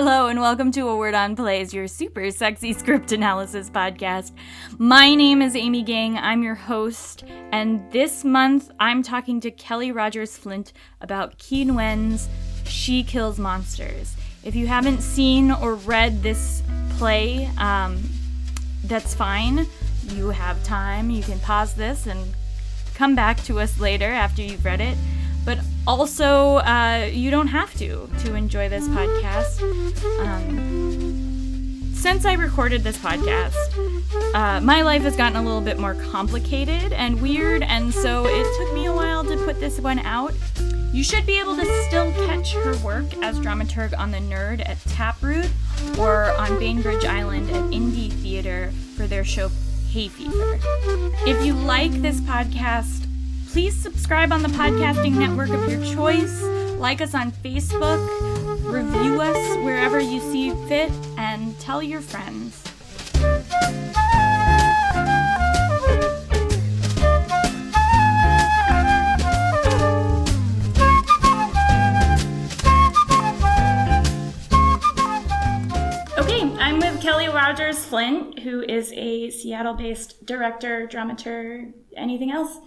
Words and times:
Hello, 0.00 0.28
and 0.28 0.40
welcome 0.40 0.70
to 0.70 0.88
A 0.88 0.96
Word 0.96 1.14
on 1.14 1.34
Plays, 1.34 1.74
your 1.74 1.88
super 1.88 2.30
sexy 2.30 2.72
script 2.72 3.10
analysis 3.10 3.68
podcast. 3.68 4.30
My 4.78 5.12
name 5.16 5.42
is 5.42 5.56
Amy 5.56 5.82
Gang. 5.82 6.16
I'm 6.16 6.44
your 6.44 6.54
host, 6.54 7.24
and 7.50 7.82
this 7.90 8.22
month 8.22 8.70
I'm 8.78 9.02
talking 9.02 9.40
to 9.40 9.50
Kelly 9.50 9.90
Rogers 9.90 10.36
Flint 10.36 10.72
about 11.00 11.44
Qui 11.44 11.64
Nguyen's 11.64 12.28
She 12.62 13.02
Kills 13.02 13.40
Monsters. 13.40 14.14
If 14.44 14.54
you 14.54 14.68
haven't 14.68 15.00
seen 15.00 15.50
or 15.50 15.74
read 15.74 16.22
this 16.22 16.62
play, 16.90 17.50
um, 17.58 18.00
that's 18.84 19.16
fine. 19.16 19.66
You 20.10 20.28
have 20.28 20.62
time. 20.62 21.10
You 21.10 21.24
can 21.24 21.40
pause 21.40 21.74
this 21.74 22.06
and 22.06 22.36
come 22.94 23.16
back 23.16 23.42
to 23.46 23.58
us 23.58 23.80
later 23.80 24.12
after 24.12 24.42
you've 24.42 24.64
read 24.64 24.80
it 24.80 24.96
but 25.48 25.58
also 25.86 26.56
uh, 26.56 27.08
you 27.10 27.30
don't 27.30 27.46
have 27.46 27.72
to 27.72 28.06
to 28.18 28.34
enjoy 28.34 28.68
this 28.68 28.86
podcast. 28.88 29.62
Um, 30.20 31.90
since 31.94 32.26
I 32.26 32.34
recorded 32.34 32.84
this 32.84 32.98
podcast, 32.98 33.54
uh, 34.34 34.60
my 34.60 34.82
life 34.82 35.00
has 35.04 35.16
gotten 35.16 35.38
a 35.38 35.42
little 35.42 35.62
bit 35.62 35.78
more 35.78 35.94
complicated 35.94 36.92
and 36.92 37.22
weird, 37.22 37.62
and 37.62 37.94
so 37.94 38.26
it 38.26 38.46
took 38.58 38.74
me 38.74 38.84
a 38.84 38.92
while 38.92 39.24
to 39.24 39.38
put 39.46 39.58
this 39.58 39.80
one 39.80 40.00
out. 40.00 40.34
You 40.92 41.02
should 41.02 41.24
be 41.24 41.40
able 41.40 41.56
to 41.56 41.64
still 41.86 42.12
catch 42.26 42.52
her 42.52 42.76
work 42.84 43.06
as 43.22 43.40
dramaturg 43.40 43.98
on 43.98 44.10
The 44.10 44.18
Nerd 44.18 44.60
at 44.68 44.78
Taproot 44.80 45.50
or 45.98 46.30
on 46.32 46.58
Bainbridge 46.58 47.06
Island 47.06 47.48
at 47.48 47.62
Indie 47.70 48.12
Theater 48.12 48.70
for 48.98 49.06
their 49.06 49.24
show 49.24 49.50
Hay 49.92 50.08
Fever. 50.08 50.58
If 51.26 51.42
you 51.46 51.54
like 51.54 51.92
this 51.92 52.20
podcast, 52.20 53.07
Please 53.52 53.74
subscribe 53.74 54.30
on 54.30 54.42
the 54.42 54.48
podcasting 54.48 55.12
network 55.12 55.48
of 55.48 55.70
your 55.70 55.82
choice, 55.82 56.42
like 56.78 57.00
us 57.00 57.14
on 57.14 57.32
Facebook, 57.32 57.98
review 58.70 59.22
us 59.22 59.56
wherever 59.64 59.98
you 59.98 60.20
see 60.20 60.50
fit, 60.68 60.92
and 61.16 61.58
tell 61.58 61.82
your 61.82 62.02
friends. 62.02 62.62
Okay, 76.18 76.42
I'm 76.60 76.78
with 76.80 77.00
Kelly 77.00 77.28
Rogers 77.28 77.82
Flint, 77.82 78.40
who 78.40 78.62
is 78.62 78.92
a 78.92 79.30
Seattle 79.30 79.74
based 79.74 80.26
director, 80.26 80.86
dramaturg, 80.86 81.72
anything 81.96 82.30
else? 82.30 82.58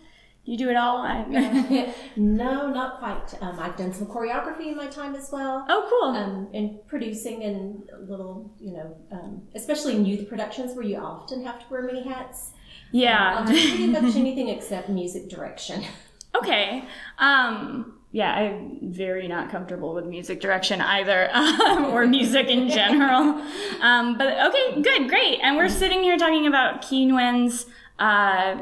You 0.44 0.58
do 0.58 0.70
it 0.70 0.76
all? 0.76 1.04
no, 2.16 2.68
not 2.68 2.98
quite. 2.98 3.42
Um, 3.42 3.60
I've 3.60 3.78
done 3.78 3.94
some 3.94 4.08
choreography 4.08 4.68
in 4.68 4.76
my 4.76 4.88
time 4.88 5.14
as 5.14 5.30
well. 5.32 5.66
Oh, 5.70 5.88
cool. 5.88 6.16
Um, 6.16 6.48
and 6.54 6.86
producing 6.88 7.44
and 7.44 7.84
little, 8.10 8.52
you 8.60 8.74
know, 8.74 8.98
um, 9.12 9.44
especially 9.54 9.96
in 9.96 10.06
youth 10.06 10.28
productions 10.28 10.76
where 10.76 10.84
you 10.84 10.98
often 10.98 11.46
have 11.46 11.60
to 11.60 11.66
wear 11.70 11.84
many 11.84 12.04
hats. 12.04 12.52
Yeah. 12.92 13.38
Um, 13.38 13.46
pretty 13.46 13.88
much 13.88 14.16
anything 14.16 14.50
except 14.50 14.90
music 14.90 15.30
direction. 15.30 15.84
Okay. 16.34 16.86
Um, 17.20 18.00
yeah, 18.14 18.34
I'm 18.34 18.80
very 18.82 19.28
not 19.28 19.52
comfortable 19.52 19.94
with 19.94 20.06
music 20.06 20.40
direction 20.40 20.80
either, 20.80 21.30
um, 21.34 21.88
or 21.88 22.08
music 22.08 22.48
in 22.48 22.70
general. 22.70 23.42
Um, 23.82 24.18
but 24.18 24.48
okay, 24.48 24.82
good, 24.82 25.10
great. 25.10 25.40
And 25.44 25.58
we're 25.58 25.68
sitting 25.68 26.02
here 26.02 26.18
talking 26.18 26.48
about 26.48 26.88
Qui 26.88 27.06
Nguyen's 27.06 27.66
uh, 28.00 28.62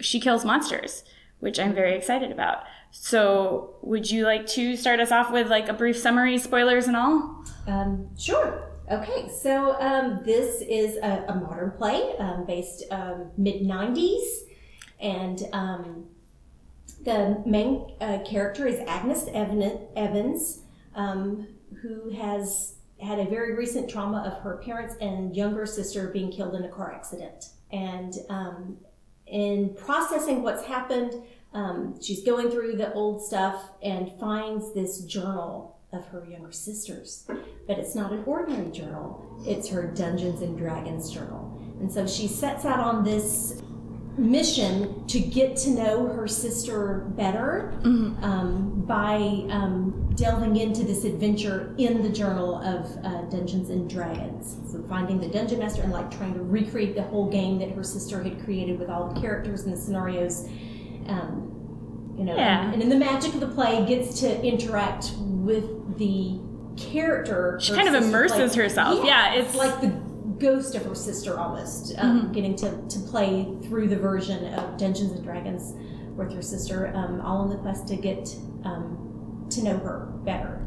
She 0.00 0.20
Kills 0.20 0.44
Monsters 0.44 1.02
which 1.40 1.58
I'm 1.58 1.74
very 1.74 1.94
excited 1.94 2.32
about. 2.32 2.64
So, 2.90 3.76
would 3.82 4.10
you 4.10 4.24
like 4.24 4.46
to 4.48 4.76
start 4.76 5.00
us 5.00 5.12
off 5.12 5.30
with 5.30 5.48
like 5.48 5.68
a 5.68 5.72
brief 5.72 5.96
summary, 5.96 6.38
spoilers 6.38 6.86
and 6.86 6.96
all? 6.96 7.44
Um, 7.66 8.08
sure. 8.18 8.64
Okay, 8.90 9.28
so 9.28 9.78
um, 9.80 10.22
this 10.24 10.62
is 10.62 10.96
a, 10.96 11.26
a 11.28 11.34
modern 11.34 11.72
play 11.72 12.16
um, 12.18 12.46
based 12.46 12.84
um, 12.90 13.30
mid 13.36 13.60
90s, 13.62 14.24
and 14.98 15.42
um, 15.52 16.06
the 17.04 17.42
main 17.44 17.92
uh, 18.00 18.20
character 18.24 18.66
is 18.66 18.80
Agnes 18.88 19.26
Evans, 19.34 20.62
um, 20.94 21.46
who 21.82 22.10
has 22.10 22.76
had 23.00 23.18
a 23.18 23.26
very 23.26 23.54
recent 23.54 23.90
trauma 23.90 24.22
of 24.26 24.42
her 24.42 24.56
parents 24.56 24.94
and 25.02 25.36
younger 25.36 25.66
sister 25.66 26.08
being 26.08 26.32
killed 26.32 26.54
in 26.54 26.64
a 26.64 26.68
car 26.68 26.90
accident. 26.92 27.50
And 27.70 28.14
in 29.30 29.74
processing 29.74 30.42
what's 30.42 30.64
happened, 30.64 31.12
um, 31.52 32.00
she's 32.00 32.22
going 32.24 32.50
through 32.50 32.76
the 32.76 32.92
old 32.92 33.24
stuff 33.24 33.70
and 33.82 34.12
finds 34.20 34.74
this 34.74 35.00
journal 35.00 35.78
of 35.92 36.06
her 36.08 36.26
younger 36.28 36.52
sisters. 36.52 37.26
But 37.66 37.78
it's 37.78 37.94
not 37.94 38.12
an 38.12 38.24
ordinary 38.26 38.70
journal, 38.70 39.42
it's 39.46 39.68
her 39.70 39.86
Dungeons 39.86 40.42
and 40.42 40.56
Dragons 40.58 41.10
journal. 41.10 41.58
And 41.80 41.90
so 41.90 42.06
she 42.06 42.26
sets 42.28 42.64
out 42.64 42.80
on 42.80 43.04
this 43.04 43.62
mission 44.18 45.06
to 45.06 45.20
get 45.20 45.56
to 45.56 45.70
know 45.70 46.08
her 46.08 46.26
sister 46.26 47.06
better 47.16 47.72
mm-hmm. 47.82 48.22
um, 48.24 48.84
by 48.84 49.16
um, 49.50 50.12
delving 50.16 50.56
into 50.56 50.82
this 50.82 51.04
adventure 51.04 51.74
in 51.78 52.02
the 52.02 52.08
journal 52.08 52.60
of 52.62 52.84
uh, 53.04 53.22
Dungeons 53.30 53.70
and 53.70 53.88
Dragons. 53.88 54.56
So 54.72 54.82
finding 54.88 55.20
the 55.20 55.28
dungeon 55.28 55.60
master 55.60 55.82
and 55.82 55.92
like 55.92 56.10
trying 56.10 56.34
to 56.34 56.42
recreate 56.42 56.96
the 56.96 57.02
whole 57.02 57.30
game 57.30 57.58
that 57.60 57.70
her 57.70 57.84
sister 57.84 58.22
had 58.22 58.42
created 58.44 58.78
with 58.78 58.90
all 58.90 59.12
the 59.12 59.20
characters 59.20 59.62
and 59.62 59.72
the 59.72 59.80
scenarios. 59.80 60.48
Um, 61.08 62.14
you 62.16 62.24
know, 62.24 62.36
yeah. 62.36 62.64
and, 62.64 62.74
and 62.74 62.82
in 62.82 62.88
the 62.88 62.96
magic 62.96 63.34
of 63.34 63.40
the 63.40 63.48
play, 63.48 63.84
gets 63.86 64.20
to 64.20 64.44
interact 64.44 65.12
with 65.18 65.98
the 65.98 66.38
character. 66.76 67.58
She 67.60 67.72
kind 67.74 67.88
of 67.88 67.94
immerses 67.94 68.50
like, 68.50 68.54
herself. 68.54 69.04
Yeah, 69.04 69.34
yeah, 69.34 69.40
it's 69.40 69.54
like 69.54 69.80
the 69.80 69.88
ghost 70.38 70.74
of 70.74 70.84
her 70.84 70.94
sister 70.94 71.38
almost, 71.38 71.94
um, 71.98 72.22
mm-hmm. 72.22 72.32
getting 72.32 72.56
to, 72.56 72.70
to 72.88 72.98
play 73.10 73.48
through 73.64 73.88
the 73.88 73.96
version 73.96 74.52
of 74.54 74.76
Dungeons 74.76 75.12
and 75.12 75.24
Dragons 75.24 75.74
with 76.16 76.32
her 76.32 76.42
sister, 76.42 76.92
um, 76.94 77.20
all 77.20 77.44
in 77.44 77.50
the 77.50 77.56
quest 77.56 77.88
to 77.88 77.96
get 77.96 78.28
um, 78.64 79.46
to 79.50 79.62
know 79.62 79.78
her 79.78 80.10
better. 80.24 80.66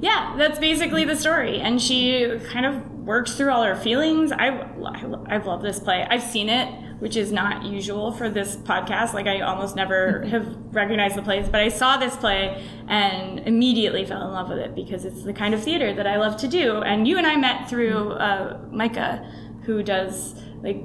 Yeah, 0.00 0.34
that's 0.36 0.58
basically 0.58 1.04
the 1.04 1.14
story, 1.14 1.60
and 1.60 1.80
she 1.80 2.38
kind 2.50 2.66
of 2.66 2.90
works 2.90 3.34
through 3.36 3.50
all 3.50 3.62
her 3.62 3.76
feelings. 3.76 4.32
I 4.32 4.68
I've 5.26 5.46
loved 5.46 5.64
this 5.64 5.78
play. 5.78 6.06
I've 6.08 6.22
seen 6.22 6.48
it, 6.48 6.68
which 7.02 7.16
is 7.16 7.32
not 7.32 7.64
usual 7.64 8.12
for 8.12 8.30
this 8.30 8.54
podcast. 8.54 9.12
Like 9.12 9.26
I 9.26 9.40
almost 9.40 9.74
never 9.74 10.22
have 10.26 10.46
recognized 10.72 11.16
the 11.16 11.22
plays, 11.22 11.48
but 11.48 11.60
I 11.60 11.66
saw 11.68 11.96
this 11.96 12.14
play 12.14 12.64
and 12.86 13.40
immediately 13.40 14.04
fell 14.06 14.24
in 14.24 14.32
love 14.32 14.48
with 14.48 14.58
it 14.58 14.76
because 14.76 15.04
it's 15.04 15.24
the 15.24 15.32
kind 15.32 15.52
of 15.52 15.60
theater 15.60 15.92
that 15.94 16.06
I 16.06 16.16
love 16.16 16.36
to 16.36 16.46
do. 16.46 16.76
And 16.82 17.08
you 17.08 17.18
and 17.18 17.26
I 17.26 17.34
met 17.34 17.68
through 17.68 18.12
uh, 18.12 18.60
Micah, 18.70 19.28
who 19.64 19.82
does 19.82 20.36
like 20.62 20.80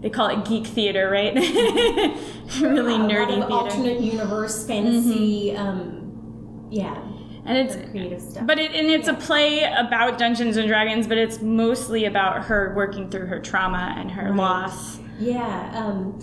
they 0.00 0.10
call 0.10 0.28
it 0.28 0.44
geek 0.44 0.64
theater, 0.64 1.10
right? 1.10 1.34
really 2.60 2.94
nerdy 2.94 3.34
theater. 3.34 3.52
Alternate 3.52 4.00
universe 4.00 4.64
fantasy. 4.64 5.50
Mm-hmm. 5.50 5.60
Um, 5.60 6.68
yeah 6.70 7.02
and 7.46 7.56
it's 7.56 7.74
creative 7.90 8.20
stuff. 8.20 8.46
But 8.46 8.58
it, 8.58 8.72
and 8.72 8.86
it's 8.88 9.08
yeah. 9.08 9.14
a 9.14 9.20
play 9.20 9.62
about 9.62 10.18
Dungeons 10.18 10.56
and 10.58 10.68
Dragons, 10.68 11.08
but 11.08 11.16
it's 11.16 11.40
mostly 11.40 12.04
about 12.04 12.44
her 12.44 12.74
working 12.76 13.10
through 13.10 13.26
her 13.26 13.40
trauma 13.40 13.94
and 13.96 14.10
her 14.10 14.26
right. 14.26 14.36
loss. 14.36 15.00
Yeah, 15.18 15.72
um, 15.74 16.18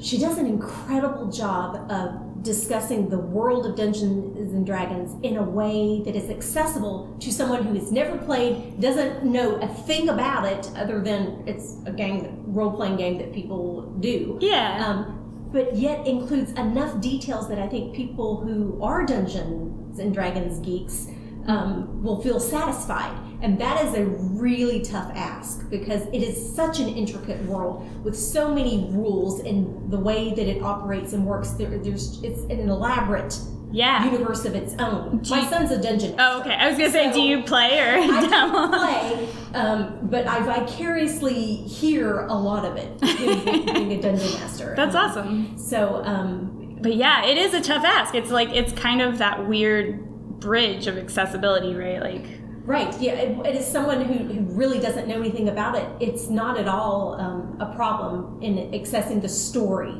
she 0.00 0.18
does 0.18 0.38
an 0.38 0.46
incredible 0.46 1.30
job 1.30 1.90
of 1.90 2.42
discussing 2.42 3.08
the 3.08 3.18
world 3.18 3.66
of 3.66 3.76
Dungeons 3.76 4.52
and 4.52 4.66
Dragons 4.66 5.14
in 5.22 5.36
a 5.36 5.42
way 5.42 6.02
that 6.04 6.16
is 6.16 6.28
accessible 6.28 7.16
to 7.20 7.32
someone 7.32 7.62
who 7.62 7.74
has 7.74 7.92
never 7.92 8.18
played, 8.18 8.80
doesn't 8.80 9.24
know 9.24 9.56
a 9.56 9.68
thing 9.68 10.08
about 10.08 10.44
it 10.44 10.70
other 10.76 11.00
than 11.00 11.44
it's 11.46 11.76
a 11.86 11.92
game, 11.92 12.42
role 12.52 12.72
playing 12.72 12.96
game 12.96 13.18
that 13.18 13.32
people 13.32 13.82
do. 14.00 14.38
Yeah. 14.40 14.84
Um, 14.84 15.50
but 15.52 15.76
yet 15.76 16.06
includes 16.06 16.50
enough 16.52 17.00
details 17.00 17.48
that 17.48 17.58
I 17.58 17.68
think 17.68 17.94
people 17.94 18.40
who 18.40 18.82
are 18.82 19.04
Dungeons 19.04 19.98
and 19.98 20.12
Dragons 20.12 20.58
geeks 20.60 21.08
um, 21.46 22.02
will 22.02 22.20
feel 22.22 22.40
satisfied. 22.40 23.16
And 23.42 23.60
that 23.60 23.84
is 23.84 23.94
a 23.94 24.04
really 24.04 24.82
tough 24.82 25.10
ask 25.16 25.68
because 25.68 26.02
it 26.12 26.22
is 26.22 26.54
such 26.54 26.78
an 26.78 26.88
intricate 26.88 27.42
world 27.44 28.04
with 28.04 28.16
so 28.16 28.54
many 28.54 28.88
rules 28.92 29.40
and 29.40 29.90
the 29.90 29.98
way 29.98 30.32
that 30.32 30.46
it 30.46 30.62
operates 30.62 31.12
and 31.12 31.26
works. 31.26 31.50
There, 31.50 31.68
there's 31.68 32.22
it's 32.22 32.42
an 32.42 32.68
elaborate 32.68 33.36
yeah. 33.72 34.04
universe 34.04 34.44
of 34.44 34.54
its 34.54 34.74
own. 34.78 35.18
Do 35.18 35.30
My 35.30 35.40
you, 35.40 35.48
son's 35.48 35.72
a 35.72 35.82
dungeon. 35.82 36.14
Oh, 36.20 36.40
okay. 36.40 36.54
I 36.54 36.68
was 36.68 36.78
gonna 36.78 36.90
so 36.90 37.10
say, 37.10 37.12
do 37.12 37.20
you 37.20 37.42
play 37.42 37.80
or 37.80 37.98
I 37.98 38.26
don't 38.26 38.72
play, 38.72 39.28
um, 39.54 39.98
but 40.02 40.26
I 40.28 40.40
vicariously 40.42 41.56
hear 41.56 42.26
a 42.26 42.34
lot 42.34 42.64
of 42.64 42.76
it 42.76 43.00
being, 43.18 43.64
being 43.66 43.92
a 43.92 44.02
dungeon 44.02 44.32
master. 44.34 44.74
That's 44.76 44.94
um, 44.94 45.10
awesome. 45.10 45.58
So, 45.58 46.02
um, 46.04 46.78
but 46.80 46.94
yeah, 46.94 47.24
it 47.24 47.38
is 47.38 47.54
a 47.54 47.60
tough 47.60 47.84
ask. 47.84 48.14
It's 48.14 48.30
like 48.30 48.50
it's 48.50 48.72
kind 48.72 49.02
of 49.02 49.18
that 49.18 49.48
weird 49.48 50.38
bridge 50.38 50.86
of 50.86 50.96
accessibility, 50.96 51.74
right? 51.74 52.00
Like. 52.00 52.41
Right. 52.64 52.98
Yeah. 53.00 53.12
it, 53.14 53.46
it 53.46 53.56
is 53.56 53.66
someone 53.66 54.04
who, 54.04 54.14
who 54.32 54.40
really 54.54 54.78
doesn't 54.78 55.08
know 55.08 55.16
anything 55.16 55.48
about 55.48 55.74
it. 55.76 55.88
It's 56.00 56.28
not 56.28 56.58
at 56.58 56.68
all 56.68 57.14
um, 57.20 57.56
a 57.60 57.74
problem 57.74 58.40
in 58.42 58.56
accessing 58.72 59.20
the 59.20 59.28
story 59.28 59.94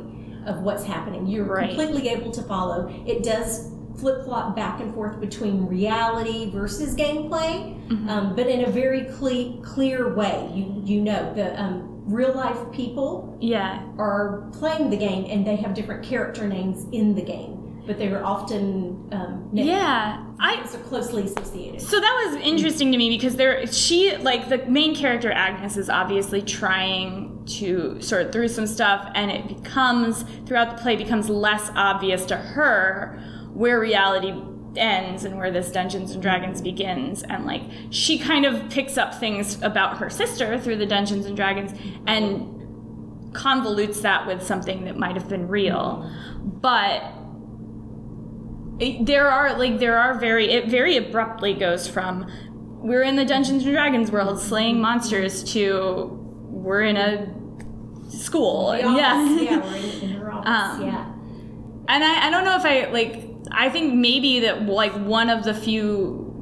of 0.45 0.61
what's 0.61 0.83
happening. 0.83 1.27
You're 1.27 1.45
right. 1.45 1.69
completely 1.75 2.09
able 2.09 2.31
to 2.31 2.41
follow. 2.43 2.87
It 3.05 3.23
does 3.23 3.69
flip 3.99 4.25
flop 4.25 4.55
back 4.55 4.79
and 4.81 4.93
forth 4.93 5.19
between 5.21 5.65
reality 5.67 6.49
versus 6.51 6.95
gameplay, 6.95 7.77
um, 8.09 8.35
but 8.35 8.47
in 8.47 8.65
a 8.65 8.69
very 8.71 9.05
cle- 9.17 9.61
clear 9.61 10.13
way. 10.15 10.49
You 10.53 10.81
you 10.83 11.01
know 11.01 11.33
the 11.35 11.61
um, 11.61 12.01
real 12.05 12.33
life 12.33 12.57
people 12.71 13.37
Yeah. 13.39 13.83
are 13.97 14.49
playing 14.53 14.89
the 14.89 14.97
game 14.97 15.25
and 15.29 15.45
they 15.45 15.55
have 15.57 15.73
different 15.73 16.03
character 16.03 16.47
names 16.47 16.85
in 16.91 17.13
the 17.15 17.21
game, 17.21 17.62
but 17.85 17.97
they 17.97 18.09
were 18.09 18.23
often 18.23 19.09
um, 19.11 19.49
Yeah. 19.53 20.23
I 20.39 20.65
so 20.65 20.77
closely 20.79 21.23
associated. 21.23 21.81
So 21.81 21.99
that 21.99 22.25
was 22.25 22.41
interesting 22.43 22.91
to 22.91 22.97
me 22.97 23.09
because 23.09 23.35
there 23.35 23.65
she 23.67 24.15
like 24.17 24.49
the 24.49 24.59
main 24.65 24.95
character 24.95 25.31
Agnes 25.31 25.77
is 25.77 25.89
obviously 25.89 26.41
trying 26.41 27.45
to 27.45 28.01
sort 28.01 28.31
through 28.31 28.47
some 28.47 28.67
stuff 28.67 29.09
and 29.15 29.31
it 29.31 29.47
becomes 29.47 30.23
throughout 30.45 30.75
the 30.75 30.81
play 30.81 30.95
becomes 30.95 31.29
less 31.29 31.69
obvious 31.75 32.25
to 32.25 32.37
her 32.37 33.19
where 33.53 33.79
reality 33.79 34.33
ends 34.75 35.23
and 35.23 35.37
where 35.37 35.51
this 35.51 35.71
Dungeons 35.71 36.11
and 36.11 36.21
Dragons 36.21 36.61
begins 36.61 37.23
and 37.23 37.45
like 37.45 37.61
she 37.91 38.17
kind 38.17 38.45
of 38.45 38.69
picks 38.69 38.97
up 38.97 39.13
things 39.13 39.61
about 39.61 39.97
her 39.97 40.09
sister 40.09 40.57
through 40.59 40.77
the 40.77 40.85
Dungeons 40.85 41.25
and 41.25 41.35
Dragons 41.35 41.77
and 42.07 42.49
convolutes 43.33 44.01
that 44.01 44.25
with 44.25 44.41
something 44.41 44.85
that 44.85 44.97
might 44.97 45.15
have 45.15 45.27
been 45.29 45.47
real 45.47 46.09
but 46.43 47.03
it, 48.83 49.05
there 49.05 49.29
are 49.29 49.57
like 49.57 49.79
there 49.79 49.97
are 49.97 50.19
very 50.19 50.51
it 50.51 50.67
very 50.67 50.97
abruptly 50.97 51.53
goes 51.53 51.87
from 51.87 52.31
we're 52.81 53.03
in 53.03 53.15
the 53.15 53.25
Dungeons 53.25 53.63
and 53.63 53.73
Dragons 53.73 54.11
world 54.11 54.39
slaying 54.39 54.81
monsters 54.81 55.43
to 55.53 56.19
we're 56.49 56.81
in 56.81 56.97
a 56.97 57.33
school. 58.09 58.67
Office, 58.67 58.83
yeah. 58.83 59.35
yeah, 59.39 59.57
we're 59.59 59.75
in, 59.75 60.09
in 60.09 60.21
office. 60.21 60.81
Um, 60.81 60.87
yeah. 60.87 61.09
And 61.87 62.03
I, 62.03 62.27
I 62.27 62.29
don't 62.29 62.43
know 62.43 62.55
if 62.55 62.65
I 62.65 62.91
like 62.91 63.29
I 63.51 63.69
think 63.69 63.93
maybe 63.93 64.39
that 64.41 64.63
like 64.63 64.93
one 64.93 65.29
of 65.29 65.43
the 65.43 65.53
few 65.53 66.32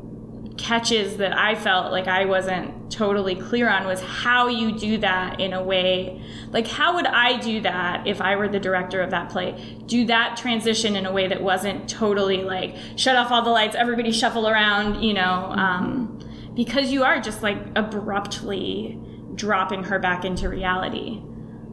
catches 0.61 1.17
that 1.17 1.35
I 1.35 1.55
felt 1.55 1.91
like 1.91 2.07
I 2.07 2.25
wasn't 2.25 2.91
totally 2.91 3.35
clear 3.35 3.67
on 3.67 3.87
was 3.87 3.99
how 3.99 4.47
you 4.47 4.77
do 4.77 4.97
that 4.99 5.39
in 5.39 5.53
a 5.53 5.63
way 5.63 6.21
like 6.51 6.67
how 6.67 6.93
would 6.95 7.07
I 7.07 7.37
do 7.37 7.61
that 7.61 8.05
if 8.05 8.21
I 8.21 8.35
were 8.35 8.47
the 8.47 8.59
director 8.59 9.01
of 9.01 9.09
that 9.09 9.29
play 9.29 9.51
do 9.87 10.05
that 10.05 10.37
transition 10.37 10.95
in 10.95 11.07
a 11.07 11.11
way 11.11 11.27
that 11.27 11.41
wasn't 11.41 11.89
totally 11.89 12.43
like 12.43 12.75
shut 12.95 13.15
off 13.15 13.31
all 13.31 13.41
the 13.41 13.49
lights 13.49 13.75
everybody 13.75 14.11
shuffle 14.11 14.47
around 14.47 15.01
you 15.01 15.13
know 15.13 15.51
um, 15.55 16.19
because 16.53 16.91
you 16.91 17.03
are 17.03 17.19
just 17.19 17.41
like 17.41 17.57
abruptly 17.75 18.99
dropping 19.33 19.83
her 19.83 19.97
back 19.97 20.25
into 20.25 20.47
reality 20.47 21.21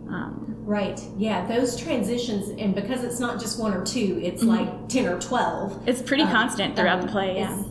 um, 0.09 0.47
Right. 0.69 1.01
Yeah. 1.17 1.47
Those 1.47 1.81
transitions, 1.81 2.51
and 2.61 2.75
because 2.75 3.03
it's 3.03 3.19
not 3.19 3.41
just 3.41 3.59
one 3.59 3.73
or 3.73 3.83
two, 3.83 4.21
it's 4.23 4.43
like 4.43 4.87
ten 4.91 5.07
or 5.07 5.19
twelve. 5.19 5.83
it's 5.89 6.03
pretty 6.03 6.25
um, 6.25 6.31
constant 6.31 6.77
throughout 6.77 7.01
um, 7.01 7.07
the 7.07 7.13
play 7.13 7.37
yeah 7.37 7.63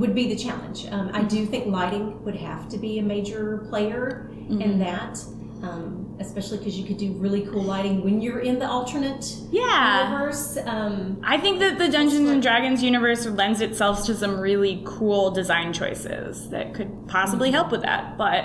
Would 0.00 0.14
be 0.14 0.28
the 0.28 0.36
challenge. 0.36 0.86
Um, 0.90 1.10
I 1.12 1.22
do 1.22 1.46
think 1.46 1.66
lighting 1.66 2.22
would 2.24 2.36
have 2.36 2.68
to 2.70 2.78
be 2.78 2.98
a 2.98 3.02
major 3.02 3.66
player 3.70 4.30
Mm-hmm. 4.46 4.62
in 4.62 4.78
that, 4.78 5.18
um, 5.64 6.16
especially 6.20 6.58
because 6.58 6.78
you 6.78 6.86
could 6.86 6.98
do 6.98 7.10
really 7.14 7.42
cool 7.46 7.64
lighting 7.64 8.04
when 8.04 8.20
you're 8.20 8.38
in 8.38 8.60
the 8.60 8.68
alternate 8.68 9.24
yeah 9.50 10.04
universe. 10.12 10.56
Um, 10.64 11.20
I 11.24 11.36
think 11.36 11.58
that 11.58 11.78
the 11.78 11.88
Dungeons 11.88 12.28
and 12.30 12.40
Dragons 12.40 12.80
universe 12.80 13.26
lends 13.26 13.60
itself 13.60 14.06
to 14.06 14.14
some 14.14 14.38
really 14.38 14.82
cool 14.86 15.32
design 15.32 15.72
choices 15.72 16.48
that 16.50 16.74
could 16.74 17.08
possibly 17.08 17.50
help 17.50 17.72
with 17.72 17.82
that. 17.82 18.16
But 18.16 18.44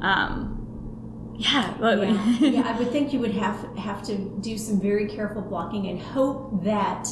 um, 0.00 1.34
yeah, 1.36 1.74
yeah, 1.78 2.36
yeah, 2.40 2.62
I 2.66 2.78
would 2.78 2.90
think 2.90 3.12
you 3.12 3.18
would 3.20 3.32
have 3.32 3.58
have 3.76 4.02
to 4.04 4.16
do 4.40 4.56
some 4.56 4.80
very 4.80 5.06
careful 5.08 5.42
blocking 5.42 5.88
and 5.88 6.00
hope 6.00 6.64
that 6.64 7.06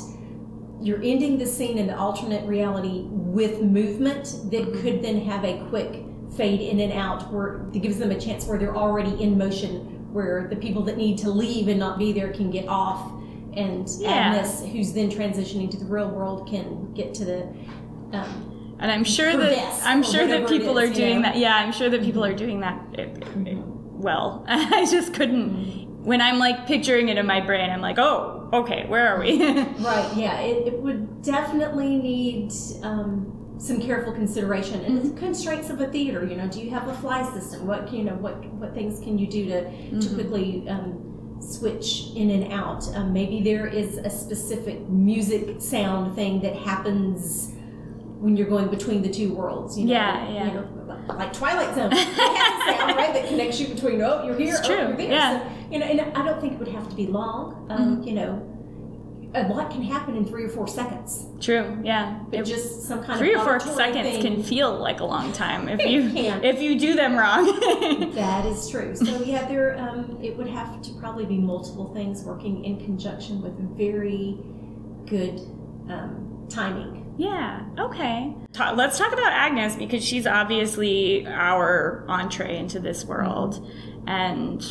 you're 0.82 1.02
ending 1.02 1.38
the 1.38 1.46
scene 1.46 1.78
in 1.78 1.86
the 1.86 1.96
alternate 1.96 2.44
reality 2.46 3.04
with 3.08 3.60
movement 3.62 4.24
that 4.50 4.62
Mm-hmm. 4.62 4.80
could 4.82 5.02
then 5.02 5.20
have 5.22 5.44
a 5.44 5.64
quick 5.68 6.04
fade 6.36 6.60
in 6.60 6.80
and 6.80 6.92
out 6.92 7.30
where 7.32 7.66
it 7.74 7.80
gives 7.82 7.98
them 7.98 8.10
a 8.10 8.18
chance 8.18 8.46
where 8.46 8.58
they're 8.58 8.76
already 8.76 9.22
in 9.22 9.36
motion 9.38 9.88
where 10.12 10.46
the 10.48 10.56
people 10.56 10.82
that 10.82 10.96
need 10.96 11.16
to 11.18 11.30
leave 11.30 11.68
and 11.68 11.78
not 11.78 11.98
be 11.98 12.12
there 12.12 12.32
can 12.32 12.50
get 12.50 12.66
off 12.68 13.12
and 13.54 13.86
Yeah. 13.98 14.10
Agnes 14.10 14.62
who's 14.72 14.92
then 14.92 15.10
transitioning 15.10 15.70
to 15.70 15.76
the 15.76 15.84
real 15.84 16.08
world 16.08 16.48
can 16.48 16.92
get 16.94 17.14
to 17.14 17.24
the 17.24 17.42
um, 18.12 18.76
and 18.78 18.90
I'm 18.90 19.04
sure 19.04 19.36
that 19.36 19.80
I'm 19.84 20.02
sure 20.02 20.26
that 20.26 20.48
people 20.48 20.76
is, 20.78 20.84
are 20.84 20.86
you 20.88 20.94
doing 20.94 21.16
know? 21.22 21.28
that. 21.28 21.36
Yeah, 21.38 21.54
I'm 21.56 21.72
sure 21.72 21.88
that 21.90 22.02
people 22.02 22.24
are 22.24 22.34
doing 22.34 22.60
that 22.60 22.80
eh, 22.98 23.06
eh, 23.46 23.54
well. 23.56 24.44
I 24.48 24.84
just 24.90 25.14
couldn't. 25.14 26.02
When 26.04 26.20
I'm 26.20 26.38
like 26.40 26.66
picturing 26.66 27.08
it 27.08 27.16
in 27.16 27.24
my 27.26 27.40
brain, 27.40 27.70
I'm 27.70 27.80
like, 27.80 27.98
oh, 27.98 28.41
okay, 28.52 28.84
where 28.88 29.08
are 29.14 29.20
we? 29.20 29.38
Right, 29.82 30.10
yeah, 30.16 30.38
it, 30.40 30.66
it 30.68 30.78
would 30.80 31.22
definitely 31.22 31.96
need 31.96 32.52
um, 32.82 33.56
some 33.58 33.80
careful 33.80 34.12
consideration 34.12 34.80
and 34.84 34.98
Mm-hmm. 34.98 35.14
the 35.14 35.20
constraints 35.20 35.70
of 35.70 35.80
a 35.80 35.86
theater. 35.88 36.24
You 36.26 36.36
know, 36.36 36.48
do 36.48 36.60
you 36.60 36.70
have 36.70 36.88
a 36.88 36.94
fly 36.94 37.22
system? 37.32 37.66
What 37.66 37.92
you 37.92 38.04
know, 38.04 38.14
what 38.14 38.44
what 38.54 38.74
things 38.74 39.00
can 39.00 39.18
you 39.18 39.26
do 39.26 39.46
to 39.46 39.62
Mm-hmm. 39.62 40.00
to 40.00 40.14
quickly 40.14 40.68
um, 40.68 41.36
switch 41.40 42.08
in 42.16 42.30
and 42.30 42.52
out? 42.52 42.84
Um, 42.94 43.12
maybe 43.12 43.40
there 43.42 43.66
is 43.66 43.96
a 43.98 44.10
specific 44.10 44.80
music 44.88 45.60
sound 45.60 46.14
thing 46.14 46.40
that 46.42 46.54
happens 46.56 47.52
when 48.20 48.36
you're 48.36 48.48
going 48.48 48.68
between 48.68 49.02
the 49.02 49.10
two 49.10 49.32
worlds. 49.34 49.76
You 49.78 49.86
know, 49.86 49.92
Yeah, 49.92 50.30
yeah. 50.30 50.46
You 50.46 50.52
know, 50.54 50.68
like 51.18 51.32
Twilight 51.32 51.74
Zone, 51.74 51.90
it 51.92 51.98
has 51.98 52.76
a 52.76 52.78
sound 52.78 52.96
right 52.96 53.12
that 53.14 53.26
connects 53.28 53.58
you 53.60 53.66
between 53.74 54.00
oh 54.02 54.24
you're 54.24 54.36
here, 54.38 54.54
It's 54.54 54.68
oh 54.68 54.74
true, 54.74 54.86
you're 54.88 54.96
there. 54.96 55.10
yeah. 55.10 55.40
So, 55.40 55.61
you 55.72 55.78
know, 55.78 55.86
and 55.86 56.00
I 56.16 56.24
don't 56.24 56.40
think 56.40 56.52
it 56.54 56.58
would 56.58 56.68
have 56.68 56.88
to 56.88 56.94
be 56.94 57.06
long. 57.06 57.66
Um, 57.70 57.96
Mm-hmm. 57.96 58.02
You 58.08 58.14
know 58.14 58.48
a 59.34 59.48
lot 59.48 59.70
can 59.70 59.80
happen 59.82 60.14
in 60.14 60.26
three 60.26 60.44
or 60.44 60.48
four 60.50 60.68
seconds. 60.68 61.24
True. 61.40 61.78
Yeah. 61.82 62.18
But 62.28 62.40
It- 62.40 62.44
just 62.44 62.82
some 62.82 63.02
kind 63.02 63.18
three 63.18 63.32
of 63.34 63.40
or 63.46 63.58
four 63.58 63.74
seconds 63.74 64.18
thing. 64.18 64.20
can 64.36 64.42
feel 64.42 64.78
like 64.78 65.00
a 65.00 65.06
long 65.06 65.32
time 65.32 65.70
if 65.70 65.80
you 65.90 66.10
if 66.42 66.60
you 66.60 66.78
do 66.78 66.94
them 66.94 67.16
wrong. 67.16 67.46
That 68.14 68.44
is 68.44 68.68
true. 68.68 68.94
So 68.94 69.22
yeah, 69.22 69.48
there 69.48 69.78
um, 69.78 70.18
it 70.22 70.36
would 70.36 70.48
have 70.48 70.82
to 70.82 70.92
probably 71.00 71.24
be 71.24 71.38
multiple 71.38 71.94
things 71.94 72.22
working 72.24 72.62
in 72.62 72.76
conjunction 72.84 73.40
with 73.40 73.54
very 73.74 74.36
good 75.06 75.40
um, 75.88 76.46
timing. 76.50 77.14
Yeah, 77.16 77.62
okay. 77.78 78.34
Ta- 78.52 78.72
let's 78.76 78.98
talk 78.98 79.14
about 79.14 79.32
Agnes 79.32 79.76
because 79.76 80.04
she's 80.04 80.26
obviously 80.26 81.26
our 81.26 82.04
entree 82.06 82.58
into 82.58 82.80
this 82.80 83.06
world. 83.06 83.66
And 84.06 84.62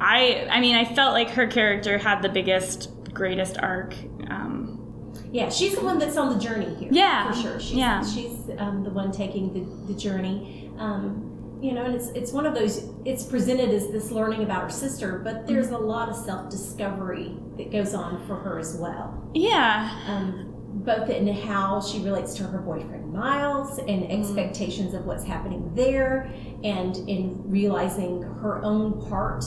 I 0.00 0.46
I 0.50 0.60
mean, 0.60 0.76
I 0.76 0.84
felt 0.84 1.12
like 1.12 1.30
her 1.30 1.46
character 1.46 1.98
had 1.98 2.22
the 2.22 2.28
biggest 2.28 2.90
greatest 3.12 3.58
arc. 3.58 3.94
Um, 4.28 5.12
Yeah, 5.32 5.48
she's 5.48 5.74
the 5.74 5.84
one 5.84 5.98
that's 5.98 6.16
on 6.16 6.36
the 6.36 6.42
journey 6.42 6.74
here. 6.74 6.88
Yeah, 6.92 7.30
for 7.30 7.40
sure. 7.40 7.60
She's, 7.60 7.76
yeah. 7.76 8.04
she's 8.04 8.50
um, 8.58 8.84
the 8.84 8.90
one 8.90 9.10
taking 9.10 9.52
the, 9.52 9.92
the 9.92 9.98
journey. 9.98 10.70
Um, 10.78 11.58
you 11.62 11.72
know, 11.72 11.84
and 11.84 11.94
it's 11.94 12.08
it's 12.08 12.32
one 12.32 12.44
of 12.46 12.54
those. 12.54 12.90
It's 13.04 13.24
presented 13.24 13.70
as 13.70 13.90
this 13.90 14.10
learning 14.10 14.42
about 14.42 14.62
her 14.62 14.70
sister, 14.70 15.20
but 15.24 15.46
there's 15.46 15.70
a 15.70 15.78
lot 15.78 16.08
of 16.10 16.16
self 16.16 16.50
discovery 16.50 17.34
that 17.56 17.72
goes 17.72 17.94
on 17.94 18.26
for 18.26 18.36
her 18.36 18.58
as 18.58 18.76
well. 18.76 19.30
yeah. 19.34 19.90
um, 20.06 20.52
both 20.84 21.08
in 21.08 21.26
how 21.26 21.80
she 21.80 22.00
relates 22.00 22.34
to 22.34 22.42
her 22.44 22.58
boyfriend 22.58 23.10
Miles 23.10 23.78
and 23.78 24.12
expectations 24.12 24.92
of 24.92 25.06
what's 25.06 25.24
happening 25.24 25.74
there, 25.74 26.30
and 26.62 26.96
in 27.08 27.42
realizing 27.50 28.20
her 28.20 28.62
own 28.62 29.00
part 29.08 29.42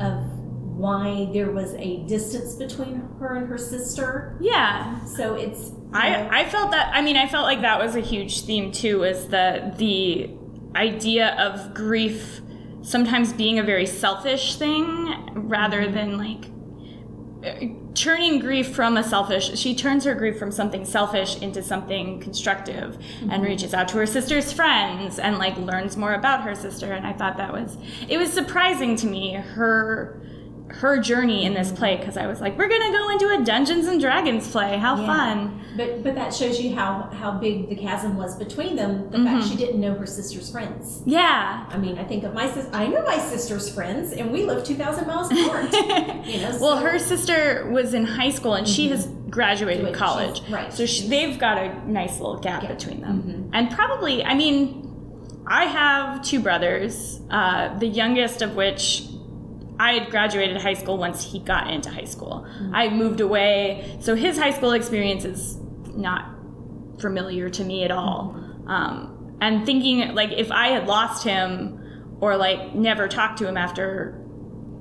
of 0.00 0.32
why 0.76 1.28
there 1.32 1.50
was 1.50 1.74
a 1.74 1.98
distance 2.06 2.54
between 2.54 3.08
her 3.18 3.36
and 3.36 3.48
her 3.48 3.58
sister. 3.58 4.36
Yeah. 4.40 5.04
So 5.04 5.34
it's 5.34 5.68
you 5.68 5.76
know, 5.76 5.90
I, 5.92 6.40
I 6.40 6.48
felt 6.48 6.70
that 6.70 6.90
I 6.94 7.02
mean 7.02 7.16
I 7.16 7.28
felt 7.28 7.44
like 7.44 7.60
that 7.60 7.78
was 7.78 7.94
a 7.94 8.00
huge 8.00 8.42
theme 8.42 8.72
too 8.72 9.04
is 9.04 9.28
the 9.28 9.72
the 9.76 10.30
idea 10.74 11.36
of 11.38 11.74
grief 11.74 12.40
sometimes 12.82 13.32
being 13.32 13.58
a 13.58 13.62
very 13.62 13.86
selfish 13.86 14.56
thing 14.56 15.30
rather 15.34 15.82
mm-hmm. 15.82 15.94
than 15.94 16.18
like 16.18 17.91
turning 18.02 18.40
grief 18.40 18.74
from 18.74 18.96
a 18.96 19.04
selfish 19.04 19.56
she 19.56 19.76
turns 19.76 20.04
her 20.04 20.12
grief 20.12 20.36
from 20.36 20.50
something 20.50 20.84
selfish 20.84 21.40
into 21.40 21.62
something 21.62 22.18
constructive 22.18 22.96
and 23.20 23.30
mm-hmm. 23.30 23.42
reaches 23.42 23.72
out 23.72 23.86
to 23.86 23.96
her 23.96 24.06
sister's 24.06 24.52
friends 24.52 25.20
and 25.20 25.38
like 25.38 25.56
learns 25.56 25.96
more 25.96 26.14
about 26.14 26.42
her 26.42 26.54
sister. 26.54 26.92
And 26.92 27.06
I 27.06 27.12
thought 27.12 27.36
that 27.36 27.52
was 27.52 27.78
it 28.08 28.18
was 28.18 28.32
surprising 28.32 28.96
to 28.96 29.06
me 29.06 29.34
her 29.34 30.20
her 30.68 30.98
journey 30.98 31.44
in 31.44 31.54
this 31.54 31.70
play 31.70 31.96
because 31.96 32.16
I 32.16 32.26
was 32.26 32.40
like 32.40 32.58
we're 32.58 32.68
gonna 32.68 32.90
go 32.90 33.08
into 33.10 33.28
a 33.28 33.44
Dungeons 33.44 33.86
and 33.86 34.00
Dragons 34.00 34.50
play. 34.50 34.78
How 34.78 34.96
Yeah. 34.96 35.06
fun 35.06 35.61
But 35.76 36.02
but 36.02 36.14
that 36.14 36.34
shows 36.34 36.60
you 36.60 36.74
how 36.74 37.08
how 37.12 37.32
big 37.32 37.68
the 37.68 37.76
chasm 37.76 38.16
was 38.16 38.36
between 38.36 38.76
them. 38.76 39.10
The 39.10 39.18
fact 39.18 39.40
mm-hmm. 39.44 39.50
she 39.50 39.56
didn't 39.56 39.80
know 39.80 39.94
her 39.94 40.06
sister's 40.06 40.50
friends. 40.50 41.02
Yeah. 41.06 41.66
I 41.68 41.76
mean, 41.78 41.98
I 41.98 42.04
think 42.04 42.24
of 42.24 42.34
my 42.34 42.50
sis. 42.50 42.68
I 42.72 42.86
know 42.86 43.02
my 43.02 43.18
sister's 43.18 43.72
friends, 43.72 44.12
and 44.12 44.32
we 44.32 44.44
live 44.44 44.64
two 44.64 44.74
thousand 44.74 45.06
miles 45.06 45.30
apart. 45.30 45.72
you 46.26 46.40
know. 46.40 46.58
Well, 46.60 46.78
her 46.78 46.98
sister 46.98 47.68
was 47.70 47.94
in 47.94 48.04
high 48.04 48.30
school 48.30 48.54
and 48.54 48.68
she 48.68 48.86
mm-hmm. 48.86 48.96
has 48.96 49.06
graduated 49.30 49.86
Wait, 49.86 49.94
college. 49.94 50.42
right. 50.50 50.72
So 50.72 50.84
she, 50.84 51.08
they've 51.08 51.38
got 51.38 51.58
a 51.58 51.90
nice 51.90 52.20
little 52.20 52.38
gap 52.38 52.62
Yeah. 52.62 52.74
between 52.74 53.00
them. 53.00 53.22
Mm-hmm. 53.22 53.50
And 53.54 53.70
probably, 53.70 54.22
I 54.22 54.34
mean, 54.34 55.42
I 55.46 55.64
have 55.64 56.22
two 56.22 56.40
brothers, 56.40 57.20
uh, 57.30 57.76
the 57.78 57.86
youngest 57.86 58.42
of 58.42 58.54
which 58.54 59.04
I 59.78 59.94
had 59.94 60.10
graduated 60.10 60.58
high 60.58 60.74
school 60.74 60.98
once 60.98 61.24
he 61.24 61.38
got 61.40 61.70
into 61.70 61.90
high 61.90 62.04
school. 62.04 62.46
I 62.72 62.90
moved 62.90 63.20
away, 63.20 63.96
so 64.00 64.14
his 64.14 64.38
high 64.38 64.52
school 64.52 64.72
experience 64.72 65.24
is 65.24 65.58
not 65.96 66.34
familiar 67.00 67.48
to 67.50 67.64
me 67.64 67.84
at 67.84 67.90
all. 67.90 68.36
Um, 68.66 69.36
and 69.40 69.66
thinking 69.66 70.14
like 70.14 70.30
if 70.32 70.50
I 70.52 70.68
had 70.68 70.86
lost 70.86 71.24
him 71.24 72.16
or 72.20 72.36
like 72.36 72.74
never 72.74 73.08
talked 73.08 73.38
to 73.38 73.48
him 73.48 73.56
after 73.56 74.18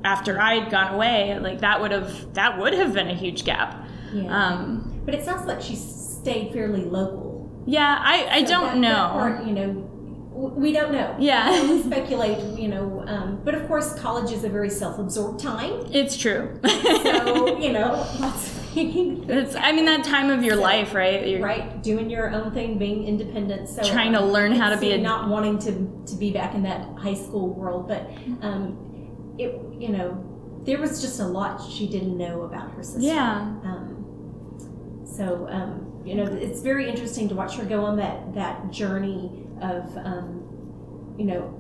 after 0.03 0.39
I'd 0.39 0.69
gone 0.71 0.93
away, 0.93 1.37
like 1.39 1.61
that 1.61 1.81
would 1.81 1.91
have 1.91 2.33
that 2.33 2.57
would 2.59 2.73
have 2.73 2.93
been 2.93 3.07
a 3.09 3.15
huge 3.15 3.43
gap. 3.45 3.87
Yeah. 4.13 4.25
Um, 4.35 5.01
but 5.05 5.15
it 5.15 5.23
sounds 5.23 5.47
like 5.47 5.61
she 5.61 5.75
stayed 5.75 6.53
fairly 6.53 6.83
local. 6.85 7.49
yeah, 7.65 7.97
I 8.01 8.27
I 8.39 8.43
So 8.43 8.51
don't 8.51 8.63
that- 8.65 8.77
know. 8.77 8.89
that 8.89 9.11
part, 9.13 9.45
you 9.45 9.53
know, 9.53 9.87
we 10.33 10.71
don't 10.71 10.91
know. 10.91 11.15
Yeah. 11.19 11.67
we 11.69 11.81
speculate. 11.89 12.59
You 12.59 12.67
know, 12.67 13.03
um, 13.07 13.41
but 13.43 13.55
of 13.55 13.67
course, 13.67 13.93
college 13.99 14.31
is 14.31 14.43
a 14.43 14.49
very 14.49 14.69
self-absorbed 14.69 15.39
time. 15.39 15.85
it's 15.91 16.15
true. 16.17 16.59
So 17.03 17.57
you 17.65 17.71
know, 17.73 18.05
lots 18.19 18.47
of 18.57 18.60
it's 18.75 19.55
I 19.55 19.71
mean 19.71 19.85
that 19.85 20.03
time 20.03 20.29
of 20.29 20.43
your 20.43 20.55
So, 20.55 20.61
life, 20.61 20.93
right? 20.93 21.27
You're 21.27 21.41
right? 21.41 21.81
Doing 21.83 22.09
your 22.09 22.31
own 22.31 22.51
thing, 22.51 22.77
being 22.77 23.05
independent. 23.07 23.67
So 23.69 23.83
Trying 23.83 24.13
to 24.13 24.21
learn 24.23 24.51
how 24.53 24.69
to 24.69 24.77
be 24.77 24.91
a- 24.91 24.97
not 24.97 25.29
wanting 25.29 25.57
to 25.59 25.71
to 26.07 26.15
be 26.15 26.31
back 26.31 26.55
in 26.55 26.63
that 26.63 26.87
high 26.97 27.13
school 27.13 27.49
world, 27.49 27.87
but 27.87 28.09
um, 28.41 29.35
it 29.37 29.59
you 29.79 29.89
know 29.89 30.61
there 30.65 30.79
was 30.79 31.01
just 31.01 31.19
a 31.19 31.25
lot 31.25 31.59
she 31.71 31.87
didn't 31.87 32.17
know 32.17 32.41
about 32.43 32.71
her 32.71 32.83
sister. 32.83 33.01
Yeah. 33.01 33.39
Um, 33.63 35.03
so 35.05 35.47
um, 35.49 36.01
you 36.05 36.15
know, 36.15 36.25
it's 36.25 36.61
very 36.61 36.89
interesting 36.89 37.27
to 37.29 37.35
watch 37.35 37.55
her 37.55 37.65
go 37.65 37.83
on 37.85 37.97
that 37.97 38.33
that 38.35 38.71
journey 38.71 39.45
of 39.61 39.95
um, 39.97 41.15
you 41.17 41.25
know 41.25 41.57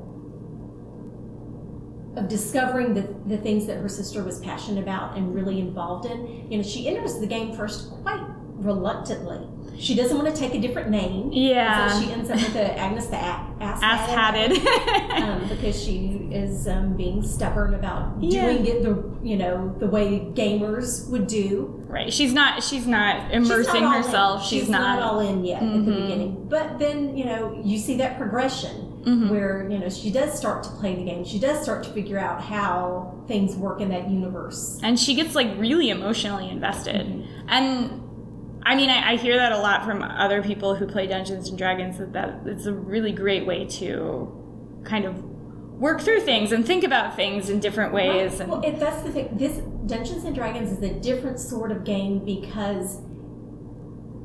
of 2.15 2.27
discovering 2.27 2.93
the, 2.93 3.01
the 3.25 3.37
things 3.37 3.65
that 3.67 3.77
her 3.77 3.87
sister 3.89 4.23
was 4.23 4.39
passionate 4.39 4.81
about 4.81 5.17
and 5.17 5.33
really 5.33 5.59
involved 5.59 6.05
in. 6.05 6.51
You 6.51 6.57
know, 6.57 6.63
she 6.63 6.87
enters 6.87 7.19
the 7.19 7.27
game 7.27 7.55
first 7.55 7.89
quite 8.03 8.21
reluctantly. 8.65 9.47
She 9.79 9.95
doesn't 9.95 10.15
want 10.15 10.33
to 10.33 10.39
take 10.39 10.53
a 10.53 10.59
different 10.59 10.89
name. 10.89 11.31
Yeah. 11.31 11.87
So 11.87 12.01
she 12.03 12.11
ends 12.11 12.29
up 12.29 12.35
with 12.37 12.53
the 12.53 12.77
Agnes 12.77 13.07
the 13.07 13.15
a- 13.15 13.47
ass, 13.59 13.79
Ass 13.81 14.09
hatted. 14.09 14.57
um, 15.23 15.47
because 15.49 15.81
she 15.81 16.29
is 16.31 16.67
um, 16.67 16.95
being 16.95 17.23
stubborn 17.23 17.73
about 17.73 18.21
Yeah. 18.21 18.51
doing 18.51 18.65
it 18.67 18.83
the 18.83 19.03
you 19.23 19.37
know 19.37 19.75
the 19.79 19.87
way 19.87 20.19
gamers 20.33 21.09
would 21.09 21.27
do. 21.27 21.83
right. 21.87 22.13
She's 22.13 22.33
not 22.33 22.61
she's 22.63 22.85
not 22.85 23.31
She's 23.31 23.47
not 23.47 23.51
immersing 23.51 23.83
herself. 23.83 24.45
She's, 24.45 24.69
not, 24.69 25.01
all 25.01 25.19
in 25.19 25.43
yet 25.43 25.63
at 25.63 25.69
the 25.71 25.79
Mhm. 25.79 26.01
beginning. 26.01 26.45
But 26.47 26.77
then 26.77 27.17
you 27.17 27.25
know 27.25 27.59
you 27.63 27.77
see 27.79 27.97
that 27.97 28.17
progression 28.17 28.80
Mhm. 29.05 29.31
where 29.31 29.67
you 29.69 29.79
know 29.79 29.89
she 29.89 30.11
does 30.11 30.31
start 30.37 30.63
to 30.63 30.69
play 30.71 30.93
the 30.95 31.03
game. 31.03 31.23
She 31.23 31.39
does 31.39 31.61
start 31.63 31.83
to 31.85 31.89
figure 31.91 32.19
out 32.19 32.41
how 32.41 33.15
things 33.27 33.55
work 33.55 33.81
in 33.81 33.89
that 33.89 34.09
universe. 34.09 34.79
and 34.83 34.99
she 34.99 35.15
gets 35.15 35.33
like 35.35 35.47
really 35.57 35.89
emotionally 35.89 36.49
invested 36.49 37.05
Mm-hmm. 37.07 37.49
and 37.49 38.01
i 38.63 38.75
mean 38.75 38.89
I, 38.91 39.13
I 39.13 39.15
hear 39.15 39.37
that 39.37 39.51
a 39.53 39.57
lot 39.57 39.85
from 39.85 40.03
other 40.03 40.43
people 40.43 40.75
who 40.75 40.85
play 40.85 41.07
dungeons 41.07 41.49
and 41.49 41.57
dragons 41.57 41.97
that, 41.97 42.13
that 42.13 42.41
it's 42.45 42.65
a 42.67 42.73
really 42.73 43.11
great 43.11 43.45
way 43.47 43.65
to 43.79 44.31
kind 44.83 45.05
of 45.05 45.23
work 45.79 46.01
through 46.01 46.19
things 46.21 46.51
and 46.51 46.63
think 46.63 46.83
about 46.83 47.15
things 47.15 47.49
in 47.49 47.59
different 47.59 47.91
ways 47.93 48.31
Right. 48.33 48.41
and 48.41 48.51
Well, 48.51 48.61
that's 48.79 49.01
the 49.01 49.11
thing, 49.11 49.29
this 49.33 49.57
Dungeons 49.87 50.25
and 50.25 50.35
Dragons 50.35 50.71
is 50.71 50.83
a 50.83 50.93
different 50.99 51.39
sort 51.39 51.71
of 51.71 51.83
game 51.83 52.23
because 52.23 52.99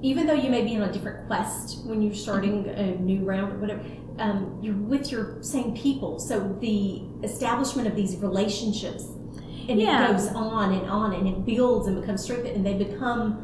even 0.03 0.27
though 0.27 0.35
you 0.35 0.51
may 0.51 0.63
be 0.63 0.77
on 0.77 0.83
a 0.83 0.93
different 0.93 1.27
quest 1.27 1.87
when 1.87 2.03
you're 2.03 2.15
starting 2.15 2.69
a 2.69 2.95
new 2.97 3.25
round 3.25 3.53
or 3.55 3.59
whatever, 3.59 3.83
um, 4.19 4.59
you're 4.63 4.75
with 4.77 5.11
your 5.13 5.43
same 5.43 5.75
people. 5.77 6.19
So 6.19 6.57
the 6.61 7.03
establishment 7.23 7.87
of 7.89 7.95
these 7.97 8.17
relationships 8.17 9.05
and 9.69 9.81
Yeah. 9.81 10.09
it 10.09 10.13
goes 10.13 10.29
on 10.29 10.73
and 10.73 10.89
on 10.89 11.13
and 11.13 11.27
it 11.27 11.45
builds 11.45 11.87
and 11.89 12.01
becomes 12.01 12.23
strengthened 12.23 12.57
and 12.57 12.65
they 12.67 12.75
become 12.75 13.43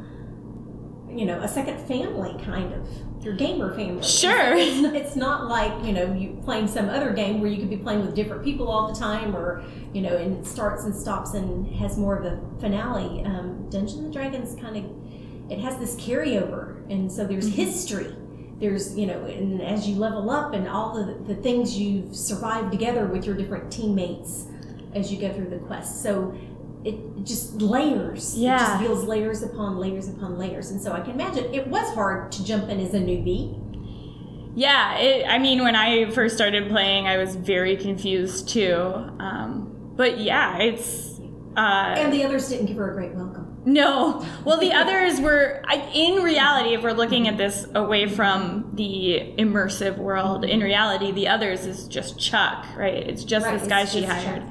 you 1.15 1.27
know 1.27 1.41
a 1.43 1.49
second 1.49 1.79
family 1.87 2.35
kind 2.43 2.73
of 2.73 2.89
your 3.25 3.35
gamer 3.35 3.75
family 3.75 4.03
Sure. 4.03 4.55
it's, 4.55 4.81
not- 4.81 4.95
it's 4.95 5.17
not 5.17 5.49
like 5.49 5.85
you 5.85 5.93
know 5.93 6.13
you 6.15 6.39
playing 6.45 6.67
some 6.69 6.89
other 6.89 7.13
game 7.13 7.41
where 7.41 7.51
you 7.51 7.59
could 7.59 7.69
be 7.71 7.77
playing 7.77 8.01
with 8.07 8.15
different 8.15 8.43
people 8.43 8.69
all 8.69 8.91
the 8.93 8.99
time 8.99 9.37
or 9.37 9.63
you 9.93 10.01
know 10.01 10.17
and 10.17 10.39
it 10.39 10.47
starts 10.47 10.85
and 10.85 10.95
stops 10.95 11.35
and 11.35 11.67
has 11.77 11.99
more 11.99 12.17
of 12.17 12.25
a 12.25 12.41
finale 12.61 13.23
um, 13.25 13.69
dungeons 13.69 13.99
and 14.01 14.13
dragons 14.13 14.55
kind 14.61 14.77
of 14.77 14.85
it 15.53 15.59
has 15.59 15.77
this 15.79 15.97
carryover 15.97 16.89
and 16.91 17.11
so 17.13 17.27
there's 17.27 17.49
history 17.55 18.15
there's 18.63 18.97
you 18.97 19.07
know 19.07 19.25
and 19.25 19.61
as 19.61 19.89
you 19.89 19.97
level 19.97 20.31
up 20.31 20.55
and 20.55 20.67
all 20.69 20.95
the, 20.95 21.15
the 21.35 21.35
things 21.43 21.77
you've 21.79 22.15
survived 22.17 22.71
together 22.71 23.05
with 23.07 23.27
your 23.27 23.35
different 23.37 23.71
teammates 23.71 24.47
as 24.95 25.13
you 25.13 25.21
go 25.21 25.33
through 25.35 25.51
the 25.51 25.59
quest. 25.59 26.03
So 26.03 26.35
it 26.85 26.97
just 27.25 27.55
layers. 27.61 28.35
It 28.35 28.41
Yeah. 28.43 28.59
just 28.59 28.81
builds 28.83 29.05
layers 29.05 29.43
upon 29.43 29.79
layers 29.79 30.09
upon 30.09 30.39
layers. 30.39 30.71
And 30.71 30.81
so 30.81 30.93
i 30.93 31.01
can 31.01 31.13
imagine 31.13 31.53
it 31.53 31.67
was 31.67 31.93
hard 31.95 32.31
to 32.33 32.45
jump 32.45 32.69
in 32.71 32.79
as 32.81 32.95
a 32.95 32.99
newbie. 33.01 33.59
Yeah 34.55 34.97
it, 34.99 35.27
i 35.29 35.39
mean 35.39 35.63
when 35.63 35.75
i 35.77 36.11
first 36.11 36.35
started 36.37 36.69
playing 36.69 37.07
i 37.09 37.17
was 37.19 37.35
very 37.37 37.77
confused 37.77 38.49
too. 38.49 38.75
Um, 39.19 39.93
but 39.97 40.19
yeah 40.19 40.59
it's 40.59 41.21
uh, 41.57 41.95
and 41.99 42.13
the 42.13 42.25
others 42.25 42.49
didn't 42.49 42.67
give 42.67 42.77
her 42.79 42.91
a 42.93 42.95
great 42.95 43.15
welcome 43.15 43.32
No. 43.65 44.25
Well, 44.45 44.59
the 44.59 44.73
others 44.73 45.21
were, 45.21 45.63
I, 45.67 45.77
in 45.95 46.23
reality, 46.23 46.75
if 46.75 46.83
we're 46.83 46.93
looking 46.93 47.29
at 47.29 47.37
this 47.37 47.67
away 47.75 48.09
from 48.09 48.71
the 48.75 49.35
immersive 49.39 49.99
world, 49.99 50.45
in 50.45 50.61
reality, 50.61 51.13
the 51.13 51.29
others 51.29 51.65
is 51.65 51.87
just 51.87 52.19
Chuck, 52.19 52.67
right? 52.77 52.95
It's 53.09 53.23
just 53.25 53.47
Right, 53.47 53.59
this 53.59 53.69
guy 53.69 53.85
she 53.85 54.03
hired. 54.03 54.43
Chuck. 54.43 54.49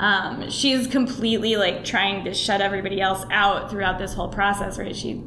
Um, 0.00 0.50
she's 0.50 0.86
completely 0.86 1.56
like 1.56 1.84
trying 1.84 2.24
to 2.24 2.34
shut 2.34 2.60
everybody 2.60 3.00
else 3.00 3.24
out 3.30 3.70
throughout 3.70 3.98
this 3.98 4.14
whole 4.14 4.28
process, 4.28 4.78
right? 4.78 4.94
She 4.96 5.22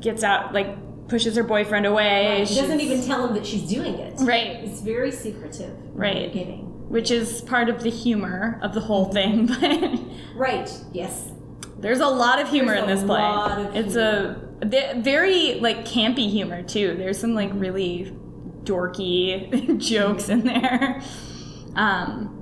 gets 0.00 0.22
out, 0.24 0.52
like, 0.54 1.08
pushes 1.08 1.36
her 1.36 1.42
boyfriend 1.42 1.86
away. 1.86 2.44
she 2.46 2.54
doesn't 2.56 2.80
even 2.80 3.02
tell 3.02 3.26
him 3.26 3.34
that 3.34 3.46
she's 3.46 3.62
doing 3.68 3.94
it 3.94 4.14
Right. 4.20 4.62
it's 4.62 4.80
very 4.82 5.10
secretive 5.10 5.74
Right. 5.94 6.30
beginning 6.32 6.66
Which 6.90 7.10
is 7.10 7.40
part 7.42 7.68
of 7.70 7.82
the 7.82 7.88
humor 7.90 8.58
of 8.62 8.74
the 8.74 8.80
whole 8.80 9.06
thing, 9.06 9.46
but. 9.60 9.98
right 10.36 10.70
yes 10.92 11.30
There's 11.80 12.00
a 12.00 12.08
lot 12.08 12.40
of 12.40 12.48
humor 12.48 12.74
There's 12.74 12.84
in 12.84 12.90
a 12.90 12.94
this 12.96 13.04
play. 13.04 13.78
it's 13.80 13.94
a 13.96 14.40
the- 14.60 15.00
very 15.00 15.54
like 15.60 15.84
campy 15.84 16.28
humor 16.30 16.62
too. 16.62 16.94
There's 16.96 17.18
some 17.18 17.34
like 17.34 17.50
really 17.54 18.12
dorky 18.64 19.78
jokes 19.80 20.28
in 20.28 20.44
there. 20.44 21.00
Um, 21.76 22.34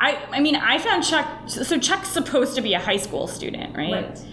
I 0.00 0.16
I 0.30 0.40
mean 0.40 0.56
I 0.56 0.78
found 0.78 1.02
Chuck. 1.04 1.48
So 1.48 1.78
Chuck's 1.78 2.08
supposed 2.08 2.54
to 2.54 2.62
be 2.62 2.74
a 2.74 2.78
high 2.80 2.96
school 2.98 3.26
student, 3.26 3.76
right? 3.76 3.92
right 3.92 4.24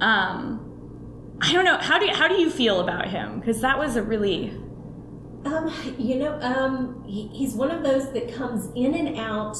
Um, 0.00 0.60
I 1.40 1.52
don't 1.52 1.64
know 1.64 1.78
how 1.78 1.98
do 1.98 2.06
you, 2.06 2.14
how 2.14 2.28
do 2.28 2.34
you 2.34 2.50
feel 2.50 2.80
about 2.80 3.08
him? 3.08 3.40
Because 3.40 3.60
that 3.62 3.78
was 3.78 3.96
a 3.96 4.02
really 4.02 4.50
Um, 5.46 5.72
you 5.98 6.16
know, 6.16 6.38
um, 6.42 7.02
he, 7.06 7.28
he's 7.28 7.54
one 7.54 7.70
of 7.70 7.82
those 7.82 8.12
that 8.12 8.34
comes 8.34 8.68
in 8.74 8.94
and 8.94 9.18
out 9.18 9.56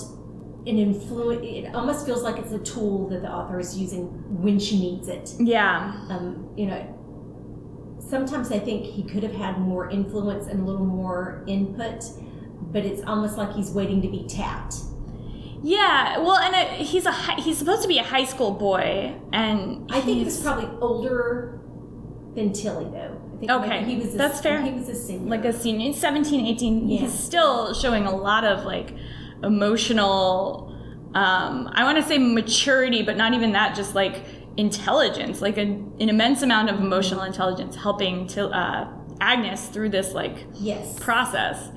and 0.66 0.78
influence. 0.78 1.40
It 1.44 1.74
almost 1.74 2.06
feels 2.06 2.22
like 2.22 2.38
it's 2.38 2.52
a 2.52 2.58
tool 2.58 3.08
that 3.10 3.22
the 3.22 3.30
author 3.30 3.58
is 3.60 3.76
using 3.76 4.04
when 4.42 4.58
she 4.58 4.78
needs 4.80 5.08
it. 5.08 5.34
yeah 5.38 6.06
Um, 6.08 6.48
you 6.56 6.66
know, 6.66 6.82
sometimes 7.98 8.50
I 8.52 8.58
think 8.58 8.84
he 8.84 9.02
could 9.02 9.22
have 9.22 9.34
had 9.34 9.58
more 9.58 9.90
influence 9.90 10.46
and 10.46 10.60
a 10.60 10.64
little 10.64 10.86
more 10.86 11.44
input, 11.46 12.04
but 12.72 12.84
it's 12.84 13.02
almost 13.06 13.36
like 13.36 13.52
he's 13.52 13.70
waiting 13.70 14.00
to 14.02 14.08
be 14.08 14.24
tapped. 14.26 14.76
yeah. 15.62 16.18
Well, 16.18 16.36
and 16.36 16.54
it, 16.54 16.68
he's 16.86 17.06
a 17.06 17.12
hi- 17.12 17.40
he's 17.40 17.58
supposed 17.58 17.82
to 17.82 17.88
be 17.88 17.98
a 17.98 18.02
high 18.04 18.24
school 18.24 18.50
boy, 18.52 19.14
and 19.32 19.90
I 19.92 20.00
think 20.00 20.18
he's- 20.18 20.42
probably 20.42 20.68
older 20.80 21.60
than 22.34 22.52
Tilly, 22.52 22.84
though. 22.86 23.20
I 23.34 23.36
think 23.38 23.50
Okay, 23.50 23.84
he 23.84 23.96
was. 23.96 24.14
A, 24.14 24.18
that's 24.18 24.40
fair. 24.40 24.62
He 24.62 24.72
was 24.72 24.88
a 24.88 24.94
senior. 24.94 25.28
like 25.28 25.44
a 25.44 25.52
senior 25.52 25.92
17 25.92 26.46
18 26.46 26.88
Yeah. 26.88 27.00
he's 27.00 27.12
still 27.12 27.74
showing 27.74 28.06
a 28.06 28.14
lot 28.14 28.44
of 28.44 28.64
like 28.64 28.94
emotional 29.44 30.70
um 31.14 31.70
i 31.74 31.84
want 31.84 31.96
to 31.96 32.02
say 32.02 32.18
maturity 32.18 33.02
but 33.02 33.16
not 33.16 33.34
even 33.34 33.52
that 33.52 33.74
just 33.74 33.94
like 33.94 34.24
intelligence 34.56 35.40
like 35.40 35.56
a, 35.56 35.62
an 35.62 36.08
immense 36.08 36.42
amount 36.42 36.70
of 36.70 36.80
emotional 36.80 37.22
intelligence 37.22 37.76
helping 37.76 38.26
to 38.26 38.46
uh, 38.48 38.88
agnes 39.20 39.68
through 39.68 39.88
this 39.88 40.12
like 40.12 40.46
yes. 40.54 40.98
process 40.98 41.70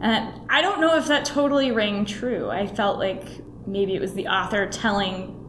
and 0.00 0.40
i 0.50 0.60
don't 0.60 0.80
know 0.80 0.96
if 0.96 1.06
that 1.06 1.24
totally 1.24 1.70
rang 1.70 2.04
true 2.04 2.50
i 2.50 2.66
felt 2.66 2.98
like 2.98 3.24
maybe 3.66 3.94
it 3.94 4.00
was 4.00 4.14
the 4.14 4.26
author 4.26 4.66
telling 4.66 5.40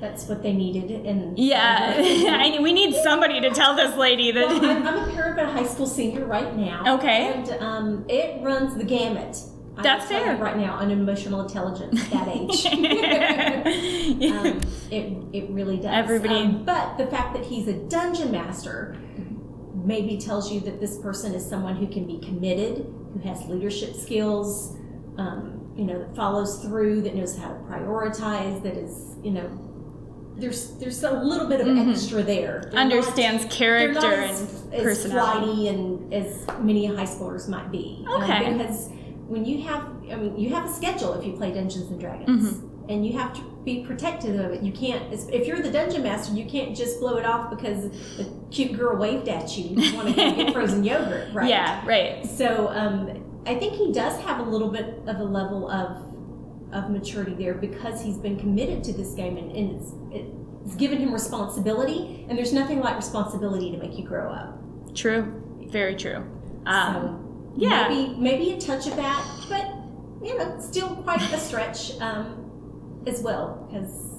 That's 0.00 0.26
what 0.26 0.42
they 0.42 0.52
needed. 0.52 0.90
And 1.06 1.38
yeah 1.38 1.94
I, 1.98 2.58
we 2.60 2.72
need 2.72 2.94
somebody 3.02 3.40
to 3.40 3.50
tell 3.50 3.74
this 3.74 3.96
lady 3.96 4.32
that 4.32 4.46
Well, 4.48 4.64
I'm, 4.64 4.86
I'm 4.86 5.08
a 5.08 5.12
parent 5.12 5.38
of 5.38 5.48
a 5.48 5.52
high 5.52 5.66
school 5.66 5.86
senior 5.86 6.26
right 6.26 6.54
now. 6.56 6.96
Okay. 6.96 7.32
And 7.32 7.50
um, 7.62 8.04
it 8.08 8.42
runs 8.42 8.76
the 8.76 8.84
gamut. 8.84 9.38
That's 9.82 10.06
fair. 10.06 10.36
Right 10.36 10.56
now, 10.56 10.74
on 10.74 10.90
emotional 10.90 11.42
intelligence 11.42 12.02
at 12.04 12.10
that 12.10 12.28
age. 12.28 12.66
um, 14.32 14.60
it, 14.90 15.12
it 15.32 15.50
really 15.50 15.76
does. 15.76 15.86
Everybody- 15.92 16.34
Um, 16.34 16.64
but 16.64 16.96
the 16.98 17.06
fact 17.06 17.34
that 17.34 17.44
he's 17.44 17.68
a 17.68 17.74
dungeon 17.74 18.30
master 18.32 18.96
maybe 19.74 20.16
tells 20.18 20.50
you 20.50 20.60
that 20.60 20.80
this 20.80 20.98
person 20.98 21.34
is 21.34 21.46
someone 21.48 21.76
who 21.76 21.86
can 21.86 22.06
be 22.06 22.18
committed, 22.18 22.86
who 23.12 23.18
has 23.28 23.44
leadership 23.46 23.94
skills, 23.94 24.76
um, 25.18 25.72
you 25.76 25.84
know, 25.84 25.98
that 25.98 26.16
follows 26.16 26.62
through, 26.64 27.02
that 27.02 27.14
knows 27.14 27.36
how 27.38 27.48
to 27.48 27.54
prioritize, 27.60 28.62
that 28.62 28.76
is, 28.76 29.16
you 29.22 29.30
know, 29.30 29.48
there's 30.38 30.72
there's 30.78 31.02
a 31.02 31.10
little 31.12 31.48
bit 31.48 31.62
of 31.62 31.68
extra 31.88 32.22
there. 32.22 32.68
They're 32.70 32.78
Understands 32.80 33.44
they're 33.44 33.52
character 33.52 33.94
not 33.94 34.12
as, 34.12 34.40
and 34.64 34.74
as 34.74 34.82
personality. 34.82 35.46
flighty 35.46 35.68
and 35.68 36.12
as 36.12 36.46
many 36.60 36.84
high 36.84 37.04
schoolers 37.04 37.48
might 37.48 37.70
be. 37.72 38.04
Um, 38.06 38.22
Okay. 38.22 38.52
because 38.52 38.90
when 39.28 39.44
you 39.44 39.62
have, 39.62 39.82
I 40.10 40.16
mean, 40.16 40.38
you 40.38 40.50
have 40.54 40.64
a 40.68 40.72
schedule 40.72 41.14
if 41.14 41.24
you 41.26 41.32
play 41.32 41.52
Dungeons 41.52 41.90
and 41.90 41.98
Dragons, 42.00 42.52
Mm-hmm. 42.52 42.88
and 42.90 43.04
you 43.06 43.12
have 43.18 43.34
to 43.34 43.42
be 43.64 43.84
protective 43.84 44.38
of 44.38 44.52
it. 44.52 44.62
You 44.62 44.72
can't, 44.72 45.12
if 45.32 45.46
you're 45.46 45.60
the 45.60 45.70
dungeon 45.72 46.02
master, 46.04 46.32
you 46.34 46.44
can't 46.46 46.76
just 46.76 47.00
blow 47.00 47.16
it 47.16 47.26
off 47.26 47.50
because 47.50 47.86
a 48.20 48.24
cute 48.52 48.72
girl 48.78 48.96
waved 48.96 49.28
at 49.28 49.56
you. 49.58 49.80
You 49.82 49.96
want 49.96 50.08
to 50.08 50.14
get 50.14 50.52
frozen 50.52 50.84
yogurt, 50.90 51.32
right? 51.32 51.48
Yeah, 51.48 51.84
right. 51.84 52.24
So 52.24 52.68
um, 52.68 53.42
I 53.46 53.56
think 53.56 53.72
he 53.74 53.92
does 53.92 54.20
have 54.22 54.38
a 54.38 54.48
little 54.48 54.70
bit 54.70 55.00
of 55.06 55.18
a 55.18 55.24
level 55.24 55.68
of 55.70 56.02
of 56.72 56.90
maturity 56.90 57.32
there 57.34 57.54
because 57.54 58.02
he's 58.02 58.18
been 58.18 58.36
committed 58.38 58.82
to 58.82 58.92
this 58.92 59.14
game 59.14 59.36
and, 59.36 59.52
and 59.52 59.80
it's, 59.80 59.92
it's 60.66 60.74
given 60.76 60.98
him 60.98 61.12
responsibility. 61.12 62.26
And 62.28 62.36
there's 62.36 62.52
nothing 62.52 62.80
like 62.80 62.96
responsibility 62.96 63.70
to 63.70 63.78
make 63.78 63.96
you 63.96 64.04
grow 64.04 64.30
up. 64.32 64.58
True. 64.94 65.42
Very 65.70 65.94
true. 65.94 66.24
Um, 66.66 66.94
so 66.94 67.25
yeah. 67.56 67.88
maybe 67.88 68.14
maybe 68.18 68.52
a 68.52 68.60
touch 68.60 68.86
of 68.86 68.96
that, 68.96 69.24
but 69.48 69.66
you 70.26 70.36
know, 70.38 70.58
still 70.60 70.88
quite 70.96 71.20
a 71.32 71.38
stretch 71.38 71.98
um, 72.00 73.02
as 73.06 73.20
well 73.20 73.66
because 73.68 74.12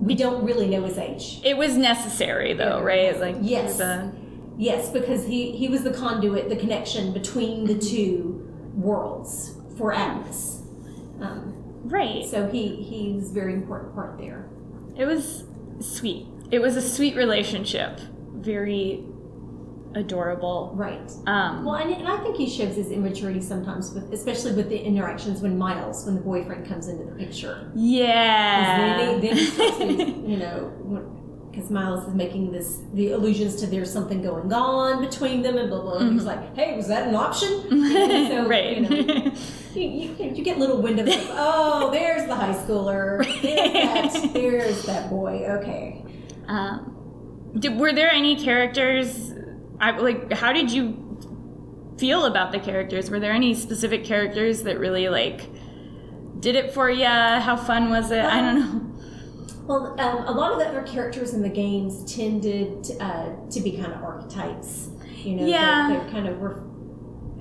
we 0.00 0.14
don't 0.14 0.44
really 0.44 0.66
know 0.68 0.82
his 0.84 0.98
age. 0.98 1.40
it 1.44 1.56
was 1.56 1.76
necessary 1.76 2.52
though, 2.52 2.80
right? 2.82 3.18
Like 3.20 3.36
Yes. 3.40 3.78
the- 3.78 4.10
Yes, 4.56 4.90
because 4.90 5.26
he, 5.26 5.50
he 5.50 5.68
was 5.68 5.82
the 5.82 5.92
conduit, 5.92 6.48
the 6.48 6.54
connection 6.54 7.12
between 7.12 7.64
the 7.64 7.74
two 7.76 8.48
worlds 8.76 9.56
for 9.76 9.92
Agnes. 9.92 10.62
Um, 11.20 11.52
right. 11.84 12.24
so 12.24 12.46
he, 12.48 12.76
he 12.76 13.14
was 13.16 13.30
a 13.32 13.34
very 13.34 13.52
important 13.52 13.96
part 13.96 14.16
there. 14.16 14.48
It 14.96 15.06
was 15.06 15.42
sweet. 15.80 16.26
It 16.52 16.60
was 16.60 16.76
a 16.76 16.82
sweet 16.82 17.16
relationship. 17.16 17.98
Very 18.34 19.02
adorable. 19.94 20.72
Right. 20.74 21.10
Um, 21.26 21.64
Well, 21.64 21.76
and, 21.76 21.92
and 21.92 22.08
I 22.08 22.16
think 22.18 22.36
he 22.36 22.48
shows 22.48 22.74
his 22.76 22.90
immaturity 22.90 23.40
sometimes, 23.40 23.92
with, 23.92 24.12
especially 24.12 24.52
with 24.54 24.68
the 24.68 24.78
interactions 24.78 25.40
when 25.40 25.56
Miles, 25.58 26.04
when 26.04 26.14
the 26.14 26.20
boyfriend 26.20 26.66
comes 26.66 26.88
into 26.88 27.04
the 27.04 27.12
picture. 27.12 27.70
yeah. 27.74 28.98
Then, 28.98 29.20
he, 29.22 29.28
then 29.28 29.96
to, 30.24 30.28
you 30.30 30.36
know, 30.36 31.10
because 31.50 31.70
Miles 31.70 32.08
is 32.08 32.14
making 32.14 32.50
this 32.50 32.80
the 32.94 33.12
allusions 33.12 33.54
to 33.60 33.66
there's 33.68 33.92
something 33.92 34.20
going 34.22 34.52
on 34.52 35.00
between 35.00 35.40
them 35.42 35.56
and 35.56 35.70
blah 35.70 35.80
blah. 35.82 35.98
And 35.98 36.12
he's 36.14 36.24
like, 36.24 36.56
"Hey, 36.56 36.76
was 36.76 36.88
that 36.88 37.06
an 37.08 37.14
option?" 37.14 37.48
And 37.70 38.28
so, 38.28 38.48
right. 38.48 38.78
You, 38.78 38.80
know, 38.88 39.32
you, 39.74 39.88
you, 40.18 40.32
you 40.34 40.42
get 40.44 40.58
little 40.58 40.82
windows 40.82 41.14
of, 41.14 41.22
"Oh, 41.30 41.90
there's 41.92 42.26
the 42.26 42.34
high 42.34 42.54
schooler. 42.54 43.24
There's 43.40 44.12
that. 44.14 44.32
There's 44.32 44.82
that 44.86 45.08
boy." 45.10 45.44
Okay. 45.60 46.04
um, 46.48 46.90
did, 47.56 47.78
were 47.78 47.92
there 47.92 48.10
any 48.10 48.34
characters? 48.34 49.32
I 49.80 49.96
like. 49.98 50.32
How 50.32 50.52
did 50.52 50.70
you 50.70 51.00
feel 51.98 52.24
about 52.26 52.52
the 52.52 52.58
characters? 52.60 53.10
Were 53.10 53.20
there 53.20 53.32
any 53.32 53.54
specific 53.54 54.04
characters 54.04 54.62
that 54.64 54.78
really 54.78 55.08
like 55.08 55.42
did 56.40 56.56
it 56.56 56.72
for 56.72 56.90
you? 56.90 57.06
How 57.06 57.56
fun 57.56 57.90
was 57.90 58.10
it? 58.10 58.24
I 58.24 58.40
don't 58.40 58.58
know. 58.60 58.90
Well, 59.66 59.96
um, 59.98 60.26
a 60.26 60.30
lot 60.32 60.52
of 60.52 60.58
the 60.58 60.66
other 60.68 60.82
characters 60.82 61.32
in 61.32 61.40
the 61.42 61.48
games 61.48 62.14
tended 62.14 62.86
uh, 63.00 63.30
to 63.50 63.60
be 63.60 63.72
kind 63.78 63.92
of 63.94 64.02
archetypes. 64.02 64.90
You 65.16 65.36
know, 65.36 65.46
Yeah. 65.46 65.88
they're, 65.88 66.00
they're 66.00 66.10
kind 66.10 66.28
of 66.28 66.38
were 66.38 66.64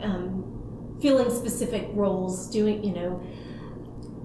um, 0.01 0.97
filling 1.01 1.29
specific 1.29 1.89
roles, 1.93 2.49
doing, 2.49 2.81
you 2.81 2.93
know, 2.93 3.21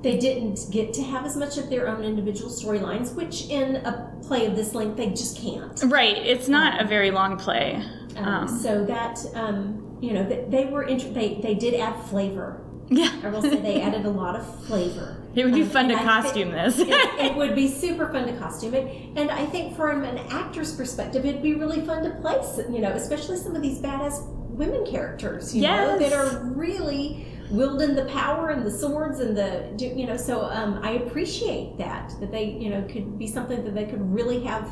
they 0.03 0.17
didn't 0.19 0.61
get 0.71 0.93
to 0.95 1.03
have 1.03 1.27
as 1.27 1.37
much 1.37 1.59
of 1.59 1.69
their 1.71 1.89
own 1.89 2.03
individual 2.05 2.51
storylines, 2.51 3.15
which 3.15 3.49
in 3.49 3.77
a 3.77 4.13
play 4.23 4.47
of 4.47 4.55
this 4.57 4.75
length, 4.75 4.97
they 4.97 5.11
just 5.11 5.37
can't. 5.39 5.81
Right. 5.87 6.17
It's 6.17 6.49
not 6.49 6.81
a 6.81 6.87
very 6.87 7.11
long 7.11 7.37
play. 7.37 7.83
Um, 8.17 8.25
Um, 8.25 8.49
so 8.49 8.85
that, 8.85 9.19
um, 9.35 9.99
you 10.01 10.13
know, 10.13 10.25
they, 10.29 10.45
they 10.49 10.65
were, 10.67 10.85
int- 10.85 11.15
they, 11.15 11.41
they 11.43 11.55
did 11.55 11.75
add 11.75 12.01
flavor. 12.05 12.61
yeah. 12.89 13.13
I 13.25 13.29
will 13.29 13.43
say 13.43 13.61
they 13.61 13.81
added 13.83 14.07
a 14.07 14.11
lot 14.11 14.35
of 14.37 14.65
flavor. 14.67 15.17
It 15.35 15.45
would 15.45 15.55
be 15.55 15.63
Um, 15.63 15.69
fun 15.69 15.89
to 15.89 15.95
I 15.95 16.03
costume 16.05 16.51
this. 16.53 16.79
it, 16.79 16.89
it 16.89 17.35
would 17.37 17.55
be 17.55 17.69
super 17.69 18.11
fun 18.13 18.27
to 18.27 18.37
costume 18.39 18.75
it, 18.75 18.87
and 19.17 19.31
I 19.31 19.45
think 19.47 19.77
from 19.77 20.03
an 20.05 20.19
actor's 20.31 20.75
perspective, 20.75 21.25
it'd 21.27 21.43
be 21.43 21.55
really 21.55 21.81
fun 21.83 22.03
to 22.05 22.11
play. 22.23 22.41
You 22.73 22.81
know, 22.81 22.91
especially 22.93 23.37
some 23.37 23.55
of 23.55 23.63
these 23.63 23.79
badass 23.79 24.27
women 24.49 24.85
characters. 24.87 25.55
You 25.55 25.63
know, 25.63 25.97
Yes. 25.99 26.01
that 26.01 26.13
are 26.19 26.45
really 26.55 27.27
wielding 27.51 27.95
the 27.95 28.05
power 28.07 28.51
and 28.51 28.65
the 28.65 28.71
swords 28.71 29.21
and 29.21 29.37
the 29.37 29.75
you 29.79 30.07
know. 30.07 30.17
So 30.17 30.43
um, 30.43 30.81
I 30.83 30.93
appreciate 30.93 31.79
that 31.79 32.13
that 32.21 32.31
they 32.31 32.45
you 32.45 32.71
know 32.71 32.83
could 32.83 33.19
be 33.19 33.27
something 33.27 33.65
that 33.65 33.75
they 33.75 33.85
could 33.85 34.13
really 34.13 34.43
have 34.45 34.71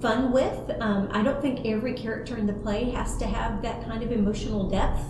fun 0.00 0.32
with. 0.32 0.70
Um, 0.80 1.08
I 1.12 1.22
don't 1.22 1.40
think 1.42 1.66
every 1.66 1.94
character 1.94 2.36
in 2.36 2.46
the 2.46 2.52
play 2.52 2.90
has 2.90 3.16
to 3.18 3.26
have 3.26 3.62
that 3.62 3.84
kind 3.84 4.02
of 4.02 4.12
emotional 4.12 4.68
depth. 4.68 5.02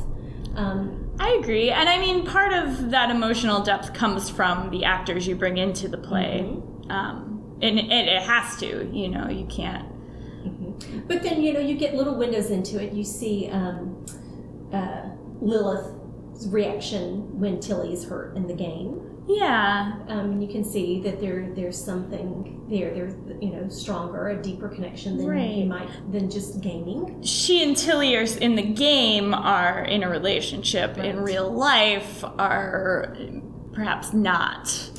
Um, 0.55 1.11
I 1.21 1.39
agree. 1.41 1.71
And 1.71 1.89
I 1.89 1.99
mean, 1.99 2.25
part 2.25 2.53
of 2.53 2.91
that 2.91 3.11
emotional 3.11 3.63
depth 3.63 3.93
comes 3.93 4.31
from 4.31 4.71
the 4.71 4.85
actors 4.85 5.27
you 5.27 5.37
bring 5.37 5.59
into 5.59 5.89
the 5.89 5.99
play. 5.99 6.43
Mm-hmm. 6.45 6.91
Um, 6.91 7.59
and 7.61 7.79
it, 7.79 7.91
it 7.91 8.23
has 8.23 8.57
to, 8.59 8.89
you 8.93 9.09
know, 9.09 9.29
you 9.29 9.45
can't. 9.47 9.87
But 11.09 11.23
then 11.23 11.43
you 11.43 11.53
know 11.53 11.61
you 11.61 11.77
get 11.77 11.95
little 11.95 12.15
windows 12.15 12.51
into 12.51 12.83
it. 12.83 12.93
You 12.93 13.03
see 13.03 13.49
um, 13.51 14.07
uh, 14.73 15.09
Lilith's 15.41 15.98
reaction 16.47 17.39
when 17.39 17.59
Tilly 17.61 17.93
is 17.93 18.05
hurt 18.05 18.37
in 18.37 18.47
the 18.47 18.55
game. 18.55 19.01
Yeah. 19.27 19.99
Um, 20.09 20.41
you 20.41 20.49
can 20.49 20.65
see 20.65 21.01
that 21.03 21.21
there 21.21 21.53
there's 21.55 21.77
something 21.83 22.65
there. 22.71 22.95
There's 22.95 23.15
you 23.43 23.51
know 23.51 23.69
stronger, 23.69 24.29
a 24.29 24.43
deeper 24.43 24.69
connection 24.69 25.19
than 25.19 25.27
Right. 25.27 25.51
you 25.51 25.67
might 25.67 25.89
than 26.11 26.31
just 26.31 26.61
gaming. 26.63 27.23
She 27.23 27.63
and 27.63 27.77
Tilly 27.77 28.17
are 28.17 28.23
in 28.41 28.55
the 28.57 28.63
game 28.63 29.35
are 29.35 29.81
in 29.85 30.03
a 30.03 30.09
relationship. 30.09 30.97
In 30.97 31.21
real 31.21 31.51
life, 31.51 32.25
are 32.39 33.15
perhaps 33.73 34.13
not. 34.15 34.91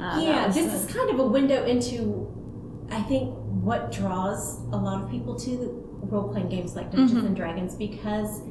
Uh, 0.00 0.20
yeah, 0.22 0.48
this 0.48 0.66
the- 0.66 0.72
is 0.78 0.86
kind 0.94 1.10
of 1.10 1.20
a 1.20 1.26
window 1.26 1.64
into 1.64 2.26
I 2.90 3.02
think 3.02 3.34
what 3.62 3.92
draws 3.92 4.58
a 4.72 4.76
lot 4.76 5.02
of 5.02 5.10
people 5.10 5.34
to 5.40 5.82
role 6.02 6.28
playing 6.28 6.48
games 6.48 6.74
like 6.76 6.90
Dungeons 6.92 7.18
Mm-hmm. 7.18 7.26
and 7.28 7.36
Dragons 7.36 7.74
because 7.74 8.42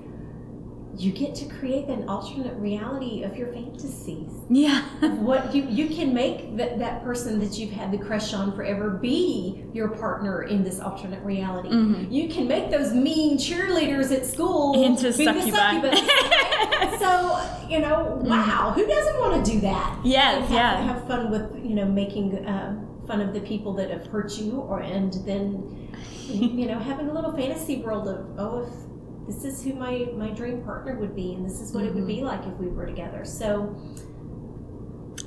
you 0.97 1.11
get 1.11 1.35
to 1.35 1.45
create 1.45 1.87
an 1.87 2.07
alternate 2.07 2.55
reality 2.55 3.23
of 3.23 3.35
your 3.35 3.51
fantasies. 3.51 4.29
yeah. 4.49 4.81
what 5.15 5.53
you 5.53 5.63
you 5.63 5.87
can 5.87 6.13
make 6.13 6.55
that 6.57 6.79
that 6.79 7.03
person 7.03 7.39
that 7.39 7.57
you've 7.57 7.71
had 7.71 7.91
the 7.91 7.97
crush 7.97 8.33
on 8.33 8.55
forever 8.55 8.91
be 8.91 9.65
your 9.73 9.89
partner 9.89 10.43
in 10.43 10.63
this 10.63 10.79
alternate 10.79 11.23
reality. 11.23 11.69
You 12.09 12.29
can 12.29 12.47
make 12.47 12.71
those 12.71 12.93
mean 12.93 13.37
cheerleaders 13.37 14.11
at 14.11 14.25
school 14.25 14.65
Mm-hmm. 14.75 14.83
Into 14.83 15.17
be 15.17 15.25
the 15.25 15.41
succubi. 15.41 15.95
succubus, 15.95 16.01
right? 16.01 16.97
so 16.99 17.67
you 17.69 17.79
know, 17.79 18.19
wow, 18.21 18.71
who 18.75 18.85
doesn't 18.85 19.19
want 19.19 19.45
to 19.45 19.51
do 19.51 19.59
that? 19.61 19.99
Yes, 20.03 20.41
have, 20.41 20.51
yeah. 20.51 20.81
have 20.81 21.07
fun 21.07 21.31
with 21.31 21.63
you 21.63 21.75
know 21.75 21.85
making 21.85 22.47
um, 22.47 22.87
fun 23.07 23.21
of 23.21 23.33
the 23.33 23.41
people 23.41 23.73
that 23.73 23.89
have 23.89 24.07
hurt 24.07 24.37
you, 24.37 24.59
or 24.59 24.79
and 24.79 25.13
then 25.25 25.91
you 26.27 26.67
know 26.67 26.79
having 26.79 27.09
a 27.09 27.13
little 27.13 27.31
fantasy 27.31 27.81
world 27.81 28.07
of 28.07 28.27
oh 28.37 28.63
if 28.63 28.84
this 29.27 29.43
is 29.43 29.63
who 29.63 29.73
my 29.73 30.07
my 30.15 30.29
dream 30.29 30.61
partner 30.63 30.95
would 30.99 31.15
be, 31.15 31.33
and 31.33 31.45
this 31.45 31.59
is 31.61 31.73
what 31.73 31.83
it 31.85 31.93
would 31.93 32.07
be 32.07 32.17
Mm-hmm. 32.17 32.25
like 32.25 32.45
if 32.45 32.53
we 32.59 32.67
were 32.67 32.85
together. 32.85 33.25
So. 33.25 33.75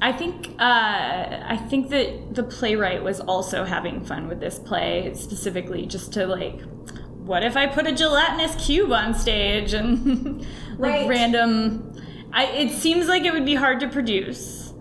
I 0.00 0.12
think 0.12 0.50
uh, 0.60 1.42
I 1.48 1.56
think 1.68 1.88
that 1.90 2.34
the 2.34 2.44
playwright 2.44 3.02
was 3.02 3.18
also 3.18 3.64
having 3.64 4.04
fun 4.04 4.28
with 4.28 4.38
this 4.38 4.58
play, 4.60 5.12
specifically 5.14 5.86
just 5.86 6.12
to 6.12 6.24
like, 6.26 6.60
what 7.16 7.42
if 7.42 7.56
I 7.56 7.66
put 7.66 7.88
a 7.88 7.92
gelatinous 7.92 8.54
cube 8.64 8.92
on 8.92 9.12
stage 9.12 9.72
and 9.72 10.40
like 10.78 10.92
Right. 10.92 11.08
random? 11.08 12.00
I, 12.32 12.44
it 12.44 12.70
seems 12.70 13.08
like 13.08 13.24
it 13.24 13.32
would 13.32 13.44
be 13.46 13.56
hard 13.56 13.80
to 13.80 13.88
produce, 13.88 14.72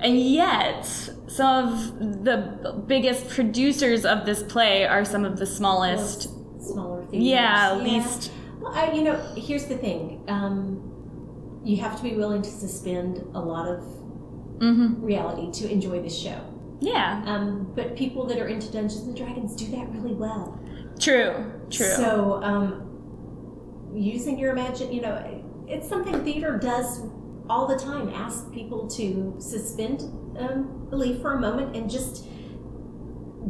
and 0.00 0.18
yet 0.18 0.84
some 1.28 1.68
of 1.68 2.24
the 2.24 2.82
biggest 2.88 3.28
producers 3.28 4.04
of 4.04 4.26
this 4.26 4.42
play 4.42 4.84
are 4.84 5.04
some 5.04 5.24
of 5.24 5.38
the 5.38 5.46
smallest. 5.46 6.22
smaller 6.60 6.97
theaters. 7.10 7.26
Yeah, 7.28 7.74
least. 7.76 8.32
Well, 8.60 8.72
I, 8.74 8.92
you 8.92 9.02
know, 9.02 9.16
here's 9.36 9.66
the 9.66 9.76
thing. 9.76 10.24
Um, 10.28 11.60
you 11.64 11.76
have 11.78 11.96
to 11.96 12.02
be 12.02 12.14
willing 12.14 12.42
to 12.42 12.50
suspend 12.50 13.18
a 13.34 13.40
lot 13.40 13.68
of 13.68 13.80
hmm 14.58 14.94
reality 15.04 15.50
to 15.52 15.70
enjoy 15.70 16.00
this 16.02 16.16
show. 16.16 16.40
Yeah, 16.80 17.22
Um, 17.26 17.72
but 17.74 17.96
people 17.96 18.24
that 18.26 18.38
are 18.38 18.46
into 18.48 18.70
Dungeons 18.70 19.02
and 19.02 19.16
Dragons 19.16 19.54
do 19.56 19.66
that 19.72 19.88
really 19.90 20.14
well. 20.14 20.58
true, 20.98 21.52
true. 21.70 21.86
So, 21.86 22.40
um, 22.42 22.84
using 23.94 24.38
your 24.38 24.52
imagine, 24.52 24.92
you 24.92 25.00
know, 25.00 25.42
it's 25.66 25.88
something 25.88 26.22
theater 26.24 26.56
does 26.58 27.00
all 27.48 27.66
the 27.66 27.76
time. 27.76 28.08
Ask 28.10 28.50
people 28.52 28.86
to 28.90 29.34
suspend 29.38 30.02
um, 30.38 30.86
belief 30.90 31.20
for 31.20 31.34
a 31.34 31.40
moment 31.40 31.74
and 31.76 31.90
just 31.90 32.26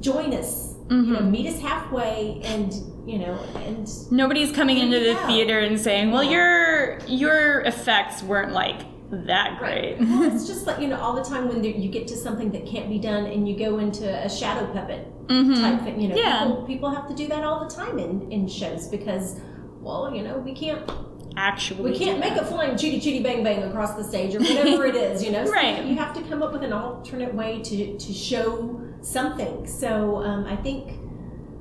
join 0.01 0.33
us. 0.33 0.75
You 0.91 1.03
know, 1.03 1.21
meet 1.21 1.47
us 1.47 1.61
halfway, 1.61 2.41
and 2.45 2.73
you 3.07 3.19
know, 3.19 3.39
and 3.67 3.87
Nobody's 4.11 4.53
coming 4.53 4.79
into 4.79 4.99
the 4.99 5.13
Yeah. 5.13 5.27
theater 5.27 5.59
and 5.61 5.79
saying, 5.79 6.11
"Well, 6.11 6.25
your 6.25 6.99
your 7.07 7.61
effects 7.63 8.23
weren't 8.23 8.53
like 8.53 8.83
that 9.11 9.59
great. 9.59 9.97
Well, 10.01 10.23
it's 10.35 10.47
just 10.47 10.67
like 10.67 10.81
you 10.81 10.89
know, 10.89 10.99
all 11.01 11.15
the 11.15 11.23
time 11.25 11.49
when 11.49 11.63
you 11.65 11.89
get 11.91 12.07
to 12.09 12.17
something 12.17 12.51
that 12.53 12.67
can't 12.67 12.89
be 12.89 12.99
done, 12.99 13.27
and 13.27 13.47
you 13.49 13.59
go 13.59 13.79
into 13.79 14.07
a 14.07 14.29
shadow 14.31 14.67
puppet 14.73 15.07
type 15.29 15.83
thing. 15.83 16.01
You 16.01 16.09
know, 16.09 16.15
Mm-hmm. 16.15 16.17
Yeah. 16.17 16.45
people, 16.47 16.63
people 16.67 16.91
have 16.91 17.07
to 17.09 17.15
do 17.15 17.27
that 17.29 17.45
all 17.45 17.67
the 17.67 17.75
time 17.75 17.99
in, 17.99 18.31
in 18.33 18.49
shows 18.49 18.89
because, 18.89 19.41
well, 19.81 20.15
you 20.15 20.23
know, 20.23 20.39
we 20.39 20.55
can't 20.55 20.91
Actually, 21.37 21.91
we 21.93 21.99
can't 21.99 22.19
make 22.19 22.35
that. 22.35 22.43
a 22.45 22.47
flying 22.47 22.77
chitty 22.77 22.99
chitty 22.99 23.23
bang 23.23 23.45
bang 23.45 23.63
across 23.63 23.95
the 23.95 24.03
stage 24.03 24.35
or 24.35 24.41
whatever 24.41 24.87
it 24.87 24.97
is. 24.97 25.23
You 25.23 25.31
know, 25.33 25.45
So 25.47 25.53
Right. 25.53 25.85
you 25.85 25.95
have 25.97 26.13
to 26.15 26.23
come 26.23 26.43
up 26.43 26.53
with 26.53 26.63
an 26.65 26.73
alternate 26.73 27.33
way 27.35 27.61
to 27.63 27.97
to 27.99 28.13
show 28.13 28.81
something. 29.03 29.67
So 29.67 30.17
um, 30.25 30.45
I 30.47 30.57
think 30.57 30.99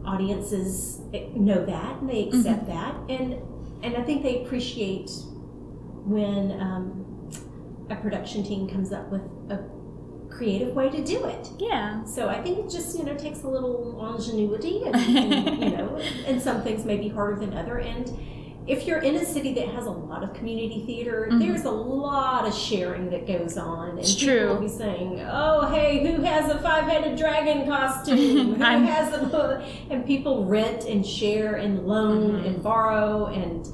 audiences 0.05 0.99
know 1.33 1.65
that 1.65 1.99
and 1.99 2.09
they 2.09 2.27
accept 2.27 2.65
Mm-hmm. 2.65 2.71
that, 2.71 2.95
and 3.09 3.35
and 3.83 3.95
I 3.95 4.03
think 4.03 4.23
they 4.23 4.43
appreciate 4.43 5.11
when 6.05 6.59
um, 6.59 7.29
a 7.89 7.95
production 7.95 8.43
team 8.43 8.67
comes 8.67 8.91
up 8.91 9.09
with 9.11 9.21
a 9.49 9.63
creative 10.29 10.75
way 10.75 10.89
to 10.89 11.03
do 11.03 11.25
it. 11.25 11.49
Yeah. 11.59 12.03
So 12.05 12.27
I 12.29 12.41
think 12.41 12.59
it 12.59 12.69
just 12.69 12.97
you 12.97 13.03
know 13.03 13.15
takes 13.15 13.43
a 13.43 13.47
little 13.47 14.13
ingenuity, 14.15 14.83
and, 14.85 14.95
and 15.17 15.63
you 15.63 15.69
know, 15.77 15.97
and 16.25 16.41
some 16.41 16.61
things 16.63 16.85
may 16.85 16.97
be 16.97 17.09
harder 17.09 17.39
than 17.39 17.55
other. 17.55 17.79
And 17.79 18.07
if 18.67 18.85
you're 18.85 18.99
in 18.99 19.15
a 19.15 19.25
city 19.25 19.53
that 19.53 19.67
has 19.69 19.85
a 19.85 19.91
lot 19.91 20.23
of 20.23 20.33
community 20.33 20.83
theater, 20.85 21.29
there's 21.31 21.63
a 21.63 21.71
lot 21.71 22.45
of 22.47 22.53
sharing 22.53 23.09
that 23.11 23.25
goes 23.25 23.57
on, 23.57 23.89
and 23.89 23.99
Mm-hmm. 23.99 23.99
It's 23.99 24.15
people 24.15 24.35
true. 24.37 24.47
will 24.49 24.61
be 24.61 24.67
saying, 24.67 25.21
"Oh, 25.29 25.67
hey, 25.73 26.05
who 26.05 26.21
has 26.23 26.51
a 26.51 26.59
five-headed 26.59 27.17
dragon 27.17 27.65
costume? 27.65 28.17
who 28.55 28.55
has 28.55 29.13
a?" 29.13 29.63
And 29.89 30.05
people 30.05 30.45
rent 30.45 30.85
and 30.85 31.05
share 31.05 31.55
and 31.55 31.87
loan 31.87 32.33
Mm-hmm. 32.33 32.45
and 32.45 32.63
borrow 32.63 33.27
and 33.27 33.65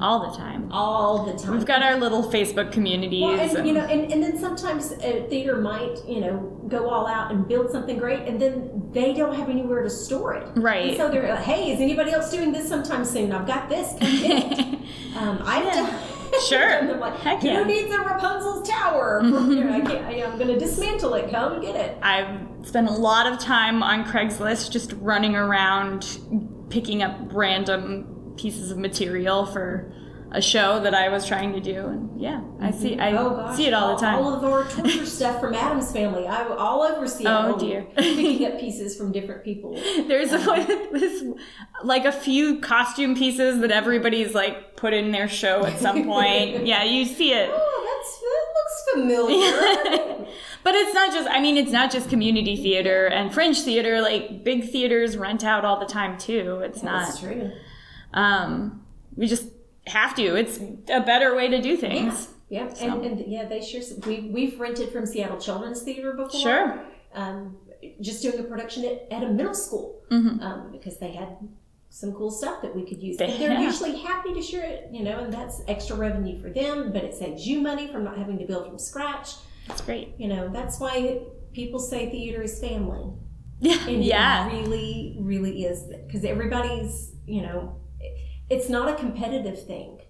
All 0.00 0.30
the 0.30 0.36
time. 0.36 0.70
all 0.72 1.24
the 1.24 1.32
time. 1.38 1.52
We've 1.52 1.66
got 1.66 1.82
our 1.82 1.96
little 1.98 2.22
Facebook 2.30 2.72
communities. 2.72 3.22
Well, 3.22 3.38
and, 3.40 3.56
and- 3.58 3.66
you 3.66 3.74
know, 3.74 3.84
and, 3.84 4.12
and 4.12 4.22
then 4.22 4.38
sometimes 4.38 4.92
a 4.92 5.26
theater 5.28 5.56
might, 5.56 5.96
you 6.06 6.20
know, 6.20 6.38
go 6.68 6.88
all 6.90 7.06
out 7.06 7.32
and 7.32 7.46
build 7.48 7.70
something 7.70 7.98
great, 7.98 8.28
and 8.28 8.40
then 8.40 8.88
they 8.92 9.12
don't 9.14 9.34
have 9.34 9.48
anywhere 9.48 9.82
to 9.82 9.90
store 9.90 10.34
it. 10.34 10.48
Right. 10.56 10.88
And 10.90 10.96
so 10.96 11.08
they're 11.10 11.28
like, 11.28 11.44
hey, 11.44 11.72
is 11.72 11.80
anybody 11.80 12.12
else 12.12 12.30
doing 12.30 12.52
this 12.52 12.68
sometime 12.68 13.04
soon? 13.04 13.32
I've 13.32 13.46
got 13.46 13.68
this. 13.68 13.90
Come 13.98 14.20
get 14.22 14.58
it. 14.58 14.78
um, 15.16 15.40
I've 15.44 15.64
done. 15.72 15.98
Sure. 16.46 16.94
like, 16.98 17.16
Heck 17.20 17.40
who 17.40 17.48
yeah. 17.48 17.64
needs 17.64 17.92
a 17.92 17.98
Rapunzel's 17.98 18.68
tower? 18.68 19.20
For, 19.22 19.26
you 19.50 19.64
know, 19.64 19.72
I 19.72 19.80
can't, 19.80 20.04
I, 20.04 20.22
I'm 20.22 20.36
going 20.36 20.48
to 20.48 20.58
dismantle 20.58 21.14
it. 21.14 21.30
Come 21.30 21.60
get 21.62 21.74
it. 21.74 21.96
I've 22.02 22.38
spent 22.64 22.86
a 22.88 22.92
lot 22.92 23.26
of 23.26 23.38
time 23.38 23.82
on 23.82 24.04
Craigslist 24.04 24.70
just 24.70 24.92
running 25.00 25.34
around 25.34 26.18
picking 26.68 27.02
up 27.02 27.16
random 27.32 28.17
pieces 28.38 28.70
of 28.70 28.78
material 28.78 29.44
for 29.44 29.92
a 30.30 30.42
show 30.42 30.80
that 30.80 30.94
I 30.94 31.08
was 31.08 31.26
trying 31.26 31.52
to 31.54 31.60
do. 31.60 31.86
And 31.86 32.20
yeah, 32.20 32.42
I 32.60 32.70
see 32.70 32.98
I 32.98 33.12
Oh 33.12 33.30
gosh, 33.30 33.56
see 33.56 33.66
it 33.66 33.72
all 33.72 33.94
the 33.94 34.00
time. 34.00 34.18
All 34.18 34.34
of 34.34 34.44
our 34.44 34.64
torture 34.68 35.06
stuff 35.18 35.40
from 35.40 35.54
Addams 35.54 35.90
Family. 35.90 36.26
I 36.26 36.46
all 36.48 36.82
over 36.82 37.06
Seattle. 37.06 37.54
Oh, 37.54 37.58
dear. 37.58 37.86
picking 37.96 38.46
up 38.46 38.60
pieces 38.60 38.96
from 38.96 39.10
different 39.12 39.42
people. 39.42 39.74
There's 40.06 40.32
uh-huh. 40.32 40.66
a, 40.68 40.92
this 40.98 41.24
like 41.82 42.04
a 42.04 42.12
few 42.12 42.60
costume 42.60 43.14
pieces 43.14 43.60
that 43.60 43.70
everybody's 43.70 44.34
like 44.34 44.76
put 44.76 44.92
in 44.92 45.12
their 45.12 45.28
show 45.28 45.64
at 45.64 45.78
some 45.78 46.04
point. 46.04 46.66
yeah, 46.66 46.84
you 46.84 47.04
see 47.06 47.32
it. 47.32 47.48
Oh, 47.50 47.84
that's 47.88 48.20
that 48.28 48.46
looks 48.58 48.84
familiar. 48.92 50.26
but 50.62 50.74
it's 50.74 50.92
not 50.92 51.12
just 51.12 51.28
I 51.28 51.40
mean 51.40 51.56
it's 51.56 51.72
not 51.72 51.90
just 51.90 52.10
community 52.10 52.56
theater 52.56 53.06
and 53.06 53.32
fringe 53.32 53.62
theater 53.62 54.02
like 54.02 54.44
big 54.44 54.70
theaters 54.70 55.16
rent 55.16 55.42
out 55.42 55.64
all 55.64 55.80
the 55.80 55.86
time 55.86 56.18
too. 56.18 56.60
It's 56.62 56.82
That's 56.82 57.22
not 57.22 57.32
true. 57.32 57.52
Um 58.14 58.84
we 59.16 59.26
just 59.26 59.48
have 59.86 60.14
to. 60.16 60.36
It's 60.36 60.58
a 60.58 61.00
better 61.00 61.34
way 61.34 61.48
to 61.48 61.60
do 61.60 61.76
things. 61.76 62.28
Yeah, 62.48 62.72
and, 62.80 63.04
and 63.04 63.24
yeah, 63.26 63.46
they 63.46 63.60
sure. 63.60 63.82
We 64.06 64.30
we've 64.32 64.58
rented 64.58 64.90
from 64.90 65.06
Seattle 65.06 65.38
Children's 65.38 65.82
Theater 65.82 66.12
before. 66.12 66.40
Sure. 66.40 66.84
Um, 67.14 67.56
just 68.00 68.22
doing 68.22 68.38
a 68.38 68.42
production 68.42 68.84
at, 68.84 69.06
at 69.10 69.22
a 69.22 69.28
middle 69.28 69.54
school 69.54 70.02
Mhm. 70.10 70.42
um, 70.42 70.72
because 70.72 70.98
they 70.98 71.12
had 71.12 71.36
some 71.90 72.12
cool 72.12 72.30
stuff 72.30 72.60
that 72.62 72.74
we 72.74 72.84
could 72.84 73.02
use. 73.02 73.16
They, 73.16 73.36
they're 73.38 73.52
yeah. 73.52 73.62
usually 73.62 73.96
happy 73.98 74.34
to 74.34 74.42
share 74.42 74.64
it, 74.64 74.88
you 74.92 75.02
know, 75.04 75.20
and 75.20 75.32
that's 75.32 75.62
extra 75.68 75.96
revenue 75.96 76.40
for 76.40 76.50
them. 76.50 76.92
But 76.92 77.04
it 77.04 77.14
saves 77.14 77.46
you 77.46 77.60
money 77.60 77.86
from 77.88 78.04
not 78.04 78.18
having 78.18 78.38
to 78.38 78.44
build 78.44 78.66
from 78.66 78.78
scratch. 78.78 79.34
That's 79.66 79.80
great. 79.80 80.14
You 80.18 80.28
know, 80.28 80.48
that's 80.48 80.80
why 80.80 81.20
people 81.52 81.78
say 81.78 82.10
theater 82.10 82.42
is 82.42 82.58
family. 82.60 83.04
Yeah. 83.60 83.88
And 83.88 84.04
yeah. 84.04 84.48
it 84.48 84.52
really, 84.52 85.16
really 85.18 85.64
is 85.64 85.82
because 86.06 86.24
everybody's, 86.24 87.10
you 87.26 87.42
know, 87.42 87.74
it's 88.50 88.68
not 88.68 88.88
a 88.88 88.94
competitive 88.94 89.64
thing. 89.66 90.00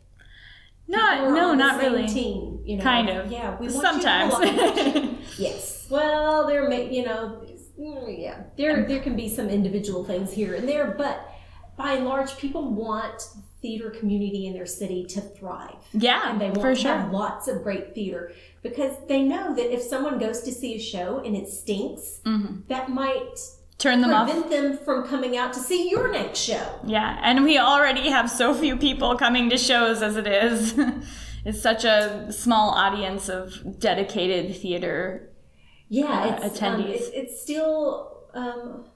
Not 0.87 1.31
no, 1.33 1.55
not 1.55 1.81
really. 1.81 2.07
Team, 2.07 2.61
you 2.65 2.79
know. 2.79 2.83
Kind 2.83 3.11
of. 3.11 3.31
Yeah, 3.31 3.59
we 3.59 3.67
want 3.69 3.83
Sometimes. 3.83 4.33
You 4.39 4.93
to 4.93 4.93
pull 5.01 5.15
yes. 5.39 5.87
Well, 5.91 6.47
there 6.47 6.69
may, 6.69 6.91
you 6.93 7.05
know, 7.05 7.45
yeah, 7.77 8.45
there 8.57 8.87
there 8.87 9.01
can 9.01 9.15
be 9.15 9.29
some 9.29 9.49
individual 9.51 10.05
things 10.05 10.33
here 10.33 10.55
and 10.55 10.67
there, 10.69 10.95
but 10.97 11.29
by 11.77 11.93
and 11.95 12.07
large, 12.07 12.37
people 12.39 12.73
want 12.73 13.23
theater 13.61 13.91
community 13.91 14.47
in 14.47 14.55
their 14.55 14.67
city 14.67 15.05
to 15.05 15.21
thrive. 15.21 15.75
yeah, 15.93 16.31
And 16.31 16.41
they 16.41 16.47
want 16.47 16.61
for 16.61 16.75
to 16.75 16.81
sure. 16.81 16.97
have 16.97 17.13
lots 17.13 17.49
of 17.49 17.63
great 17.63 17.93
theater 17.95 18.33
because 18.63 18.93
they 19.09 19.23
know 19.23 19.53
that 19.55 19.73
if 19.73 19.83
someone 19.83 20.19
goes 20.19 20.41
to 20.43 20.53
see 20.53 20.75
a 20.77 20.79
show 20.81 21.19
and 21.25 21.37
it 21.37 21.49
stinks, 21.49 22.21
Mhm. 22.25 22.67
that 22.69 22.89
might 22.89 23.37
Turn 23.79 24.01
them 24.01 24.13
off. 24.13 24.29
prevent 24.29 24.51
them 24.51 24.79
from 24.79 25.07
coming 25.07 25.37
out 25.37 25.53
to 25.53 25.61
see 25.61 25.89
your 25.89 26.11
next 26.11 26.41
show. 26.41 26.81
Yeah, 26.85 27.21
and 27.23 27.45
we 27.45 27.59
already 27.59 28.11
have 28.11 28.29
so 28.29 28.53
few 28.53 28.77
people 28.77 29.17
coming 29.17 29.51
to 29.51 29.57
shows 29.57 30.03
as 30.03 30.17
it 30.17 30.27
is. 30.27 30.75
it's 31.45 31.63
such 31.63 31.85
a 31.85 32.33
small 32.33 32.71
audience 32.71 33.29
of 33.29 33.79
dedicated 33.79 34.57
theater. 34.57 35.31
Yeah, 35.89 36.07
uh, 36.07 36.47
it's, 36.47 36.61
um, 36.61 36.83
attendees. 36.83 36.95
it's, 36.97 37.09
it's 37.15 37.41
still 37.41 38.27
um, 38.35 38.87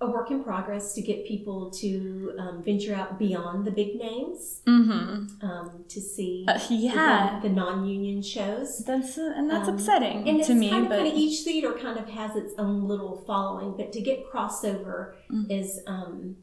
a 0.00 0.10
work 0.10 0.32
in 0.32 0.42
progress 0.42 0.94
to 0.94 1.00
get 1.02 1.24
people 1.24 1.70
to 1.70 2.34
um, 2.38 2.62
venture 2.64 2.94
out 2.94 3.18
beyond 3.20 3.64
the 3.64 3.70
big 3.70 3.94
names 3.96 4.62
Mm-hmm. 4.66 5.46
Um, 5.82 5.88
to 5.88 6.00
see 6.00 6.44
Uh, 6.48 6.58
yeah. 6.70 7.38
the, 7.42 7.48
the 7.48 7.54
non-union 7.54 8.22
shows. 8.22 8.84
That's 8.84 9.18
uh, 9.18 9.32
and 9.36 9.50
that's 9.50 9.68
Um, 9.68 9.74
upsetting 9.74 10.28
And 10.28 10.42
to 10.44 10.54
me, 10.54 10.70
kind 10.70 10.84
of 10.84 10.88
but 10.90 10.98
funny. 10.98 11.14
Each 11.16 11.42
theater 11.44 11.72
kind 11.72 11.98
of 11.98 12.08
has 12.10 12.36
its 12.36 12.54
own 12.58 12.86
little 12.88 13.16
following, 13.26 13.76
but 13.76 13.92
to 13.92 14.00
get 14.00 14.30
crossover 14.30 15.14
Mm. 15.30 15.50
is 15.50 15.80
um, 15.86 16.36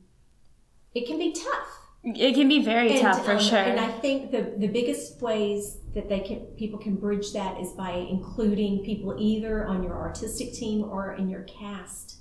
it 0.94 1.06
can 1.08 1.18
be 1.20 1.32
tough. 1.32 1.70
it 2.04 2.34
can 2.34 2.48
be 2.48 2.62
very 2.64 2.92
And, 2.94 3.02
tough 3.02 3.26
for 3.26 3.34
um, 3.34 3.40
sure. 3.40 3.60
And 3.60 3.80
I 3.80 3.92
think 4.04 4.32
the 4.32 4.54
the 4.58 4.68
biggest 4.68 5.22
ways 5.22 5.78
that 5.94 6.08
they 6.10 6.20
can 6.22 6.40
people 6.62 6.80
can 6.80 6.96
bridge 6.96 7.34
that 7.34 7.60
is 7.60 7.72
by 7.74 7.92
including 7.92 8.84
people 8.84 9.16
either 9.20 9.66
on 9.66 9.84
your 9.84 9.98
artistic 9.98 10.54
team 10.54 10.84
or 10.84 11.14
in 11.14 11.30
your 11.30 11.44
cast 11.44 12.18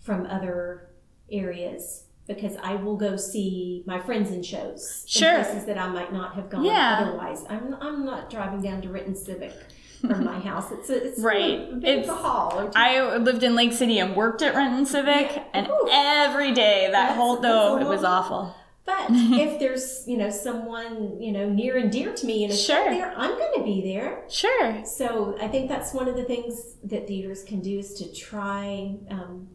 from 0.00 0.26
other 0.26 0.90
areas. 1.30 2.04
Because 2.26 2.56
I 2.62 2.74
will 2.74 2.96
go 2.96 3.16
see 3.16 3.84
my 3.86 4.00
friends 4.00 4.32
in 4.32 4.42
shows, 4.42 5.04
Sure. 5.06 5.36
in 5.38 5.44
places 5.44 5.64
that 5.66 5.78
I 5.78 5.88
might 5.88 6.12
not 6.12 6.34
have 6.34 6.50
gone 6.50 6.64
Yeah. 6.64 6.98
otherwise. 7.02 7.44
I'm 7.48 7.76
I'm 7.80 8.04
not 8.04 8.30
driving 8.30 8.60
down 8.62 8.82
to 8.82 8.88
Renton 8.88 9.14
Civic 9.14 9.52
from 10.00 10.24
my 10.24 10.38
house. 10.50 10.72
It's 10.72 10.90
a, 10.90 11.06
it's 11.06 11.20
Right. 11.20 11.60
a 11.60 11.76
It's- 11.78 12.08
a 12.08 12.12
two. 12.12 12.72
I 12.74 13.16
lived 13.18 13.42
in 13.44 13.54
Lake 13.54 13.72
City 13.72 13.98
and 14.00 14.16
worked 14.16 14.42
at 14.42 14.54
Renton 14.56 14.86
Civic, 14.86 15.40
and 15.54 15.68
Oof. 15.68 15.88
every 15.92 16.52
day 16.52 16.86
that 16.86 16.92
That's- 16.92 17.16
whole 17.16 17.36
though 17.36 17.78
it 17.78 17.86
was 17.86 18.02
awful. 18.02 18.54
But 18.84 19.06
if 19.10 19.58
there's 19.60 20.04
you 20.08 20.16
know 20.16 20.30
someone 20.30 21.20
you 21.20 21.30
know 21.32 21.48
near 21.48 21.76
and 21.76 21.90
dear 21.92 22.12
to 22.12 22.26
me 22.26 22.42
in 22.44 22.50
a 22.50 22.56
show 22.56 22.74
Sure. 22.84 22.90
there, 22.90 23.12
I'm 23.16 23.36
going 23.38 23.52
to 23.58 23.62
be 23.64 23.82
there. 23.82 24.24
Sure. 24.28 24.82
So 24.84 25.36
I 25.40 25.46
think 25.48 25.68
that's 25.68 25.92
one 25.94 26.08
of 26.08 26.16
the 26.16 26.24
things 26.24 26.74
that 26.84 27.06
theaters 27.06 27.44
can 27.44 27.60
do 27.60 27.78
is 27.78 27.94
to 27.94 28.12
try. 28.12 28.96
Um, 29.10 29.48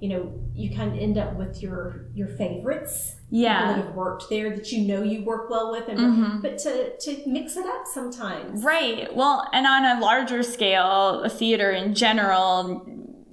you 0.00 0.10
know, 0.10 0.32
you 0.54 0.74
kind 0.76 0.92
of 0.92 0.98
end 0.98 1.16
up 1.18 1.36
with 1.36 1.62
your 1.62 2.06
your 2.14 2.28
favorites. 2.28 3.12
Yeah. 3.28 3.72
that 3.74 3.84
have 3.86 3.94
worked 3.96 4.30
there 4.30 4.54
that 4.54 4.70
you 4.70 4.86
know 4.86 5.02
you 5.02 5.24
work 5.24 5.50
well 5.50 5.72
with, 5.72 5.88
and 5.88 5.98
Mhm. 5.98 6.42
but 6.42 6.58
to 6.58 6.96
to 6.98 7.16
mix 7.28 7.56
it 7.56 7.66
up 7.66 7.84
sometimes. 7.86 8.62
Right. 8.62 9.14
Well, 9.16 9.48
and 9.52 9.66
on 9.66 9.84
a 9.84 10.00
larger 10.00 10.42
scale, 10.44 11.22
a 11.24 11.28
theater 11.28 11.70
in 11.72 11.94
general 11.94 12.86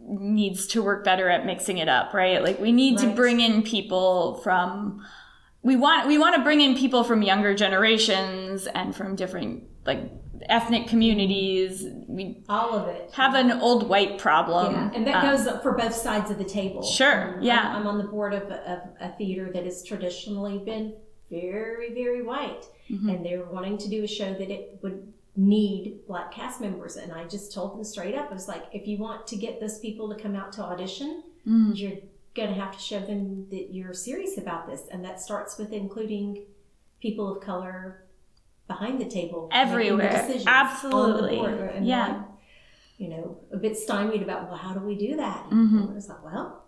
needs 0.06 0.65
to 0.67 0.82
work 0.84 1.04
better 1.04 1.30
at 1.30 1.45
mixing 1.45 1.78
it 1.78 1.89
up, 1.89 2.13
right? 2.13 2.41
Like 2.43 2.60
we 2.60 2.71
need 2.71 2.97
to 2.99 3.08
bring 3.13 3.39
in 3.39 3.62
people 3.62 4.36
from 4.43 5.02
we 5.62 5.76
want 5.76 6.08
we 6.08 6.17
want 6.17 6.36
to 6.36 6.41
bring 6.41 6.60
in 6.62 6.76
people 6.76 7.04
from 7.04 7.21
younger 7.21 7.54
generations 7.54 8.67
and 8.67 8.95
from 8.95 9.15
different 9.15 9.63
like 9.86 10.12
ethnic 10.52 10.88
communities. 10.88 11.86
We 12.08 12.44
All 12.50 12.74
of 12.74 12.88
it. 12.88 13.12
have 13.14 13.36
an 13.36 13.52
old 13.52 13.88
white 13.90 14.18
problem. 14.18 14.74
Yeah, 14.74 14.92
and 14.94 15.08
that 15.08 15.24
Um, 15.24 15.36
goes 15.36 15.48
up 15.48 15.62
for 15.64 15.74
both 15.74 15.94
sides 15.94 16.30
of 16.32 16.38
the 16.38 16.44
table. 16.46 16.82
Sure, 16.84 17.36
Um, 17.38 17.42
yeah. 17.44 17.70
I'm, 17.76 17.82
I'm 17.82 17.88
on 17.88 17.98
the 17.98 18.04
board 18.06 18.34
of, 18.34 18.44
of 18.52 18.80
a 19.00 19.10
theater 19.18 19.52
that 19.54 19.64
has 19.66 19.84
traditionally 19.84 20.58
been 20.60 20.94
very, 21.30 21.94
very 21.94 22.22
white, 22.24 22.66
Mm-hmm. 22.90 23.10
and 23.10 23.26
they're 23.26 23.46
wanting 23.46 23.78
to 23.78 23.90
do 23.90 24.04
a 24.04 24.08
show 24.08 24.34
that 24.34 24.50
it 24.52 24.78
would 24.84 25.12
need 25.38 26.02
black 26.06 26.32
cast 26.34 26.60
members. 26.62 26.98
And 26.98 27.12
I 27.14 27.24
just 27.26 27.54
told 27.54 27.74
them 27.76 27.84
straight 27.84 28.14
up, 28.14 28.30
I 28.30 28.34
was 28.34 28.48
like, 28.50 28.66
if 28.74 28.88
you 28.88 28.98
want 28.98 29.26
to 29.28 29.36
get 29.38 29.60
those 29.62 29.80
people 29.80 30.14
to 30.14 30.22
come 30.22 30.36
out 30.36 30.52
to 30.54 30.64
audition, 30.64 31.24
Mm. 31.48 31.72
you're 31.78 31.98
going 32.36 32.50
to 32.54 32.56
have 32.60 32.72
to 32.72 32.80
show 32.80 33.00
them 33.00 33.48
that 33.52 33.74
you're 33.74 33.94
serious 33.94 34.38
about 34.38 34.68
this, 34.68 34.84
and 34.92 35.04
that 35.06 35.20
starts 35.20 35.58
with 35.58 35.72
including 35.74 36.44
people 37.02 37.30
of 37.36 37.42
color, 37.42 38.03
behind 38.74 39.00
the 39.00 39.06
table, 39.20 39.50
Everywhere. 39.52 40.28
Absolutely. 40.48 41.40
and 41.40 41.86
Yeah. 41.86 42.08
like, 42.08 42.18
you 42.98 43.10
know, 43.10 43.38
a 43.52 43.58
bit 43.58 43.78
stymied 43.78 44.22
about 44.22 44.48
well, 44.48 44.58
how 44.58 44.74
do 44.74 44.80
we 44.80 44.96
do 44.96 45.16
that? 45.18 45.42
Mhm. 45.50 45.88
And 45.90 45.98
it's 45.98 46.10
like, 46.10 46.24
well, 46.24 46.64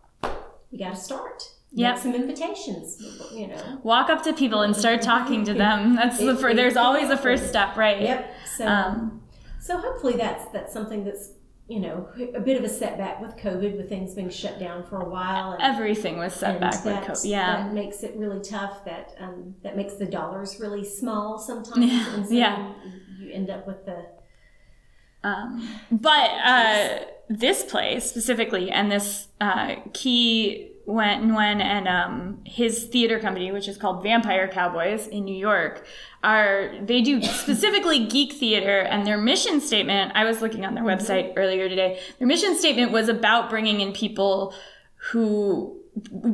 you 0.71 0.77
got 0.79 0.91
to 0.95 0.99
start. 1.09 1.39
Yeah, 1.77 1.95
some 1.95 2.13
invitations. 2.15 2.85
You 3.33 3.47
know. 3.47 3.79
Walk 3.83 4.09
up 4.09 4.21
to 4.23 4.31
people 4.33 4.61
and 4.61 4.73
start 4.75 5.01
talking 5.01 5.43
to 5.45 5.53
them. 5.53 5.95
That's 5.99 6.19
the 6.19 6.35
first. 6.35 6.55
There's 6.55 6.77
always 6.77 7.09
a 7.09 7.17
first 7.17 7.49
step, 7.49 7.75
right? 7.75 8.01
Yep. 8.01 8.31
So. 8.57 8.65
Um, 8.67 9.21
So 9.59 9.77
hopefully 9.77 10.13
that's 10.15 10.45
that's 10.55 10.71
something 10.71 11.03
that's 11.07 11.25
you 11.67 11.79
know 11.79 12.07
a 12.35 12.39
bit 12.39 12.57
of 12.57 12.63
a 12.63 12.69
setback 12.69 13.19
with 13.21 13.35
COVID, 13.37 13.75
with 13.77 13.89
things 13.89 14.13
being 14.13 14.29
shut 14.29 14.59
down 14.59 14.83
for 14.83 15.01
a 15.01 15.09
while. 15.09 15.53
And, 15.53 15.61
everything 15.63 16.17
was 16.17 16.33
set 16.33 16.59
back 16.59 16.85
with 16.85 16.95
COVID. 16.95 17.25
Yeah. 17.25 17.63
that 17.63 17.73
makes 17.73 18.03
it 18.03 18.15
really 18.15 18.41
tough. 18.41 18.85
That 18.85 19.15
um, 19.19 19.55
that 19.63 19.75
makes 19.75 19.95
the 19.95 20.05
dollars 20.05 20.59
really 20.59 20.83
small 20.83 21.39
sometimes, 21.39 21.91
Yeah, 21.91 22.15
and 22.15 22.25
so 22.27 22.33
yeah. 22.33 22.73
you 23.19 23.31
end 23.33 23.49
up 23.49 23.65
with 23.65 23.85
the 23.85 24.05
Um, 25.23 25.67
but 25.91 26.29
uh, 26.43 26.99
this 27.29 27.63
play 27.63 27.99
specifically, 27.99 28.69
and 28.69 28.91
this 28.91 29.29
uh, 29.41 29.75
Qui 29.93 30.71
Wen 30.85 31.31
Nguyen 31.31 31.61
and 31.61 31.87
um, 31.87 32.41
his 32.45 32.85
theater 32.85 33.19
company, 33.19 33.51
which 33.51 33.67
is 33.67 33.77
called 33.77 34.03
Vampire 34.03 34.47
Cowboys 34.47 35.07
in 35.07 35.25
New 35.25 35.35
York, 35.35 35.85
are 36.23 36.71
they 36.81 37.01
do 37.01 37.21
specifically 37.21 38.05
geek 38.05 38.33
theater, 38.33 38.81
and 38.81 39.05
their 39.05 39.17
mission 39.17 39.59
statement. 39.61 40.11
I 40.15 40.25
was 40.25 40.41
looking 40.41 40.65
on 40.65 40.75
their 40.75 40.83
website 40.83 41.33
earlier 41.37 41.67
today. 41.67 41.99
Their 42.19 42.27
mission 42.27 42.55
statement 42.57 42.91
was 42.91 43.09
about 43.09 43.49
bringing 43.49 43.81
in 43.81 43.93
people 43.93 44.53
who 45.11 45.81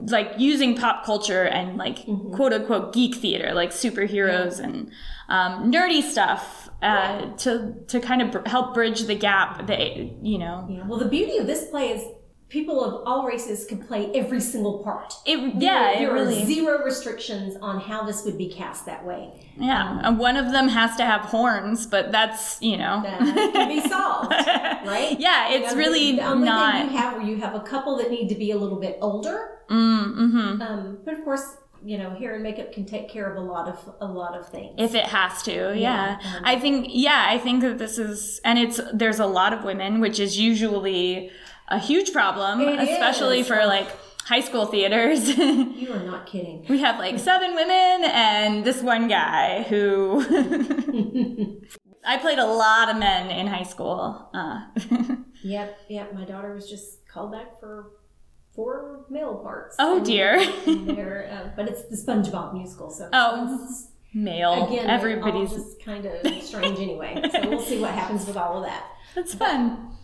like 0.08 0.34
using 0.38 0.76
pop 0.76 1.06
culture 1.06 1.44
and 1.44 1.78
like 1.78 2.06
quote 2.34 2.52
unquote 2.52 2.94
geek 2.94 3.16
theater, 3.16 3.54
like 3.54 3.72
superheroes 3.72 4.60
and 4.60 4.92
um, 5.30 5.72
nerdy 5.72 6.02
stuff, 6.02 6.70
uh, 6.82 7.28
to 7.38 7.76
to 7.88 8.00
kind 8.00 8.22
of 8.22 8.32
br- 8.32 8.50
help 8.50 8.74
bridge 8.74 9.02
the 9.04 9.16
gap. 9.16 9.68
That 9.68 9.80
you 9.98 10.38
know, 10.40 10.66
you 10.70 10.78
know. 10.78 10.86
Well, 10.88 11.00
the 11.00 11.08
beauty 11.08 11.38
of 11.38 11.48
this 11.48 11.70
play 11.70 11.90
is 11.90 12.04
people 12.52 12.84
of 12.84 12.94
all 13.08 13.26
races 13.26 13.66
could 13.66 13.82
play 13.88 14.12
every 14.14 14.42
single 14.42 14.84
part. 14.84 15.14
it 15.26 15.40
yeah, 15.56 15.92
it 15.92 16.00
there 16.00 16.14
really 16.14 16.44
are 16.44 16.46
zero 16.46 16.84
restrictions 16.84 17.56
on 17.62 17.80
how 17.80 18.04
this 18.04 18.26
would 18.26 18.38
be 18.38 18.50
cast 18.50 18.86
that 18.86 19.06
way. 19.06 19.22
yeah. 19.58 20.02
And 20.04 20.20
one 20.20 20.36
of 20.36 20.52
them 20.52 20.68
has 20.68 20.96
to 20.98 21.06
have 21.06 21.22
horns, 21.22 21.88
but 21.88 22.12
that's 22.12 22.62
you 22.62 22.76
know, 22.78 23.02
That 23.04 23.20
can 23.54 23.68
be 23.70 23.82
solved, 23.88 24.32
right? 24.86 25.18
yeah, 25.20 25.50
You 25.50 25.56
it's 25.64 25.72
know, 25.72 25.78
really 25.78 26.12
the, 26.12 26.18
the 26.18 26.28
only 26.28 26.46
not. 26.48 26.74
thing 26.76 26.92
you 26.92 26.98
have 26.98 27.14
where 27.18 27.26
you 27.32 27.38
have 27.38 27.56
a 27.56 27.62
couple 27.62 27.96
that 28.00 28.12
need 28.12 28.28
to 28.30 28.36
be 28.36 28.52
a 28.52 28.58
little 28.58 28.80
bit 28.80 28.98
older. 29.02 29.60
mm, 29.70 30.04
hmm 30.32 30.62
Um, 30.62 30.98
but 31.06 31.14
of 31.18 31.24
course, 31.24 31.46
you 31.84 31.98
know, 31.98 32.12
hair 32.22 32.36
and 32.36 32.44
makeup 32.44 32.72
can 32.74 32.86
take 32.86 33.10
care 33.10 33.28
of 33.32 33.38
a 33.38 33.46
lot 33.54 33.68
of 33.68 33.78
a 34.02 34.06
lot 34.22 34.38
of 34.40 34.48
things. 34.50 34.76
if 34.78 34.94
it 34.94 35.06
has 35.06 35.42
to 35.44 35.52
yeah, 35.52 36.20
Yeah, 36.22 36.36
um, 36.38 36.44
i 36.44 36.60
think 36.60 36.78
yeah 36.90 37.26
i 37.34 37.38
think 37.40 37.62
that 37.66 37.78
this 37.80 37.98
is 37.98 38.40
and 38.44 38.60
it's 38.60 38.80
there's 38.94 39.20
a 39.20 39.26
lot 39.40 39.52
of 39.56 39.64
women 39.64 40.00
which 40.00 40.20
is 40.20 40.38
usually 40.38 41.32
a 41.72 41.80
huge 41.80 42.12
problem 42.14 42.62
It 42.62 42.80
especially 42.90 43.40
is. 43.42 43.48
for 43.48 43.66
like 43.66 43.88
high 44.26 44.42
school 44.42 44.66
theaters 44.66 45.36
you 45.84 45.92
are 45.92 46.00
not 46.04 46.26
kidding. 46.28 46.66
we 46.70 46.80
have 46.80 47.00
like 47.00 47.18
seven 47.20 47.56
women 47.56 48.04
and 48.06 48.64
this 48.64 48.82
one 48.82 49.08
guy 49.08 49.64
who 49.64 50.22
i 52.06 52.18
played 52.18 52.40
a 52.40 52.46
lot 52.46 52.90
of 52.90 52.98
men 52.98 53.30
in 53.32 53.48
high 53.48 53.64
school 53.64 54.30
uh, 54.34 54.60
Yep, 55.44 55.78
yep. 55.90 56.14
My 56.14 56.24
daughter 56.24 56.54
was 56.54 56.70
just 56.70 57.08
called 57.08 57.32
back 57.32 57.60
for 57.60 57.94
four 58.56 59.06
male 59.10 59.38
parts. 59.38 59.76
Oh, 59.80 60.00
dear. 60.00 60.38
uh, 60.38 61.50
but 61.56 61.68
it's 61.68 61.82
the 61.90 61.96
SpongeBob 61.98 62.54
musical, 62.54 62.92
so 62.92 63.10
Oh, 63.12 63.58
male 64.14 64.68
again, 64.68 64.88
everybody's 64.88 65.50
just 65.50 65.84
kind 65.84 66.06
of 66.06 66.14
strange 66.44 66.78
anyway. 66.80 67.20
So 67.32 67.50
we'll 67.50 67.60
see 67.60 67.80
what 67.82 67.90
happens 67.90 68.28
with 68.28 68.38
all 68.38 68.60
of 68.60 68.66
that. 68.66 68.86
that's 69.16 69.34
fun 69.34 69.96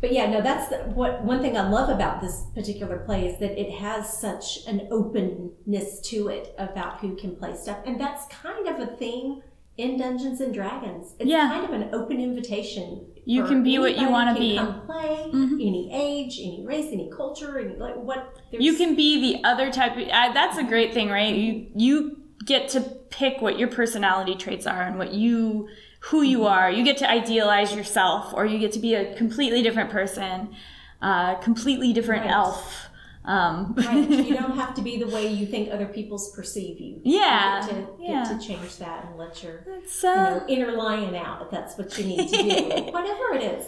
But 0.00 0.12
yeah, 0.12 0.30
no, 0.30 0.40
that's 0.40 0.68
the, 0.68 0.76
what 0.94 1.24
one 1.24 1.40
thing 1.40 1.56
I 1.56 1.68
love 1.68 1.88
about 1.88 2.20
this 2.20 2.44
particular 2.54 2.98
play 2.98 3.26
is 3.26 3.38
that 3.40 3.60
it 3.60 3.70
has 3.80 4.20
such 4.20 4.66
an 4.66 4.86
openness 4.90 6.00
to 6.10 6.28
it 6.28 6.54
about 6.58 7.00
who 7.00 7.16
can 7.16 7.34
play 7.36 7.56
stuff, 7.56 7.78
and 7.84 8.00
that's 8.00 8.26
kind 8.28 8.68
of 8.68 8.78
a 8.80 8.96
theme 8.96 9.42
in 9.76 9.96
Dungeons 9.96 10.40
and 10.40 10.52
Dragons. 10.52 11.14
It's 11.20 11.30
Yeah. 11.30 11.48
kind 11.48 11.64
of 11.64 11.70
an 11.72 11.90
open 11.94 12.20
invitation. 12.20 13.06
You 13.24 13.44
can 13.44 13.62
be 13.62 13.78
what 13.78 13.96
you 13.98 14.08
wanna 14.08 14.32
can 14.32 14.40
be. 14.42 14.56
Come 14.56 14.80
play 14.86 15.30
Mhm. 15.32 15.52
any 15.54 15.90
age, 15.92 16.40
any 16.42 16.64
race, 16.66 16.90
any 16.92 17.10
culture, 17.10 17.58
any 17.58 17.76
like 17.76 17.94
what. 17.96 18.34
There's, 18.50 18.64
you 18.64 18.74
can 18.74 18.94
be 18.96 19.20
the 19.34 19.44
other 19.44 19.70
type 19.70 19.96
of, 19.96 20.02
uh, 20.08 20.32
that's 20.32 20.58
a 20.58 20.64
great 20.64 20.94
thing 20.94 21.10
right 21.10 21.34
you 21.34 21.66
you 21.76 22.16
get 22.46 22.68
to 22.70 22.80
pick 23.10 23.40
what 23.42 23.58
your 23.58 23.68
personality 23.68 24.34
traits 24.34 24.66
are 24.66 24.82
and 24.82 24.98
what 24.98 25.12
you 25.12 25.68
who 26.00 26.22
you 26.22 26.44
are 26.46 26.70
you 26.70 26.84
get 26.84 26.96
to 26.96 27.10
idealize 27.10 27.74
yourself 27.74 28.32
or 28.34 28.46
you 28.46 28.58
get 28.58 28.72
to 28.72 28.78
be 28.78 28.94
a 28.94 29.14
completely 29.16 29.62
different 29.62 29.90
person 29.90 30.54
uh, 31.02 31.34
completely 31.36 31.92
different 31.92 32.22
Right. 32.24 32.30
elf 32.32 32.84
um, 33.24 33.74
Right. 33.76 34.08
you 34.08 34.34
don't 34.40 34.56
have 34.56 34.74
to 34.76 34.82
be 34.82 34.96
the 34.98 35.06
way 35.08 35.26
you 35.30 35.44
think 35.46 35.70
other 35.70 35.84
people's 35.86 36.34
perceive 36.34 36.80
you. 36.80 37.00
Yeah, 37.04 37.60
You 37.66 37.72
get 37.72 37.76
to, 37.76 38.02
yeah. 38.02 38.24
get 38.24 38.40
to 38.40 38.46
change 38.48 38.76
that 38.78 39.04
and 39.04 39.18
let 39.18 39.42
your 39.42 39.64
it's, 39.66 40.02
you 40.02 40.08
uh, 40.08 40.14
know, 40.30 40.44
inner 40.48 40.72
lion 40.72 41.14
out 41.14 41.42
if 41.42 41.50
that's 41.50 41.76
what 41.76 41.96
you 41.98 42.04
need 42.06 42.26
to 42.28 42.36
do, 42.36 42.82
whatever 42.92 43.34
it 43.34 43.42
is. 43.42 43.66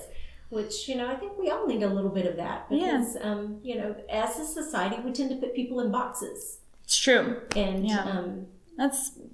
Which 0.49 0.88
you 0.88 0.95
know, 0.97 1.07
I 1.09 1.14
think 1.14 1.37
we 1.38 1.51
all 1.51 1.66
need 1.66 1.83
a 1.83 1.88
little 1.88 2.11
bit 2.11 2.25
of 2.27 2.37
that 2.37 2.66
Yeah. 2.71 2.97
because 2.97 3.19
um, 3.21 3.59
you 3.62 3.77
know, 3.77 3.95
as 4.11 4.38
a 4.38 4.47
society, 4.47 4.97
we 5.05 5.12
tend 5.12 5.29
to 5.31 5.37
put 5.37 5.55
people 5.55 5.81
in 5.81 5.93
boxes, 5.93 6.61
it's 6.85 6.97
true 6.97 7.43
and 7.55 7.87
Yeah. 7.87 8.01
um, 8.05 8.47
that's 8.79 9.11
yeah, 9.19 9.27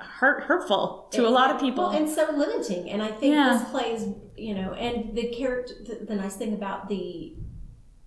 hurt, 0.00 0.44
hurtful 0.44 1.08
to 1.12 1.26
a 1.26 1.30
lot 1.30 1.50
of 1.54 1.60
people 1.60 1.84
well, 1.88 1.96
and 1.96 2.08
so 2.08 2.28
limiting. 2.34 2.90
And 2.90 3.02
I 3.02 3.08
think 3.08 3.34
Yeah. 3.34 3.58
this 3.58 3.68
plays, 3.70 4.08
you 4.36 4.54
know, 4.54 4.72
and 4.72 5.14
the 5.16 5.28
character. 5.28 5.74
The, 5.86 6.04
the 6.06 6.14
nice 6.16 6.36
thing 6.36 6.52
about 6.54 6.88
the 6.88 7.34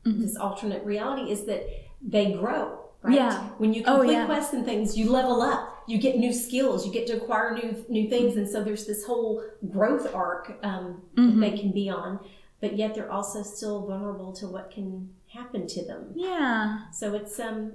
Mhm. 0.05 0.21
this 0.21 0.35
alternate 0.37 0.83
reality 0.85 1.31
is 1.31 1.45
that 1.45 1.63
they 2.01 2.33
grow. 2.33 2.79
Right? 3.01 3.15
Yeah. 3.15 3.49
When 3.57 3.73
you 3.73 3.83
Oh, 3.85 3.97
complete 3.97 4.13
yeah. 4.13 4.25
quests 4.25 4.53
and 4.53 4.63
things, 4.65 4.97
you 4.97 5.09
level 5.11 5.41
up. 5.41 5.83
You 5.87 5.97
get 5.97 6.17
new 6.17 6.31
skills. 6.31 6.85
You 6.85 6.91
get 6.93 7.05
to 7.07 7.17
acquire 7.17 7.53
new 7.53 7.83
new 7.89 8.09
things, 8.09 8.37
and 8.37 8.47
so 8.47 8.63
there's 8.63 8.85
this 8.85 9.05
whole 9.05 9.41
growth 9.69 10.13
arc 10.15 10.57
um, 10.63 11.01
Mhm. 11.15 11.39
that 11.39 11.51
they 11.51 11.57
can 11.57 11.71
be 11.71 11.89
on. 11.89 12.19
But 12.61 12.77
yet 12.77 12.95
they're 12.95 13.11
also 13.11 13.43
still 13.43 13.85
vulnerable 13.85 14.31
to 14.33 14.47
what 14.47 14.71
can 14.71 15.09
happen 15.27 15.67
to 15.67 15.83
them. 15.85 16.11
yeah 16.15 16.79
So 16.93 17.13
it's 17.13 17.37
um 17.39 17.73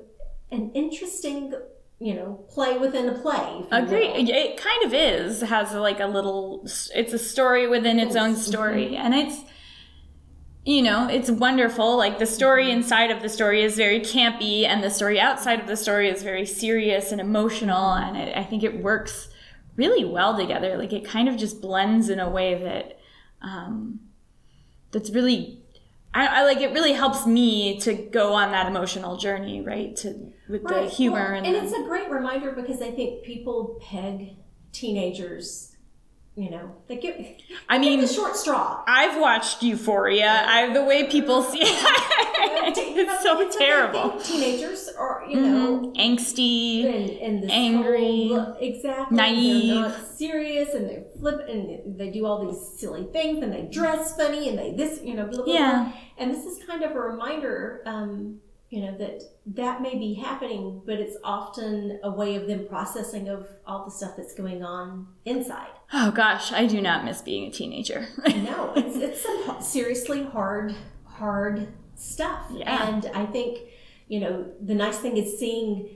an 0.50 0.70
interesting, 0.72 1.52
you 2.00 2.14
know, 2.14 2.44
play 2.48 2.78
within 2.78 3.08
a 3.08 3.18
play. 3.18 3.64
Agree. 3.72 4.06
It 4.06 4.56
kind 4.56 4.84
of 4.84 4.94
is. 4.94 5.40
Has 5.40 5.72
like 5.72 5.98
a 5.98 6.06
little. 6.06 6.62
It's 6.94 7.12
a 7.12 7.18
story 7.18 7.66
within 7.66 7.98
its 7.98 8.14
own 8.14 8.36
story, 8.36 8.96
and 8.96 9.14
it's. 9.14 9.42
You 10.64 10.82
know, 10.82 11.08
it's 11.08 11.30
wonderful. 11.30 11.96
Like 11.96 12.18
the 12.18 12.26
story 12.26 12.70
inside 12.70 13.10
of 13.10 13.22
the 13.22 13.28
story 13.30 13.62
is 13.62 13.76
very 13.76 14.00
campy, 14.00 14.64
and 14.64 14.84
the 14.84 14.90
story 14.90 15.18
outside 15.18 15.60
of 15.60 15.66
the 15.66 15.76
story 15.76 16.10
is 16.10 16.22
very 16.22 16.44
serious 16.44 17.10
and 17.10 17.20
emotional. 17.22 17.94
And 17.94 18.16
it, 18.16 18.36
I 18.36 18.44
think 18.44 18.62
it 18.62 18.82
works 18.82 19.28
really 19.76 20.04
well 20.04 20.36
together. 20.36 20.76
Like 20.76 20.92
it 20.92 21.06
kind 21.06 21.28
of 21.28 21.36
just 21.36 21.62
blends 21.62 22.10
in 22.10 22.20
a 22.20 22.28
way 22.28 22.62
that 22.62 22.98
um, 23.40 24.00
that's 24.92 25.10
really. 25.10 25.57
I, 26.18 26.40
I 26.40 26.44
like 26.44 26.60
it. 26.60 26.72
Really 26.72 26.92
helps 26.92 27.26
me 27.26 27.78
to 27.80 27.94
go 27.94 28.32
on 28.32 28.50
that 28.50 28.66
emotional 28.66 29.16
journey, 29.16 29.60
right? 29.60 29.94
To 29.96 30.32
with 30.48 30.64
the 30.64 30.86
humor 30.86 31.32
Well, 31.32 31.34
and, 31.34 31.46
and 31.46 31.56
it's 31.56 31.72
a 31.72 31.82
great 31.84 32.10
reminder 32.10 32.52
because 32.52 32.82
I 32.82 32.90
think 32.90 33.22
people 33.22 33.80
peg 33.80 34.36
teenagers. 34.72 35.67
You 36.38 36.50
know, 36.50 36.70
they 36.86 36.96
get 36.98 37.42
I 37.68 37.78
mean, 37.80 38.00
the 38.00 38.06
short 38.06 38.36
straw. 38.36 38.84
I've 38.86 39.20
watched 39.20 39.60
Euphoria. 39.60 40.44
I 40.46 40.72
the 40.72 40.84
way 40.84 41.08
people 41.08 41.42
see 41.42 41.58
it, 41.62 41.68
it's 42.78 43.22
so 43.24 43.40
it's 43.40 43.56
terrible. 43.56 44.20
Teenagers 44.20 44.88
are, 44.96 45.24
you 45.28 45.40
know, 45.40 45.80
Mhm. 45.80 45.96
Angsty. 45.96 46.84
and, 46.84 47.10
and 47.42 47.50
Angry, 47.50 48.28
whole, 48.28 48.56
exactly 48.60 49.16
naive. 49.16 49.74
They're 49.74 49.88
not 49.90 50.06
serious, 50.16 50.74
and 50.74 50.88
they 50.88 51.02
flip, 51.18 51.40
and 51.48 51.98
they 51.98 52.10
do 52.10 52.24
all 52.24 52.46
these 52.46 52.78
silly 52.78 53.08
things, 53.12 53.42
and 53.42 53.52
they 53.52 53.62
dress 53.62 54.16
funny, 54.16 54.48
and 54.48 54.56
they 54.56 54.72
this, 54.74 55.00
you 55.02 55.14
know, 55.14 55.24
blah, 55.24 55.38
blah, 55.38 55.44
blah. 55.44 55.54
Yeah. 55.54 55.92
And 56.18 56.30
this 56.32 56.44
is 56.44 56.62
kind 56.64 56.84
of 56.84 56.92
a 56.92 57.00
reminder, 57.00 57.82
um, 57.84 58.38
you 58.70 58.82
know, 58.82 58.96
that 58.98 59.22
that 59.46 59.80
may 59.80 59.96
be 59.96 60.14
happening, 60.14 60.82
but 60.84 60.96
it's 61.00 61.16
often 61.24 61.98
a 62.02 62.10
way 62.10 62.36
of 62.36 62.46
them 62.46 62.66
processing 62.68 63.28
of 63.28 63.46
all 63.66 63.84
the 63.84 63.90
stuff 63.90 64.12
that's 64.16 64.34
going 64.34 64.62
on 64.62 65.06
inside. 65.24 65.70
Oh 65.92 66.10
gosh, 66.10 66.52
I 66.52 66.66
do 66.66 66.80
not 66.82 67.04
miss 67.04 67.22
being 67.22 67.46
a 67.48 67.50
teenager. 67.50 68.08
No, 68.28 68.72
it's 68.76 68.96
it's 68.96 69.22
some 69.22 69.60
seriously 69.62 70.22
hard, 70.24 70.74
hard 71.06 71.68
stuff. 71.94 72.46
Yeah. 72.50 72.88
And 72.88 73.06
I 73.14 73.24
think, 73.26 73.58
you 74.08 74.20
know, 74.20 74.46
the 74.60 74.74
nice 74.74 74.98
thing 74.98 75.16
is 75.16 75.38
seeing 75.38 75.88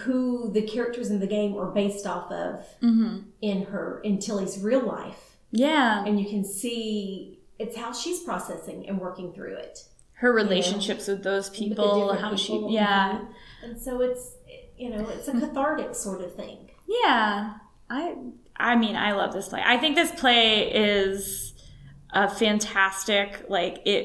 who 0.00 0.50
the 0.52 0.62
characters 0.62 1.10
in 1.10 1.20
the 1.20 1.26
game 1.26 1.54
are 1.56 1.70
based 1.70 2.06
off 2.06 2.30
of 2.32 2.64
hmm 2.80 3.18
in 3.40 3.64
her 3.64 4.00
in 4.04 4.18
Tilly's 4.18 4.58
real 4.58 4.84
life, 4.86 5.36
Yeah, 5.50 6.04
and 6.04 6.18
you 6.20 6.28
can 6.28 6.44
see 6.44 7.40
it's 7.58 7.76
how 7.76 7.92
she's 7.92 8.20
processing 8.20 8.86
and 8.88 8.98
working 8.98 9.32
through 9.32 9.54
it. 9.56 9.84
Her 10.22 10.32
relationships 10.32 11.06
with 11.08 11.22
those 11.22 11.50
with 11.50 11.58
the 11.58 11.66
people, 11.66 12.14
how 12.14 12.34
people. 12.34 12.68
she, 12.70 12.74
yeah, 12.74 13.18
Mhm. 13.18 13.26
And 13.64 13.80
so 13.80 14.00
it's 14.00 14.36
you 14.78 14.88
know 14.90 15.06
it's 15.08 15.28
a 15.28 15.32
cathartic 15.32 15.94
sort 15.94 16.22
of 16.22 16.34
thing. 16.34 16.70
yeah. 17.04 17.54
I 17.90 18.16
I 18.56 18.76
mean, 18.76 18.96
I 18.96 19.12
love 19.12 19.32
this 19.32 19.48
play. 19.48 19.62
I 19.64 19.76
think 19.78 19.96
this 19.96 20.12
play 20.12 20.72
is 20.72 21.52
a 22.14 22.28
fantastic, 22.28 23.44
like, 23.48 23.80
it, 23.86 24.04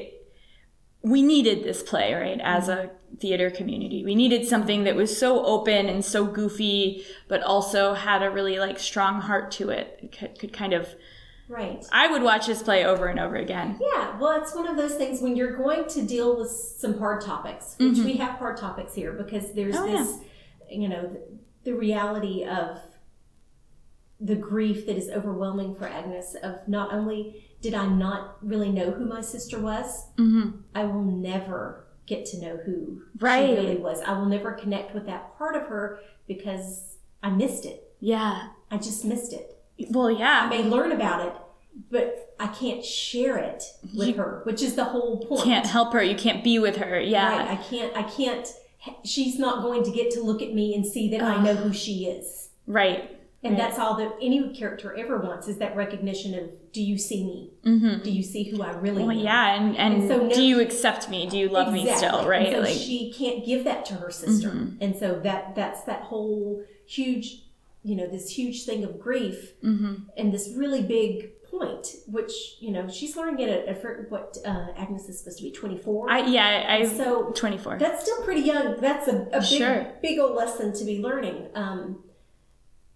we 1.02 1.22
needed 1.22 1.62
this 1.64 1.82
play, 1.82 2.12
right, 2.14 2.40
as 2.42 2.68
a 2.68 2.90
theater 3.20 3.50
community. 3.50 4.04
We 4.04 4.14
needed 4.14 4.46
something 4.48 4.84
that 4.84 4.96
was 4.96 5.16
so 5.16 5.44
open 5.44 5.88
and 5.88 6.04
so 6.04 6.24
goofy, 6.26 7.04
but 7.28 7.42
also 7.42 7.94
had 7.94 8.22
a 8.22 8.30
really, 8.30 8.58
like, 8.58 8.78
strong 8.78 9.20
heart 9.20 9.50
to 9.52 9.68
it. 9.70 9.98
It 10.02 10.18
could, 10.18 10.38
could 10.38 10.52
kind 10.52 10.72
of, 10.72 10.88
Right. 11.48 11.84
I 11.92 12.08
would 12.10 12.22
watch 12.22 12.46
this 12.46 12.62
play 12.62 12.84
over 12.84 13.06
and 13.06 13.18
over 13.18 13.36
again. 13.36 13.78
Yeah, 13.80 14.18
well, 14.18 14.40
it's 14.42 14.54
one 14.54 14.66
of 14.68 14.76
those 14.76 14.94
things 14.96 15.22
when 15.22 15.34
you're 15.34 15.56
going 15.56 15.86
to 15.88 16.02
deal 16.02 16.36
with 16.38 16.50
some 16.50 16.98
hard 16.98 17.22
topics, 17.22 17.74
which 17.78 17.98
we 17.98 18.14
have 18.18 18.38
hard 18.38 18.56
topics 18.58 18.94
here 18.94 19.12
because 19.12 19.52
there's 19.54 19.74
Mm-hmm. 19.76 19.94
Oh, 19.94 20.04
this, 20.04 20.18
you 20.70 20.88
know, 20.88 21.02
the, 21.08 21.22
the 21.64 21.74
reality 21.74 22.44
of 22.44 22.78
the 24.20 24.34
grief 24.34 24.86
that 24.86 24.96
is 24.96 25.08
overwhelming 25.08 25.74
for 25.74 25.86
Agnes. 25.86 26.34
Of 26.42 26.66
not 26.68 26.92
only 26.92 27.44
did 27.60 27.72
I 27.74 27.86
not 27.86 28.36
really 28.42 28.70
know 28.70 28.90
who 28.90 29.06
my 29.06 29.20
sister 29.20 29.58
was, 29.58 30.06
Mm-hmm. 30.16 30.60
I 30.74 30.84
will 30.84 31.02
never 31.04 31.86
get 32.06 32.24
to 32.26 32.40
know 32.40 32.56
who 32.64 33.02
Right. 33.20 33.48
she 33.48 33.54
really 33.54 33.76
was. 33.76 34.00
I 34.02 34.12
will 34.18 34.26
never 34.26 34.52
connect 34.52 34.94
with 34.94 35.06
that 35.06 35.36
part 35.38 35.56
of 35.56 35.62
her 35.68 36.00
because 36.26 36.96
I 37.22 37.30
missed 37.30 37.64
it. 37.64 37.92
Yeah. 38.00 38.48
I 38.70 38.76
just 38.78 39.04
missed 39.04 39.32
it. 39.32 39.54
Well, 39.90 40.10
yeah. 40.10 40.42
I 40.44 40.48
may 40.48 40.64
learn 40.64 40.92
about 40.92 41.26
it, 41.26 41.32
but 41.90 42.34
I 42.40 42.48
can't 42.48 42.84
share 42.84 43.36
it 43.38 43.62
with 43.96 44.08
You 44.08 44.14
her, 44.14 44.40
which 44.44 44.62
is 44.62 44.74
the 44.74 44.84
whole 44.84 45.18
point. 45.26 45.44
Can't 45.44 45.66
help 45.66 45.92
her. 45.92 46.02
You 46.02 46.16
can't 46.16 46.42
be 46.42 46.58
with 46.58 46.76
her. 46.76 47.00
Yeah. 47.00 47.36
Right? 47.38 47.50
I 47.50 47.56
can't. 47.56 47.96
I 47.96 48.02
can't. 48.02 48.48
She's 49.04 49.38
not 49.38 49.62
going 49.62 49.82
to 49.84 49.90
get 49.90 50.10
to 50.12 50.20
look 50.22 50.40
at 50.42 50.52
me 50.54 50.74
and 50.74 50.86
see 50.86 51.10
that 51.10 51.22
I 51.22 51.42
know 51.42 51.54
who 51.54 51.72
she 51.72 52.06
is. 52.06 52.50
Right. 52.66 53.14
And 53.44 53.52
Right. 53.52 53.58
that's 53.68 53.78
all 53.78 53.94
that 53.98 54.14
any 54.20 54.52
character 54.56 54.94
ever 54.96 55.18
wants 55.18 55.46
is 55.46 55.58
that 55.58 55.76
recognition 55.76 56.34
of 56.36 56.50
do 56.72 56.82
you 56.82 56.98
see 56.98 57.24
me? 57.24 57.52
Mm-hmm. 57.64 58.02
Do 58.02 58.10
you 58.10 58.22
see 58.24 58.44
who 58.50 58.62
I 58.62 58.72
really 58.72 59.02
Well, 59.04 59.12
am? 59.12 59.18
yeah, 59.18 59.54
and 59.54 59.76
and, 59.76 59.94
And 60.02 60.08
so 60.10 60.26
no- 60.26 60.34
do 60.34 60.42
you 60.42 60.60
accept 60.60 61.08
me? 61.08 61.28
Do 61.28 61.38
you 61.38 61.48
love 61.48 61.72
me 61.72 61.82
Exactly. 61.82 62.08
still? 62.08 62.18
And 62.20 62.28
Right? 62.28 62.52
so 62.52 62.58
like, 62.60 62.74
she 62.76 63.12
can't 63.16 63.46
give 63.46 63.62
that 63.64 63.84
to 63.86 63.94
her 63.94 64.10
sister, 64.10 64.48
Mhm. 64.50 64.76
and 64.80 64.96
so 64.96 65.20
that 65.22 65.54
that's 65.54 65.82
that 65.84 66.02
whole 66.02 66.62
huge, 66.84 67.44
you 67.88 67.96
know, 67.96 68.06
this 68.16 68.26
huge 68.38 68.58
thing 68.68 68.80
of 68.88 68.92
grief 69.06 69.38
hmm 69.62 69.94
and 70.18 70.26
this 70.34 70.46
really 70.62 70.82
big 70.82 71.10
point, 71.50 71.86
which 72.06 72.32
you 72.60 72.70
know 72.74 72.84
she's 72.96 73.16
learning 73.16 73.38
it 73.44 73.50
at, 73.50 73.62
at 73.74 74.10
what 74.10 74.36
uh, 74.50 74.66
Agnes 74.82 75.08
is 75.08 75.18
supposed 75.18 75.38
to 75.38 75.44
be 75.44 75.52
twenty 75.60 75.78
four. 75.78 76.10
I 76.10 76.18
yeah, 76.26 76.66
I 76.76 76.78
So 76.86 77.30
twenty 77.42 77.58
four. 77.64 77.74
that's 77.78 78.02
still 78.04 78.20
pretty 78.26 78.42
young. 78.52 78.66
That's 78.80 79.06
a, 79.08 79.16
a 79.32 79.40
big 79.40 79.58
Sure. 79.60 79.86
big 80.02 80.18
old 80.18 80.34
lesson 80.42 80.72
to 80.78 80.84
be 80.84 80.96
learning. 81.08 81.38
Um, 81.62 82.04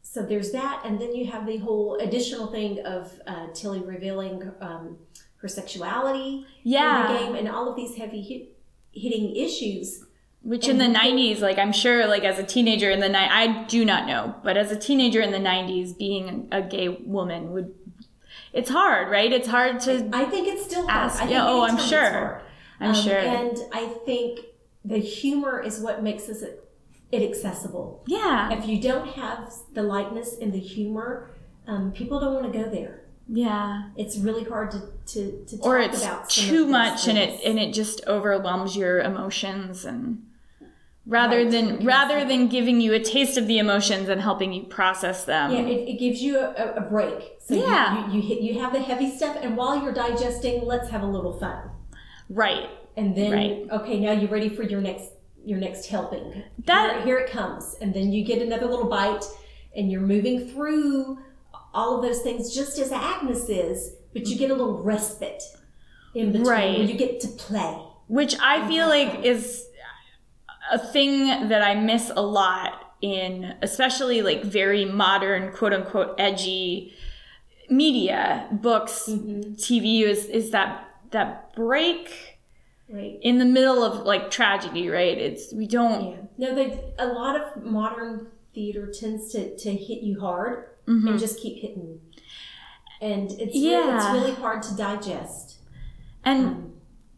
so 0.02 0.22
there's 0.30 0.52
that, 0.52 0.82
and 0.84 1.00
then 1.00 1.14
you 1.14 1.24
have 1.32 1.46
the 1.46 1.56
whole 1.66 1.96
additional 2.06 2.48
thing 2.56 2.72
of 2.84 3.10
uh, 3.26 3.46
Tilly 3.54 3.80
revealing 3.80 4.36
um, 4.60 4.98
her 5.40 5.48
sexuality 5.48 6.44
yeah. 6.64 6.86
in 6.92 7.00
the 7.12 7.18
game, 7.20 7.34
and 7.36 7.48
all 7.48 7.66
of 7.70 7.76
these 7.76 7.96
heavy 7.96 8.20
hit, 8.20 8.42
hitting 8.92 9.34
issues. 9.34 10.04
Which 10.42 10.68
in 10.68 10.78
the 10.78 10.88
nineties, 10.88 11.40
like 11.40 11.58
I'm 11.58 11.72
sure, 11.72 12.06
like 12.06 12.24
as 12.24 12.38
a 12.38 12.42
teenager 12.42 12.90
in 12.90 13.00
the 13.00 13.08
night, 13.08 13.30
I 13.30 13.64
do 13.64 13.84
not 13.84 14.06
know, 14.06 14.34
but 14.42 14.56
as 14.56 14.70
a 14.72 14.76
teenager 14.78 15.20
in 15.20 15.30
the 15.32 15.38
nineties, 15.38 15.92
being 15.92 16.48
a 16.52 16.60
gay 16.62 16.88
woman 16.88 17.52
would, 17.52 17.74
it's 18.52 18.70
hard, 18.70 19.08
right? 19.10 19.32
It's 19.32 19.48
hard 19.48 19.80
to. 19.82 20.08
I 20.12 20.24
think 20.24 20.48
it's 20.48 20.64
still 20.64 20.86
hard. 20.88 21.10
Ask. 21.10 21.24
Yeah, 21.30 21.46
oh, 21.46 21.62
I'm 21.62 21.78
sure. 21.78 22.42
I'm 22.80 22.90
Um, 22.90 22.94
sure. 22.94 23.16
And 23.18 23.56
I 23.72 23.86
think 24.04 24.40
the 24.84 24.98
humor 24.98 25.60
is 25.60 25.78
what 25.80 26.02
makes 26.02 26.24
this 26.24 26.42
it 26.42 27.22
accessible. 27.30 28.02
yeah, 28.06 28.52
If 28.52 28.66
you 28.66 28.80
don't 28.80 29.06
have 29.10 29.52
the 29.74 29.82
lightness 29.82 30.36
and 30.40 30.52
the 30.52 30.58
humor, 30.58 31.30
um, 31.68 31.92
people 31.92 32.18
don't 32.18 32.34
want 32.34 32.50
to 32.52 32.58
go 32.58 32.68
there. 32.70 33.04
yeah. 33.28 33.90
It's 33.96 34.16
really 34.18 34.44
hard 34.44 34.70
to 34.72 34.80
to, 35.12 35.44
to 35.46 35.56
talk 35.58 35.66
Or 35.66 35.78
it's 35.78 36.02
about 36.02 36.28
too 36.28 36.66
much, 36.66 37.06
and 37.08 37.16
it 37.18 37.40
and 37.44 37.58
it 37.58 37.72
just 37.72 38.00
overwhelms 38.08 38.76
your 38.76 39.00
emotions 39.00 39.84
and. 39.84 40.22
Rather 41.04 41.38
Right. 41.38 41.50
than 41.50 41.84
rather 41.84 42.24
than 42.24 42.46
giving 42.46 42.80
you 42.80 42.92
a 42.92 43.00
taste 43.00 43.36
of 43.36 43.48
the 43.48 43.58
emotions 43.58 44.08
and 44.08 44.20
helping 44.20 44.52
you 44.52 44.62
process 44.64 45.24
them, 45.24 45.50
yeah, 45.50 45.58
it, 45.62 45.88
it 45.88 45.98
gives 45.98 46.22
you 46.22 46.38
a, 46.38 46.74
a- 46.76 46.80
break. 46.82 47.32
So 47.40 47.54
you- 47.54 47.62
Yeah. 47.62 48.06
you, 48.08 48.20
you 48.20 48.22
hit 48.28 48.40
you 48.40 48.60
have 48.60 48.72
the 48.72 48.80
heavy 48.80 49.10
stuff, 49.10 49.36
and 49.42 49.56
while 49.56 49.82
you're 49.82 49.92
digesting, 49.92 50.64
let's 50.64 50.88
have 50.90 51.02
a 51.02 51.06
little 51.06 51.32
fun. 51.38 51.70
right? 52.30 52.68
And 52.96 53.16
then 53.16 53.32
Right. 53.32 53.66
okay, 53.80 53.98
now 53.98 54.12
you're 54.12 54.30
ready 54.30 54.48
for 54.48 54.62
your 54.62 54.80
next 54.80 55.10
your 55.44 55.58
next 55.58 55.86
helping. 55.86 56.44
That- 56.66 56.98
here, 56.98 57.04
here 57.04 57.18
it 57.18 57.30
comes, 57.32 57.76
and 57.80 57.92
then 57.92 58.12
you 58.12 58.24
get 58.24 58.40
another 58.40 58.66
little 58.66 58.88
bite, 58.88 59.24
and 59.74 59.90
you're 59.90 60.00
moving 60.00 60.46
through 60.50 61.18
all 61.74 61.96
of 61.96 62.02
those 62.02 62.20
things 62.22 62.54
just 62.54 62.78
as 62.78 62.92
Agnes 62.92 63.48
is, 63.48 63.96
but 64.12 64.28
you 64.28 64.36
get 64.36 64.50
a 64.52 64.54
little 64.54 64.78
respite 64.84 65.42
in 66.14 66.30
between 66.30 66.48
Right. 66.48 66.78
where 66.78 66.86
you 66.86 66.94
get 66.94 67.18
to 67.20 67.28
play. 67.28 67.76
which 68.08 68.36
I 68.40 68.68
feel 68.68 68.86
like 68.88 69.24
is 69.24 69.66
a 70.70 70.78
thing 70.78 71.48
that 71.48 71.62
I 71.62 71.74
miss 71.74 72.10
a 72.14 72.22
lot 72.22 72.94
in 73.00 73.54
especially 73.62 74.22
like 74.22 74.44
very 74.44 74.84
modern 74.84 75.52
quote 75.52 75.72
unquote 75.72 76.14
edgy 76.18 76.94
media 77.68 78.46
books 78.52 79.06
Mm-hmm. 79.08 79.54
TV 79.54 80.02
is 80.02 80.26
is 80.26 80.50
that 80.50 80.88
that 81.10 81.54
break 81.54 82.38
Right. 82.88 83.18
in 83.22 83.38
the 83.38 83.46
middle 83.46 83.82
of 83.82 84.04
like 84.04 84.30
tragedy 84.30 84.88
right 84.90 85.16
it's 85.16 85.52
we 85.54 85.66
don't 85.66 86.10
Yeah. 86.10 86.16
No, 86.38 86.54
they 86.54 86.78
a 86.98 87.06
lot 87.06 87.40
of 87.40 87.64
modern 87.64 88.28
theater 88.54 88.86
tends 88.92 89.32
to, 89.32 89.56
to 89.56 89.70
hit 89.72 90.02
you 90.02 90.20
hard 90.20 90.66
Mhm. 90.86 91.08
and 91.10 91.18
just 91.18 91.40
keep 91.40 91.62
hitting. 91.62 92.00
And 93.00 93.30
it's 93.32 93.54
Yeah. 93.56 93.78
really, 93.78 93.94
it's 93.96 94.12
really 94.12 94.34
hard 94.34 94.62
to 94.64 94.76
digest. 94.76 95.56
and 96.24 96.46
Um, 96.46 96.72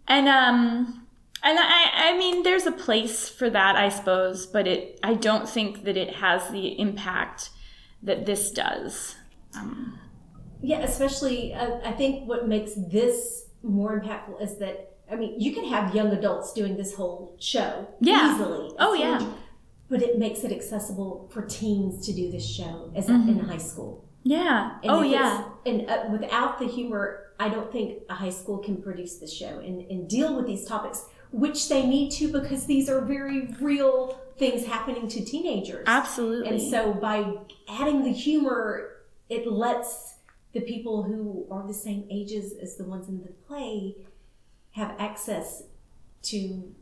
and 0.07 0.29
um 0.29 1.04
and 1.45 1.59
I, 1.61 1.91
I 2.11 2.19
mean 2.19 2.43
there's 2.43 2.67
a 2.67 2.73
place 2.73 3.29
for 3.29 3.49
that 3.51 3.77
I 3.77 3.89
suppose 3.89 4.47
but 4.47 4.67
it 4.67 4.99
I 5.03 5.15
don't 5.15 5.49
think 5.49 5.85
that 5.85 5.97
it 5.97 6.17
has 6.17 6.49
the 6.51 6.79
impact 6.81 7.51
that 8.03 8.27
this 8.27 8.51
does 8.51 9.17
um, 9.57 9.99
Yeah, 10.63 10.81
especially 10.81 11.55
uh, 11.55 11.79
I 11.85 11.93
think 11.93 12.27
what 12.29 12.49
makes 12.49 12.73
this 12.75 13.47
more 13.63 14.01
impactful 14.01 14.41
is 14.43 14.57
that 14.59 14.77
I 15.11 15.17
mean 15.17 15.39
you 15.41 15.53
can 15.55 15.67
have 15.67 15.95
young 15.95 16.11
adults 16.13 16.53
doing 16.53 16.77
this 16.77 16.95
whole 16.95 17.37
show 17.39 17.89
Yeah. 18.01 18.35
easily. 18.35 18.73
Oh, 18.79 18.95
yeah. 18.95 19.19
huge, 19.21 19.31
But 19.91 20.01
it 20.03 20.19
makes 20.19 20.41
it 20.45 20.53
accessible 20.53 21.29
for 21.33 21.43
teens 21.43 22.05
to 22.07 22.13
do 22.13 22.31
this 22.31 22.47
show 22.59 22.91
as 22.97 23.07
Mm-hmm. 23.07 23.29
in 23.29 23.39
high 23.53 23.59
school. 23.71 23.93
yeah 24.23 24.79
And 24.83 24.91
oh 24.91 25.03
yeah 25.03 25.45
And 25.67 25.79
uh, 25.91 26.05
without 26.11 26.59
the 26.59 26.67
humor, 26.77 27.05
I 27.39 27.49
don't 27.55 27.71
think 27.77 27.89
a 28.09 28.15
high 28.15 28.31
school 28.41 28.59
can 28.67 28.77
produce 28.87 29.15
this 29.23 29.33
show 29.41 29.55
and, 29.69 29.77
and 29.93 30.09
deal 30.17 30.31
with 30.37 30.47
these 30.47 30.65
topics, 30.75 31.01
which 31.35 31.69
they 31.69 31.85
need 31.85 32.11
to 32.13 32.29
because 32.29 32.67
these 32.67 32.89
are 32.89 33.01
very 33.01 33.49
real 33.61 34.21
things 34.39 34.67
happening 34.67 35.09
to 35.09 35.25
teenagers. 35.25 35.83
Absolutely. 35.89 36.49
And 36.49 36.63
so 36.63 36.95
by 36.95 37.39
adding 37.69 38.05
the 38.05 38.13
humor, 38.13 38.91
it 39.29 39.51
lets 39.51 40.15
the 40.53 40.61
people 40.61 41.03
who 41.03 41.45
are 41.51 41.67
the 41.67 41.75
same 41.75 42.07
ages 42.09 42.53
as 42.63 42.77
the 42.77 42.85
ones 42.85 43.09
in 43.09 43.21
the 43.21 43.33
play 43.49 43.97
have 44.73 44.95
access 44.99 45.65
to 46.23 46.73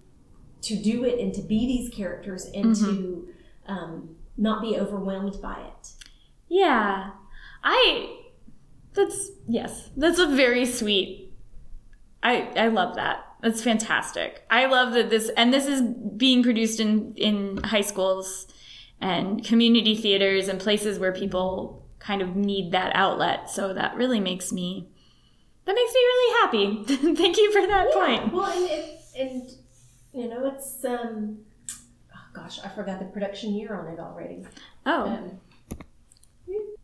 to 0.61 0.77
do 0.77 1.03
it 1.03 1.19
and 1.19 1.35
to 1.35 1.41
be 1.41 1.67
these 1.67 1.93
characters 1.93 2.45
and 2.55 2.77
to 2.77 3.29
um, 3.67 4.15
not 4.37 4.63
be 4.63 4.79
overwhelmed 4.79 5.41
by 5.43 5.61
it. 5.61 5.89
yeah. 6.49 7.11
I 7.65 8.19
that's 8.93 9.31
yes. 9.49 9.89
That's 9.97 10.19
a 10.19 10.27
very 10.27 10.67
sweet. 10.67 11.33
I 12.23 12.51
I 12.55 12.69
love 12.69 12.97
that. 12.97 13.32
That's 13.43 13.63
fantastic. 13.63 14.45
I 14.51 14.67
love 14.67 14.95
that 14.95 15.11
this 15.11 15.31
and 15.37 15.53
this 15.53 15.67
is 15.67 15.83
being 15.83 16.43
produced 16.43 16.81
in 16.81 17.15
in 17.17 17.59
high 17.59 17.81
schools 17.81 18.47
and 19.01 19.45
community 19.45 19.97
theaters 19.97 20.49
and 20.49 20.61
places 20.61 20.99
where 20.99 21.13
people 21.13 21.85
kind 21.99 22.23
of 22.23 22.37
need 22.37 22.73
that 22.73 22.93
outlet. 22.95 23.51
So 23.51 23.75
that 23.75 23.97
really 23.97 24.21
makes 24.21 24.53
me 24.53 24.89
that 25.65 25.75
makes 25.75 25.93
me 25.93 26.01
really 26.01 26.41
happy. 26.41 27.15
Thank 27.17 27.37
you 27.37 27.53
for 27.53 27.67
that 27.67 27.93
point. 27.93 28.33
Well, 28.33 28.51
and 28.51 28.71
it, 28.71 29.01
and 29.19 29.51
you 30.13 30.29
know, 30.29 30.47
it's 30.47 30.85
um, 30.85 31.39
oh 32.15 32.27
gosh, 32.33 32.61
I 32.65 32.69
forgot 32.69 33.01
the 33.01 33.07
production 33.07 33.55
year 33.55 33.75
on 33.75 33.89
it 33.89 33.99
already. 33.99 34.47
Oh. 34.87 35.07
Um, 35.07 35.41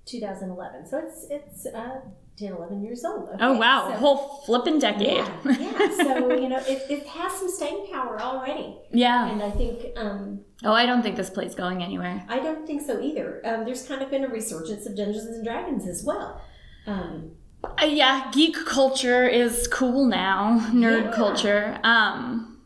2011. 0.07 0.87
So 0.87 0.99
it's 0.99 1.27
it's 1.31 1.67
uh, 1.67 2.01
10, 2.39 2.53
11 2.53 2.83
years 2.83 3.05
old. 3.05 3.29
Oh 3.41 3.57
wow, 3.59 3.91
so- 3.91 3.97
whole 3.97 4.43
flippin' 4.47 4.79
decade. 4.79 5.17
yeah, 5.19 5.57
yeah. 5.59 5.89
So 6.05 6.33
you 6.35 6.49
know, 6.49 6.59
it, 6.59 6.83
it 6.91 7.07
has 7.07 7.33
some 7.33 7.49
staying 7.51 7.87
power 7.93 8.21
already, 8.21 8.79
yeah. 8.93 9.31
and 9.31 9.43
I 9.43 9.51
think 9.51 9.87
um, 9.97 10.41
Oh, 10.65 10.73
I 10.73 10.87
don't 10.87 11.03
think 11.03 11.17
this 11.17 11.31
play's 11.31 11.55
going 11.55 11.83
anywhere. 11.83 12.25
I 12.29 12.39
don't 12.41 12.67
think 12.67 12.83
so 12.83 13.01
either. 13.01 13.41
Um, 13.45 13.65
there's 13.65 13.87
kind 13.87 14.03
of 14.03 14.11
been 14.11 14.25
a 14.25 14.29
resurgence 14.29 14.87
of 14.87 14.97
Dungeons 14.97 15.27
and 15.27 15.45
Dragons 15.45 15.87
as 15.89 16.03
well. 16.05 16.41
Um, 16.87 17.33
Uh, 17.65 17.85
yeah, 17.87 18.31
geek 18.33 18.57
culture 18.67 19.27
is 19.27 19.67
cool 19.69 20.07
now. 20.07 20.61
Nerd 20.73 21.05
Yeah. 21.07 21.13
culture. 21.13 21.79
Um, 21.83 22.59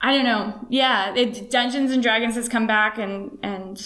I 0.00 0.12
don't 0.14 0.24
know. 0.24 0.66
Yeah, 0.68 1.14
it, 1.14 1.50
Dungeons 1.50 1.90
and 1.92 2.02
Dragons 2.02 2.34
has 2.34 2.48
come 2.48 2.66
back, 2.66 2.98
and 2.98 3.38
and 3.42 3.76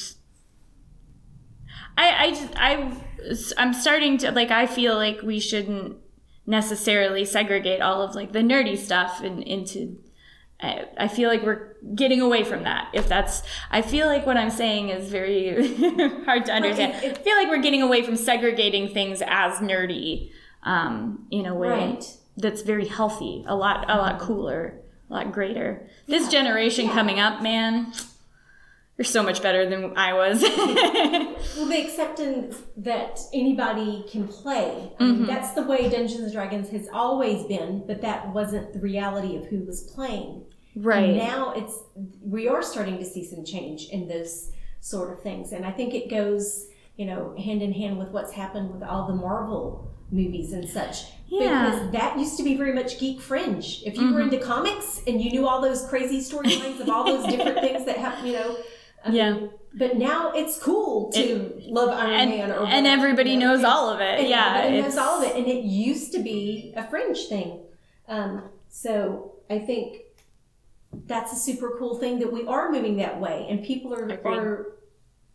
I 1.97 2.25
I 2.27 2.31
just 2.31 2.53
I 2.57 2.93
I'm 3.57 3.73
starting 3.75 4.19
to 4.19 4.33
like 4.33 4.51
I 4.51 4.67
feel 4.67 4.95
like 4.95 5.23
we 5.23 5.41
shouldn't 5.41 5.97
necessarily 6.47 7.25
segregate 7.25 7.81
all 7.81 8.03
of 8.03 8.15
like 8.15 8.33
the 8.33 8.39
nerdy 8.41 8.77
stuff 8.79 9.23
in, 9.23 9.43
into 9.43 9.99
I, 10.61 10.87
I 10.97 11.09
feel 11.09 11.29
like 11.29 11.43
we're 11.43 11.75
getting 11.95 12.21
away 12.23 12.43
from 12.43 12.63
that. 12.65 12.89
If 12.95 13.09
that's, 13.11 13.43
I 13.71 13.83
feel 13.83 14.07
like 14.07 14.25
what 14.25 14.39
I'm 14.39 14.49
saying 14.49 14.89
is 14.89 15.11
very 15.11 15.51
hard 16.25 16.47
to 16.47 16.53
understand. 16.53 16.95
Right, 16.95 17.19
I 17.19 17.23
feel 17.23 17.37
like 17.37 17.49
we're 17.49 17.61
getting 17.61 17.83
away 17.83 18.03
from 18.03 18.17
segregating 18.17 18.89
things 18.89 19.21
as 19.27 19.59
nerdy 19.59 20.31
um, 20.63 21.27
in 21.31 21.45
a 21.45 21.55
way 21.55 21.69
Right. 21.69 22.17
that's 22.39 22.63
very 22.63 22.87
healthy, 22.87 23.45
a 23.47 23.55
lot, 23.55 23.85
a 23.91 23.97
lot 23.99 24.19
cooler, 24.19 24.81
a 25.11 25.13
lot 25.13 25.31
greater. 25.31 25.87
This 26.07 26.23
Yeah, 26.25 26.31
generation 26.41 26.87
yeah. 26.87 26.95
coming 26.95 27.21
up, 27.21 27.43
man, 27.43 27.93
you're 28.99 29.05
so 29.05 29.23
much 29.23 29.43
better 29.43 29.69
than 29.69 29.97
I 29.97 30.13
was. 30.15 30.43
Well, 31.57 31.67
the 31.67 31.81
acceptance 31.81 32.57
that 32.79 33.19
anybody 33.33 34.05
can 34.11 34.29
play. 34.29 34.91
I 34.99 35.03
Mm-hmm. 35.03 35.13
mean, 35.19 35.27
that's 35.27 35.53
the 35.53 35.63
way 35.63 35.89
Dungeons 35.89 36.21
and 36.21 36.33
Dragons 36.33 36.69
has 36.71 36.89
always 36.93 37.45
been, 37.47 37.85
but 37.87 38.03
that 38.03 38.33
wasn't 38.35 38.73
the 38.75 38.79
reality 38.81 39.37
of 39.37 39.47
who 39.47 39.61
was 39.65 39.83
playing. 39.95 40.45
right. 40.75 41.15
Now 41.17 41.53
it's 41.57 41.79
we 42.23 42.47
are 42.49 42.63
starting 42.63 42.99
to 42.99 43.05
see 43.05 43.25
some 43.25 43.43
change 43.45 43.89
in 43.91 44.07
those 44.09 44.51
sort 44.81 45.13
of 45.13 45.23
things, 45.23 45.53
and 45.53 45.65
I 45.65 45.71
think 45.73 45.95
it 45.95 46.11
goes, 46.11 46.67
you 46.97 47.07
know, 47.07 47.35
hand 47.43 47.63
in 47.63 47.73
hand 47.73 47.99
with 47.99 48.09
what's 48.09 48.33
happened 48.33 48.71
with 48.75 48.83
all 48.83 49.07
the 49.07 49.15
Marvel 49.15 49.91
movies 50.11 50.53
and 50.53 50.69
such. 50.69 50.97
Yeah. 51.29 51.41
Mm-hmm. 51.41 51.65
Because 51.65 51.93
that 51.93 52.19
used 52.19 52.37
to 52.37 52.43
be 52.45 52.55
very 52.57 52.73
much 52.75 52.99
geek 53.01 53.21
fringe. 53.23 53.83
If 53.87 53.97
you 53.97 54.13
were 54.13 54.21
into 54.21 54.39
comics 54.39 55.01
and 55.07 55.23
you 55.23 55.31
knew 55.31 55.49
all 55.49 55.61
those 55.63 55.87
crazy 55.89 56.19
storylines 56.21 56.81
of 56.81 56.89
all 56.91 57.05
those 57.05 57.27
different 57.27 57.61
things 57.61 57.85
that 57.87 57.97
happen, 57.97 58.27
you 58.27 58.35
know. 58.35 58.57
I 59.07 59.11
Yeah. 59.13 59.33
mean, 59.35 59.51
but 59.75 59.97
now 59.97 60.33
it's 60.33 60.59
cool 60.63 61.11
to 61.13 61.53
love 61.69 61.91
Iron 61.91 62.11
and, 62.15 62.31
Man 62.31 62.51
or 62.53 62.67
and 62.67 62.87
everybody 62.87 63.31
you 63.33 63.39
know. 63.39 63.55
knows 63.55 63.65
all 63.65 63.91
of 63.91 64.01
it. 64.01 64.21
And 64.21 64.29
yeah. 64.29 64.55
everybody 64.59 64.83
knows 64.83 64.97
all 64.97 65.23
of 65.23 65.29
it, 65.29 65.37
and 65.37 65.47
it 65.47 65.65
used 65.65 66.13
to 66.13 66.19
be 66.23 66.73
a 66.77 66.89
fringe 66.89 67.27
thing. 67.27 67.61
Um, 68.09 68.45
so 68.69 69.33
I 69.51 69.59
think 69.59 69.99
that's 71.07 71.33
a 71.33 71.37
super 71.37 71.77
cool 71.79 71.97
thing 71.99 72.19
that 72.21 72.33
we 72.33 72.47
are 72.47 72.71
moving 72.71 72.97
that 72.99 73.21
way, 73.21 73.47
and 73.51 73.63
people 73.65 73.93
are 73.95 74.05
Agreed. 74.09 74.39
are 74.39 74.73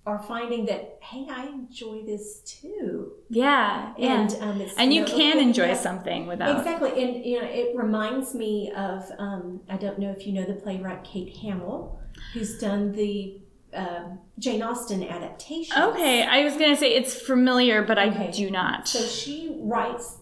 are 0.07 0.17
finding 0.24 0.65
that 0.65 0.97
hey, 1.01 1.28
I 1.30 1.45
enjoy 1.45 2.01
this 2.03 2.39
too, 2.39 3.11
Yeah. 3.30 3.93
yeah. 3.99 4.22
and 4.22 4.36
um, 4.41 4.59
it's, 4.59 4.74
and 4.76 4.91
you 4.91 5.01
know, 5.01 5.07
can 5.07 5.38
enjoy 5.38 5.76
something 5.76 6.26
without. 6.26 6.57
Exactly, 6.57 6.89
and 7.03 7.24
you 7.24 7.39
know, 7.39 7.47
it 7.47 7.76
reminds 7.78 8.34
me 8.34 8.72
of 8.76 9.03
um, 9.19 9.61
I 9.69 9.78
don't 9.78 9.99
know 9.99 10.09
if 10.09 10.26
you 10.26 10.34
know 10.34 10.43
the 10.43 10.55
playwright 10.55 11.03
Kate 11.03 11.38
Hamill, 11.38 11.99
who's 12.34 12.57
done 12.57 12.93
the 12.93 13.39
um 13.74 14.19
Jane 14.39 14.61
Austen 14.61 15.03
adaptation. 15.03 15.82
Okay, 15.82 16.24
I 16.24 16.43
was 16.43 16.53
gonna 16.53 16.76
say 16.76 16.93
it's 16.93 17.13
familiar, 17.13 17.84
but 17.84 17.97
I 17.97 18.28
do 18.32 18.49
not. 18.51 18.88
So 18.88 18.99
she 19.05 19.55
writes 19.59 20.17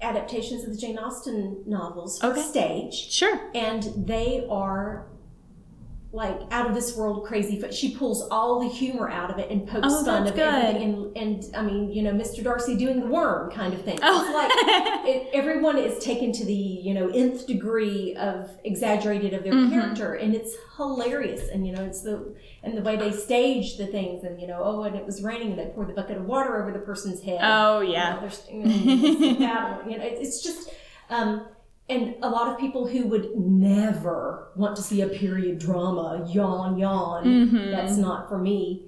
adaptations 0.00 0.64
of 0.64 0.70
the 0.70 0.76
Jane 0.76 0.98
Austen 0.98 1.62
novels 1.66 2.18
for 2.18 2.28
Okay. 2.28 2.42
stage, 2.42 2.94
sure. 2.94 3.50
and 3.54 3.84
they 4.06 4.46
are 4.50 5.06
like 6.14 6.38
out 6.50 6.66
of 6.68 6.74
this 6.74 6.94
world 6.94 7.24
crazy. 7.24 7.58
But 7.58 7.72
she 7.72 7.96
pulls 7.96 8.28
all 8.30 8.60
the 8.60 8.68
humor 8.68 9.08
out 9.10 9.30
of 9.30 9.38
it 9.38 9.50
and 9.50 9.66
pokes 9.66 9.88
Oh, 9.90 10.04
fun 10.04 10.26
of 10.26 10.34
good. 10.34 10.42
everything. 10.42 10.82
And, 11.16 11.16
and 11.16 11.56
I 11.56 11.62
mean, 11.62 11.90
you 11.90 12.02
know, 12.02 12.12
Mr. 12.12 12.44
Darcy 12.44 12.76
doing 12.76 13.00
the 13.00 13.06
worm 13.06 13.50
kind 13.50 13.72
of 13.72 13.82
thing. 13.82 13.98
Oh. 14.02 14.22
It's 14.24 14.34
like 14.34 14.50
it, 15.08 15.30
everyone 15.32 15.78
is 15.78 16.02
taken 16.04 16.30
to 16.32 16.44
the 16.44 16.52
you 16.52 16.92
know 16.92 17.08
nth 17.08 17.46
degree 17.46 18.14
of 18.16 18.50
exaggerated 18.64 19.32
of 19.32 19.42
their 19.42 19.54
Mhm. 19.54 19.70
character, 19.70 20.14
and 20.14 20.34
it's 20.34 20.54
hilarious. 20.76 21.48
And 21.48 21.66
you 21.66 21.72
know, 21.72 21.82
it's 21.84 22.02
the 22.02 22.34
and 22.62 22.76
the 22.76 22.82
way 22.82 22.96
they 22.96 23.10
stage 23.12 23.78
the 23.78 23.86
things, 23.86 24.24
and 24.24 24.38
you 24.40 24.46
know, 24.46 24.60
oh, 24.62 24.82
and 24.82 24.94
it 24.94 25.06
was 25.06 25.22
raining, 25.22 25.50
and 25.50 25.58
they 25.58 25.66
poured 25.74 25.88
the 25.88 25.94
bucket 25.94 26.18
of 26.18 26.26
water 26.26 26.60
over 26.60 26.72
the 26.72 26.78
person's 26.84 27.22
head. 27.22 27.40
Oh 27.42 27.80
You 27.80 27.86
know, 27.88 27.92
yeah. 27.94 28.20
there's, 28.20 28.42
you 28.50 28.58
know, 28.58 28.68
it's 28.68 29.20
you 29.90 29.98
know, 29.98 30.04
it's 30.04 30.42
just, 30.42 30.68
um, 31.10 31.46
and 31.88 32.14
a 32.22 32.28
lot 32.28 32.48
of 32.48 32.58
people 32.58 32.86
who 32.86 33.06
would 33.08 33.36
never 33.36 34.48
want 34.56 34.76
to 34.76 34.82
see 34.82 35.00
a 35.02 35.08
period 35.08 35.58
drama, 35.58 36.26
yawn, 36.32 36.78
yawn. 36.78 37.24
Mhm. 37.24 37.70
That's 37.70 37.96
not 37.96 38.28
for 38.28 38.38
me. 38.38 38.86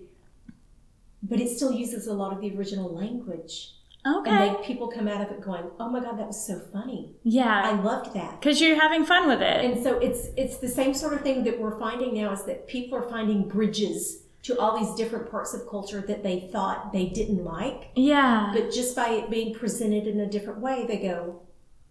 But 1.22 1.40
it 1.40 1.48
still 1.48 1.72
uses 1.72 2.06
a 2.06 2.12
lot 2.14 2.32
of 2.32 2.40
the 2.40 2.54
original 2.56 2.90
language, 2.94 3.72
Okay. 4.06 4.30
and 4.30 4.56
they, 4.56 4.62
people 4.62 4.88
come 4.88 5.08
out 5.08 5.22
of 5.22 5.30
it 5.32 5.40
going, 5.40 5.64
"Oh 5.80 5.88
my 5.88 6.00
god, 6.00 6.18
that 6.18 6.26
was 6.26 6.44
so 6.46 6.58
funny! 6.58 7.14
Yeah. 7.22 7.62
I 7.64 7.80
loved 7.82 8.12
that." 8.14 8.40
Because 8.40 8.60
you're 8.60 8.78
having 8.80 9.04
fun 9.04 9.26
with 9.26 9.40
it. 9.40 9.64
And 9.64 9.82
so 9.82 9.98
it's 9.98 10.28
it's 10.36 10.58
the 10.58 10.68
same 10.68 10.92
sort 10.92 11.14
of 11.14 11.22
thing 11.22 11.44
that 11.44 11.58
we're 11.60 11.78
finding 11.78 12.14
now 12.14 12.32
is 12.32 12.44
that 12.44 12.66
people 12.66 12.98
are 12.98 13.08
finding 13.08 13.48
bridges 13.48 14.24
to 14.42 14.58
all 14.60 14.78
these 14.78 14.94
different 14.94 15.30
parts 15.30 15.54
of 15.54 15.66
culture 15.66 16.02
that 16.02 16.22
they 16.22 16.50
thought 16.52 16.92
they 16.92 17.06
didn't 17.06 17.42
like 17.42 17.88
yeah. 17.96 18.50
but 18.54 18.70
just 18.70 18.94
by 18.94 19.08
it 19.08 19.30
being 19.30 19.54
presented 19.54 20.06
in 20.06 20.20
a 20.20 20.26
different 20.28 20.60
way, 20.60 20.84
they 20.86 20.98
go, 20.98 21.40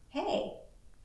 "Hey, 0.09 0.53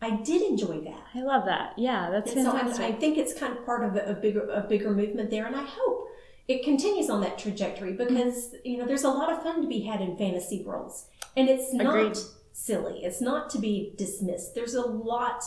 I 0.01 0.11
did 0.23 0.43
enjoy 0.43 0.81
that." 0.81 1.03
I 1.15 1.23
love 1.23 1.45
that. 1.47 1.75
Yeah, 1.77 2.11
that's 2.11 2.33
And 2.33 2.45
so 2.45 2.53
I. 2.53 2.89
I 2.89 2.93
think 2.93 3.19
it's 3.19 3.35
kind 3.39 3.57
of 3.57 3.65
part 3.67 3.85
of 3.85 3.97
a, 3.97 4.11
a 4.11 4.15
bigger 4.15 4.49
a 4.51 4.63
bigger 4.63 4.91
movement 4.91 5.31
there, 5.31 5.47
and 5.47 5.57
I 5.57 5.65
hope 5.65 6.09
it 6.47 6.63
continues 6.65 7.11
on 7.11 7.21
that 7.23 7.39
trajectory 7.39 7.93
because 7.93 8.55
you 8.65 8.79
know 8.79 8.87
there's 8.87 9.05
a 9.05 9.11
lot 9.11 9.33
of 9.33 9.43
fun 9.43 9.61
to 9.63 9.69
be 9.69 9.81
had 9.81 10.01
in 10.01 10.17
fantasy 10.17 10.63
worlds, 10.65 11.07
and 11.37 11.49
it's 11.49 11.73
not 11.75 11.97
Agreed. 11.99 12.17
silly. 12.53 13.05
It's 13.05 13.21
not 13.21 13.51
to 13.51 13.59
be 13.59 13.95
dismissed. 13.97 14.55
There's 14.55 14.75
a 14.75 14.87
lot 14.87 15.43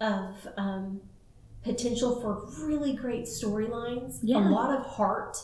of 0.00 0.34
um, 0.56 1.00
potential 1.62 2.20
for 2.20 2.46
really 2.64 2.94
great 2.94 3.24
storylines, 3.24 4.18
Yeah. 4.22 4.38
a 4.38 4.50
lot 4.50 4.78
of 4.78 4.86
heart, 4.86 5.36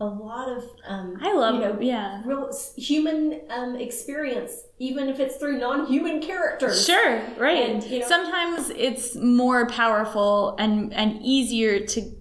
a 0.00 0.06
lot 0.06 0.48
of 0.48 0.64
um, 0.86 1.18
I 1.20 1.34
love 1.34 1.54
you 1.56 1.60
know 1.60 1.78
yeah. 1.80 2.22
real 2.24 2.50
human 2.76 3.42
um, 3.50 3.76
experience, 3.76 4.52
even 4.78 5.08
if 5.08 5.20
it's 5.20 5.36
through 5.36 5.58
non-human 5.58 6.22
characters. 6.22 6.86
Sure, 6.86 7.20
right. 7.38 7.68
And, 7.68 7.84
you 7.84 8.00
know- 8.00 8.08
Sometimes 8.08 8.70
it's 8.70 9.14
more 9.14 9.66
powerful 9.68 10.56
and 10.58 10.92
and 10.94 11.20
easier 11.22 11.84
to 11.86 12.12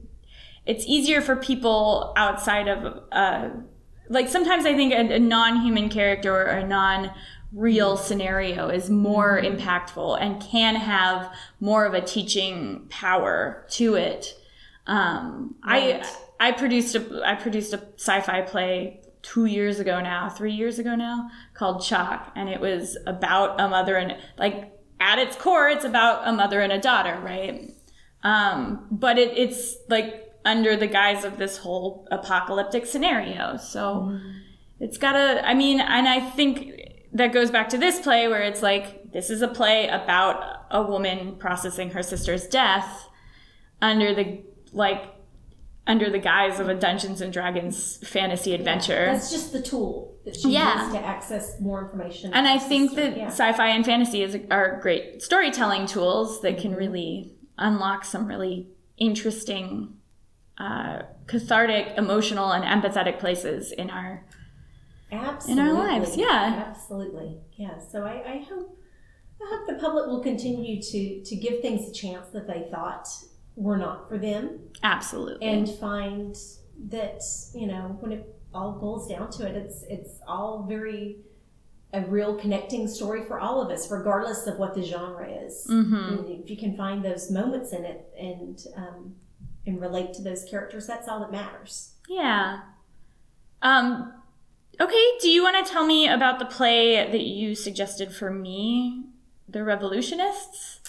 it's 0.66 0.86
easier 0.86 1.22
for 1.22 1.36
people 1.38 2.14
outside 2.18 2.68
of 2.68 3.04
uh 3.12 3.50
like 4.10 4.28
sometimes 4.28 4.66
I 4.66 4.76
think 4.76 4.92
a, 4.94 5.16
a 5.16 5.20
non-human 5.20 5.90
character 5.90 6.34
or 6.36 6.44
a 6.46 6.68
non 6.68 7.12
real 7.54 7.96
scenario 7.98 8.68
is 8.70 8.90
more 8.90 9.42
impactful 9.42 10.20
and 10.22 10.42
can 10.42 10.76
have 10.76 11.34
more 11.60 11.86
of 11.86 11.94
a 11.94 12.02
teaching 12.02 12.86
power 12.90 13.66
to 13.72 13.96
it. 13.96 14.36
Um, 14.86 15.56
Right. 15.66 16.04
I 16.04 16.10
I 16.40 16.52
produced 16.52 16.96
a 16.96 17.22
I 17.26 17.36
produced 17.36 17.74
a 17.74 17.82
sci-fi 17.96 18.42
play 18.42 19.02
two 19.22 19.46
years 19.46 19.80
ago 19.80 20.00
now, 20.00 20.30
three 20.30 20.54
years 20.54 20.80
ago 20.80 20.96
now, 20.96 21.30
called 21.54 21.84
Chalk, 21.84 22.32
and 22.36 22.50
it 22.50 22.62
was 22.62 22.98
about 23.06 23.60
a 23.60 23.68
mother 23.68 23.96
and 23.96 24.16
like 24.38 24.74
at 25.00 25.20
its 25.20 25.36
core, 25.36 25.70
it's 25.70 25.86
about 25.86 26.28
a 26.28 26.32
mother 26.32 26.62
and 26.62 26.74
a 26.74 26.80
daughter, 26.80 27.20
right? 27.24 27.74
Um, 28.24 28.88
but 28.92 29.18
it, 29.18 29.38
it's 29.38 29.78
like 29.88 30.30
under 30.46 30.76
the 30.76 30.88
guise 30.88 31.24
of 31.24 31.38
this 31.38 31.58
whole 31.58 32.08
apocalyptic 32.12 32.86
scenario, 32.86 33.58
so 33.58 34.20
it's 34.80 34.98
gotta. 34.98 35.46
I 35.48 35.54
mean, 35.54 35.80
and 35.80 36.08
I 36.08 36.20
think 36.20 36.74
that 37.14 37.34
goes 37.34 37.50
back 37.50 37.70
to 37.70 37.78
this 37.78 38.00
play 38.00 38.28
where 38.28 38.42
it's 38.42 38.62
like 38.62 39.12
this 39.12 39.30
is 39.30 39.42
a 39.42 39.48
play 39.48 39.88
about 39.88 40.66
a 40.72 40.84
woman 40.84 41.36
processing 41.38 41.92
her 41.92 42.04
sister's 42.04 42.48
death 42.48 43.08
under 43.82 44.14
the 44.14 44.44
like 44.74 45.04
under 45.90 46.08
the 46.10 46.20
guise 46.20 46.60
of 46.60 46.70
a 46.70 46.76
Dungeons 46.76 47.20
and 47.20 47.34
Dragons 47.34 47.98
fantasy 48.08 48.54
adventure. 48.54 49.06
That's 49.08 49.32
just 49.32 49.52
the 49.52 49.62
tool 49.62 50.16
that 50.24 50.36
she 50.36 50.52
Yeah. 50.52 50.84
used 50.84 50.96
to 50.96 51.04
access 51.04 51.60
more 51.60 51.82
information. 51.84 52.32
And 52.32 52.48
I 52.48 52.60
think 52.60 52.94
that 52.94 53.18
yeah. 53.18 53.28
sci-fi 53.28 53.70
and 53.70 53.84
fantasy 53.84 54.22
is, 54.22 54.38
are 54.52 54.80
great 54.80 55.24
storytelling 55.24 55.88
tools 55.88 56.42
that 56.42 56.60
can 56.60 56.76
really 56.76 57.34
unlock 57.58 58.06
some 58.06 58.28
really 58.28 58.68
interesting, 58.98 59.96
uh, 60.60 61.00
cathartic, 61.26 61.98
emotional, 61.98 62.52
and 62.52 62.64
empathetic 62.64 63.18
places 63.18 63.72
in 63.72 63.90
our. 63.90 64.24
absolutely 65.12 65.74
lives, 65.74 66.16
yeah. 66.16 66.64
absolutely, 66.68 67.40
yeah. 67.58 67.80
So 67.80 68.04
I, 68.04 68.34
I 68.34 68.38
hope 68.48 68.78
I 69.42 69.46
hope 69.50 69.68
the 69.68 69.76
public 69.76 70.06
will 70.06 70.22
continue 70.22 70.80
to 70.82 71.24
to 71.24 71.36
give 71.36 71.62
things 71.62 71.90
a 71.90 71.94
chance 71.94 72.28
that 72.30 72.46
they 72.46 72.68
thought 72.70 73.08
were 73.60 73.78
not 73.78 74.07
for 74.07 74.18
them, 74.18 74.60
Absolutely. 74.84 75.45
and 75.45 75.70
find 75.70 76.36
that 76.88 77.22
you 77.53 77.68
know 77.68 77.97
when 77.99 78.12
it 78.14 78.36
all 78.53 78.72
boils 78.80 79.07
down 79.07 79.30
to 79.32 79.45
it, 79.47 79.55
it's 79.55 79.84
it's 79.89 80.20
all 80.28 80.64
very 80.68 81.18
a 81.91 82.01
real 82.01 82.36
connecting 82.36 82.88
story 82.88 83.24
for 83.26 83.39
all 83.39 83.62
of 83.62 83.70
us, 83.72 83.89
regardless 83.91 84.45
of 84.47 84.57
what 84.60 84.76
the 84.76 84.84
genre 84.84 85.28
is. 85.28 85.66
hmm 85.68 86.20
if 86.28 86.49
you 86.49 86.55
can 86.57 86.78
find 86.78 87.03
those 87.03 87.30
moments 87.32 87.74
in 87.74 87.84
it 87.84 88.07
and 88.18 88.66
um, 88.78 89.16
and 89.66 89.82
relate 89.82 90.14
to 90.14 90.22
those 90.22 90.45
characters, 90.45 90.88
that's 90.88 91.07
all 91.07 91.20
that 91.20 91.32
matters. 91.32 91.93
Yeah. 92.07 92.62
Um. 93.62 94.14
Okay. 94.80 95.05
Do 95.20 95.30
you 95.30 95.43
want 95.43 95.64
to 95.66 95.72
tell 95.72 95.86
me 95.86 96.07
about 96.07 96.39
the 96.39 96.45
play 96.45 96.95
that 97.12 97.22
you 97.22 97.53
suggested 97.55 98.14
for 98.16 98.32
me, 98.32 99.03
The 99.49 99.64
Revolutionists? 99.66 100.80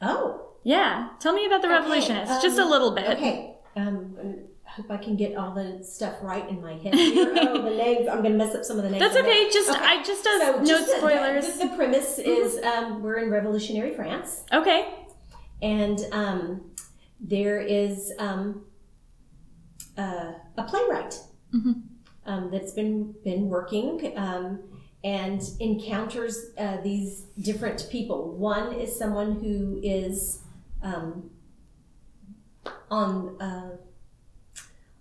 Oh, 0.00 0.45
Yeah. 0.66 1.10
Tell 1.20 1.32
me 1.32 1.46
about 1.46 1.62
The 1.62 1.68
Okay, 1.68 1.76
Revolutionists, 1.76 2.42
just 2.42 2.58
a 2.58 2.62
um, 2.62 2.70
little 2.70 2.90
bit. 2.90 3.08
okay. 3.16 3.54
Um, 3.76 4.16
hope 4.64 4.90
I 4.90 4.96
can 4.96 5.14
get 5.16 5.36
all 5.36 5.54
the 5.54 5.84
stuff 5.84 6.16
right 6.22 6.46
in 6.48 6.60
my 6.60 6.74
head 6.74 6.92
here. 6.94 7.32
oh, 7.38 7.62
the 7.62 7.70
names. 7.84 8.08
I'm 8.08 8.20
going 8.20 8.32
to 8.32 8.38
mess 8.38 8.52
up 8.54 8.64
some 8.64 8.76
of 8.76 8.82
the 8.82 8.90
names. 8.90 9.00
That's 9.00 9.16
okay. 9.16 9.48
Just 9.52 9.70
Okay. 9.70 9.78
I 9.80 10.02
just 10.02 10.24
does 10.24 10.40
So 10.42 10.58
no 10.58 10.64
just 10.64 10.86
the- 10.90 10.98
spoilers. 10.98 11.46
The, 11.58 11.68
the 11.68 11.76
premise 11.76 12.18
is 12.18 12.62
um, 12.64 13.00
we're 13.02 13.18
in 13.18 13.30
revolutionary 13.30 13.94
France, 13.94 14.42
okay. 14.52 14.92
and 15.62 16.00
um, 16.10 16.62
there 17.20 17.60
is 17.60 18.12
um, 18.18 18.64
uh, 19.96 20.32
a 20.58 20.64
playwright 20.64 21.14
Mhm. 21.54 21.82
um, 22.26 22.50
that's 22.50 22.72
been 22.72 23.14
been 23.24 23.48
working 23.48 24.12
um, 24.16 24.58
and 25.04 25.40
encounters 25.60 26.46
uh, 26.58 26.78
these 26.82 27.20
different 27.40 27.86
people. 27.90 28.32
One 28.36 28.72
is 28.72 28.98
someone 28.98 29.32
who 29.40 29.78
is 29.82 30.40
um, 30.86 31.30
on 32.90 33.40
uh, 33.40 33.70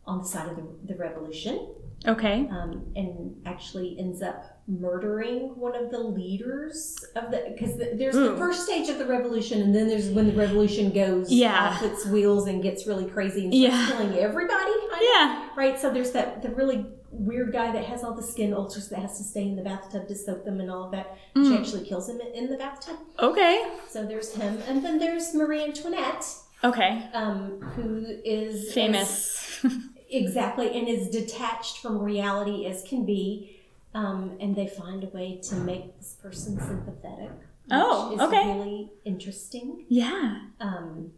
on 0.08 0.20
the 0.20 0.26
side 0.28 0.50
of 0.50 0.56
the, 0.58 0.94
the 0.94 0.96
revolution 0.96 1.68
Okay. 2.08 2.48
um, 2.52 2.86
and 2.96 3.36
actually 3.48 3.98
ends 3.98 4.22
up 4.22 4.62
murdering 4.68 5.56
one 5.60 5.76
of 5.76 5.90
the 5.90 5.98
leaders 6.00 7.04
of 7.16 7.32
the 7.32 7.52
because 7.54 7.78
the, 7.78 7.92
there's 7.96 8.16
the 8.16 8.36
first 8.38 8.64
stage 8.66 8.90
of 8.90 8.98
the 9.00 9.06
revolution 9.06 9.62
and 9.64 9.74
then 9.74 9.88
there's 9.88 10.10
when 10.10 10.28
the 10.28 10.34
revolution 10.34 10.92
goes 10.92 11.32
Yeah. 11.32 11.70
off 11.70 11.82
its 11.84 12.06
wheels 12.06 12.48
and 12.48 12.62
gets 12.62 12.86
really 12.86 13.06
crazy 13.06 13.46
and 13.46 13.54
starts 13.54 13.76
Yeah. 13.76 13.88
killing 13.98 14.18
everybody 14.20 14.72
kind 14.92 14.94
of, 14.94 15.00
Yeah. 15.02 15.50
right 15.58 15.80
so 15.80 15.92
there's 15.92 16.12
that 16.12 16.42
the 16.44 16.50
really 16.50 16.86
weird 17.20 17.52
guy 17.54 17.72
that 17.72 17.86
has 17.86 18.04
all 18.04 18.14
the 18.14 18.24
skin 18.24 18.54
ulcers 18.54 18.90
that 18.90 19.00
has 19.00 19.18
to 19.18 19.24
stay 19.24 19.44
in 19.44 19.56
the 19.56 19.62
bathtub 19.64 20.08
to 20.08 20.16
soak 20.16 20.44
them 20.46 20.60
and 20.60 20.70
all 20.72 20.84
of 20.86 20.92
that 20.92 21.18
she 21.36 21.42
Mm. 21.42 21.60
actually 21.60 21.86
kills 21.86 22.08
him 22.10 22.20
in 22.34 22.50
the 22.50 22.58
bathtub 22.58 22.98
Okay. 23.20 23.68
so 23.90 24.06
there's 24.06 24.34
him 24.34 24.58
and 24.68 24.84
then 24.84 25.00
there's 25.00 25.34
marie 25.34 25.64
antoinette 25.64 26.26
Okay. 26.64 27.08
um, 27.14 27.60
who 27.76 28.06
is 28.24 28.74
Famous. 28.74 29.64
Exactly, 30.10 30.68
and 30.78 30.88
is 30.88 31.10
detached 31.10 31.80
from 31.80 31.98
reality 32.00 32.68
as 32.68 32.84
can 32.84 33.06
be. 33.06 33.60
Um, 33.96 34.38
and 34.40 34.56
they 34.56 34.68
find 34.68 35.04
a 35.04 35.08
way 35.08 35.40
to 35.50 35.56
make 35.56 35.98
this 35.98 36.14
person 36.22 36.60
sympathetic. 36.60 37.32
Oh, 37.72 38.14
is 38.14 38.22
okay. 38.22 38.46
really 38.54 38.92
interesting. 39.04 39.86
yeah. 39.90 40.42
Um, 40.60 41.12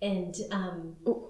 and 0.00 0.34
um, 0.50 0.96
Ooh. 1.06 1.28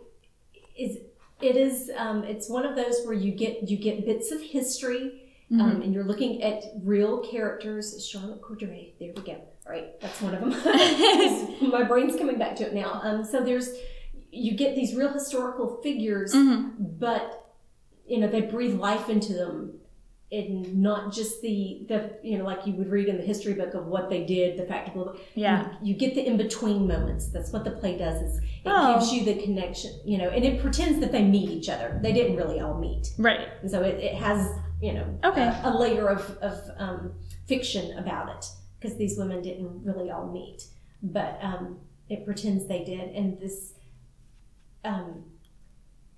is 0.77 0.97
it 1.43 1.57
is 1.57 1.91
um, 1.97 2.25
it's 2.25 2.49
one 2.49 2.65
of 2.65 2.77
those 2.77 3.03
where 3.05 3.15
you 3.15 3.33
get 3.33 3.69
you 3.69 3.77
get 3.77 4.05
bits 4.05 4.31
of 4.31 4.41
history. 4.41 5.19
Mm-hmm. 5.51 5.61
Um, 5.61 5.83
and 5.83 5.93
you're 5.93 6.05
looking 6.05 6.43
at 6.43 6.63
real 6.83 7.19
characters. 7.19 8.07
Charlotte 8.09 8.41
Corday, 8.41 8.95
there 8.99 9.13
we 9.15 9.23
go. 9.23 9.33
All 9.67 9.73
right, 9.73 10.01
that's 10.01 10.19
one 10.23 10.35
of 10.35 10.41
them. 10.41 10.51
My 11.71 11.83
brain's 11.83 12.17
coming 12.17 12.39
back 12.39 12.57
to 12.57 12.67
it 12.67 12.73
now. 12.75 13.01
Um, 13.05 13.23
so 13.23 13.45
there's, 13.45 13.69
you 14.31 14.57
get 14.57 14.75
these 14.75 14.95
real 14.95 15.13
historical 15.13 15.79
figures, 15.83 16.33
Mhm. 16.35 16.99
but 16.99 17.53
you 18.07 18.19
know 18.19 18.29
they 18.29 18.41
breathe 18.41 18.77
life 18.77 19.11
into 19.11 19.35
them, 19.35 19.75
and 20.33 20.79
not 20.83 21.13
just 21.13 21.43
the 21.43 21.85
the 21.89 22.19
you 22.23 22.39
know 22.39 22.45
like 22.45 22.67
you 22.67 22.73
would 22.75 22.89
read 22.89 23.09
in 23.09 23.17
the 23.19 23.23
history 23.23 23.53
book 23.55 23.75
of 23.75 23.87
what 23.87 24.09
they 24.09 24.25
did, 24.25 24.59
the 24.59 24.65
fact 24.67 24.97
of 24.97 25.21
Yeah. 25.35 25.73
you, 25.83 25.93
you 25.93 25.95
get 25.99 26.15
the 26.15 26.27
in 26.27 26.37
between 26.37 26.87
moments. 26.89 27.27
That's 27.29 27.53
what 27.53 27.65
the 27.65 27.73
play 27.73 27.99
does. 27.99 28.21
Is 28.23 28.39
it 28.39 28.45
Oh. 28.67 28.95
gives 28.95 29.13
you 29.13 29.25
the 29.25 29.43
connection, 29.43 29.93
you 30.05 30.19
know, 30.19 30.29
and 30.31 30.45
it 30.45 30.61
pretends 30.63 31.01
that 31.01 31.13
they 31.13 31.23
meet 31.23 31.51
each 31.51 31.69
other. 31.69 31.99
They 32.03 32.13
didn't 32.13 32.37
really 32.37 32.61
all 32.61 32.79
meet. 32.79 33.13
Right. 33.19 33.49
And 33.61 33.71
so 33.71 33.83
it, 33.83 33.97
it 34.03 34.15
has, 34.15 34.49
you 34.81 34.93
know, 34.95 35.19
Okay. 35.25 35.43
a, 35.43 35.61
a 35.65 35.73
layer 35.79 36.09
of, 36.09 36.23
of 36.41 36.59
um, 36.79 37.13
fiction 37.47 37.99
about 37.99 38.29
it 38.37 38.47
because 38.81 38.97
these 38.97 39.19
women 39.19 39.43
didn't 39.43 39.85
really 39.85 40.11
all 40.11 40.31
meet. 40.33 40.65
But 41.03 41.39
um, 41.43 41.79
it 42.09 42.25
pretends 42.25 42.67
they 42.69 42.85
did. 42.85 43.11
And 43.15 43.39
this 43.41 43.75
um, 44.85 45.25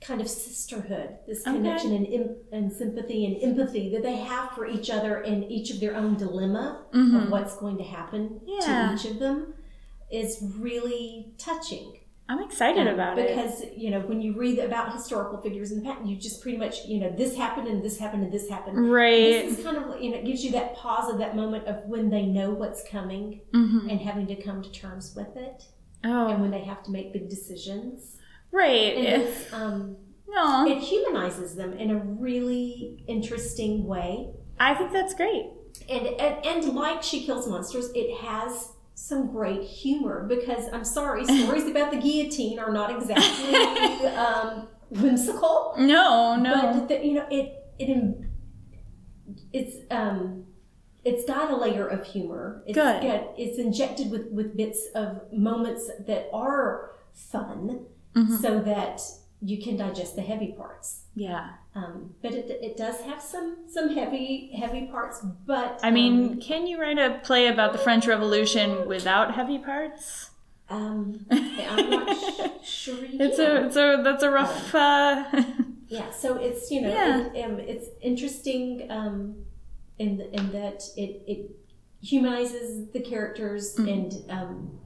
kind 0.05 0.21
of 0.21 0.29
sisterhood, 0.29 1.17
this 1.27 1.41
Okay. 1.47 1.57
connection 1.57 1.93
and, 1.95 2.37
and 2.53 2.73
sympathy 2.73 3.25
and 3.27 3.43
empathy 3.43 3.89
that 3.91 4.03
they 4.03 4.17
have 4.17 4.51
for 4.51 4.67
each 4.67 4.91
other 4.91 5.17
and 5.23 5.51
each 5.51 5.71
of 5.71 5.81
their 5.81 5.97
own 5.97 6.15
dilemma 6.17 6.83
Mhm. 6.93 7.23
of 7.25 7.31
what's 7.31 7.57
going 7.57 7.79
to 7.79 7.83
happen 7.85 8.41
Yeah. 8.47 8.91
to 8.91 8.95
each 8.95 9.11
of 9.11 9.19
them 9.19 9.55
is 10.11 10.31
really 10.59 11.33
touching. 11.39 12.01
I'm 12.29 12.43
excited 12.43 12.87
Um, 12.87 12.95
about 12.95 13.19
it. 13.19 13.29
because 13.29 13.65
you 13.77 13.91
know 13.91 14.01
when 14.01 14.21
you 14.21 14.33
read 14.35 14.59
about 14.59 14.93
historical 14.95 15.39
figures 15.43 15.73
in 15.73 15.79
the 15.83 15.85
past, 15.85 16.07
you 16.07 16.17
just 16.17 16.41
pretty 16.43 16.57
much 16.59 16.87
you 16.87 16.99
know 17.01 17.11
this 17.17 17.35
happened 17.37 17.69
and 17.69 17.83
this 17.83 17.99
happened 17.99 18.23
and 18.25 18.33
this 18.33 18.49
happened. 18.49 18.91
Right. 18.91 19.45
This 19.47 19.59
is 19.59 19.65
kind 19.65 19.77
of 19.77 20.01
you 20.01 20.11
know 20.11 20.17
it 20.19 20.25
gives 20.25 20.43
you 20.45 20.51
that 20.53 20.75
pause 20.75 21.11
of 21.13 21.19
that 21.19 21.35
moment 21.37 21.67
of 21.67 21.85
when 21.87 22.09
they 22.11 22.25
know 22.27 22.51
what's 22.51 22.83
coming 22.89 23.41
hmm 23.53 23.89
and 23.91 24.01
having 24.01 24.27
to 24.29 24.37
come 24.37 24.63
to 24.63 24.71
terms 24.71 25.15
with 25.17 25.37
it, 25.37 25.65
and 26.03 26.13
Oh. 26.15 26.37
when 26.43 26.51
they 26.51 26.61
have 26.61 26.83
to 26.85 26.91
make 26.91 27.13
big 27.13 27.29
decisions. 27.29 28.17
Right. 28.55 28.97
And 28.97 29.07
It, 29.07 29.21
it's, 29.21 29.53
um, 29.53 29.97
no. 30.29 30.67
it 30.67 30.79
humanizes 30.79 31.55
them 31.57 31.73
in 31.75 31.91
a 31.91 31.99
really 31.99 33.05
interesting 33.09 33.85
way. 33.85 34.31
I 34.61 34.75
think 34.75 34.93
that's 34.93 35.15
great. 35.15 35.47
And, 35.91 36.07
and 36.07 36.47
and 36.47 36.75
like 36.75 37.03
She 37.03 37.25
Kills 37.27 37.49
Monsters, 37.49 37.91
it 37.95 38.17
has 38.19 38.71
some 38.95 39.33
great 39.33 39.63
humor 39.63 40.25
because 40.29 40.69
I'm 40.73 40.85
sorry, 40.85 41.25
stories 41.41 41.67
about 41.67 41.91
the 41.91 41.99
guillotine 41.99 42.59
are 42.61 42.73
not 42.73 42.91
exactly 42.97 44.07
um, 44.27 44.69
whimsical. 44.91 45.75
No, 45.79 46.37
no. 46.37 46.73
But 46.75 46.89
the, 46.89 47.05
you 47.05 47.15
know, 47.15 47.27
it 47.31 47.47
it 47.81 48.17
it's 49.53 49.77
um 49.91 50.45
it's 51.05 51.25
got 51.25 51.51
a 51.51 51.57
layer 51.57 51.87
of 51.87 52.07
humor. 52.07 52.63
It's 52.67 52.77
Good. 52.77 53.03
got- 53.03 53.35
it's 53.37 53.59
injected 53.59 54.11
with 54.11 54.29
with 54.31 54.57
bits 54.57 54.87
of 54.95 55.23
moments 55.33 55.91
that 56.07 56.29
are 56.33 56.93
fun, 57.13 57.87
Mhm. 58.15 58.41
so 58.41 58.61
that 58.61 59.01
you 59.43 59.63
can 59.63 59.77
digest 59.77 60.17
the 60.17 60.23
heavy 60.23 60.53
parts. 60.53 61.05
yeah. 61.15 61.51
Um, 61.75 62.15
but 62.23 62.33
it, 62.33 62.47
it 62.63 62.77
does 62.77 63.01
have 63.01 63.21
some 63.21 63.57
some 63.69 63.89
heavy 63.95 64.53
heavy 64.57 64.87
parts. 64.87 65.21
But 65.45 65.81
I 65.83 65.91
mean, 65.91 66.41
can 66.41 66.67
you 66.69 66.81
write 66.81 66.99
a 66.99 67.19
play 67.25 67.49
about 67.49 67.73
the 67.73 67.79
French 67.79 68.07
Revolution 68.07 68.87
without 68.87 69.35
heavy 69.35 69.59
parts? 69.59 70.31
um, 70.71 71.27
um, 71.31 71.39
I'm 71.71 71.91
not 71.91 72.65
sure. 72.65 72.97
It's 73.03 73.39
a, 73.39 73.67
it's 73.67 73.77
a, 73.77 74.01
that's 74.05 74.23
a 74.23 74.31
rough. 74.31 74.75
Uh, 74.75 75.25
Yeah, 75.89 76.11
so 76.11 76.37
it's 76.37 76.71
you 76.71 76.81
know 76.83 76.89
Yeah. 76.95 77.27
it, 77.35 77.45
um, 77.45 77.59
it's 77.61 77.89
interesting 78.01 78.87
um, 78.91 79.45
in 79.99 80.17
the, 80.17 80.27
in 80.33 80.51
that 80.53 80.83
it 80.97 81.23
it 81.27 81.51
humanizes 82.03 82.91
the 82.93 83.01
characters 83.01 83.75
Mhm. 83.77 83.93
and 83.93 84.31
um, 84.31 84.79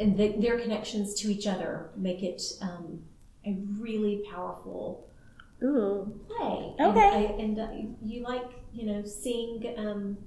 and 0.00 0.16
the, 0.16 0.34
their 0.38 0.58
connections 0.58 1.14
to 1.14 1.28
each 1.30 1.46
other 1.46 1.90
make 1.96 2.22
it 2.22 2.40
um, 2.62 3.00
a 3.46 3.56
really 3.78 4.22
powerful 4.30 5.08
ooh. 5.62 6.20
play. 6.28 6.74
Okay. 6.80 7.36
and, 7.40 7.58
I, 7.58 7.64
and 7.64 7.86
uh, 7.86 7.88
you 8.02 8.22
like 8.22 8.44
you 8.72 8.86
know 8.86 9.04
seeing. 9.04 9.74
Um, 9.76 10.18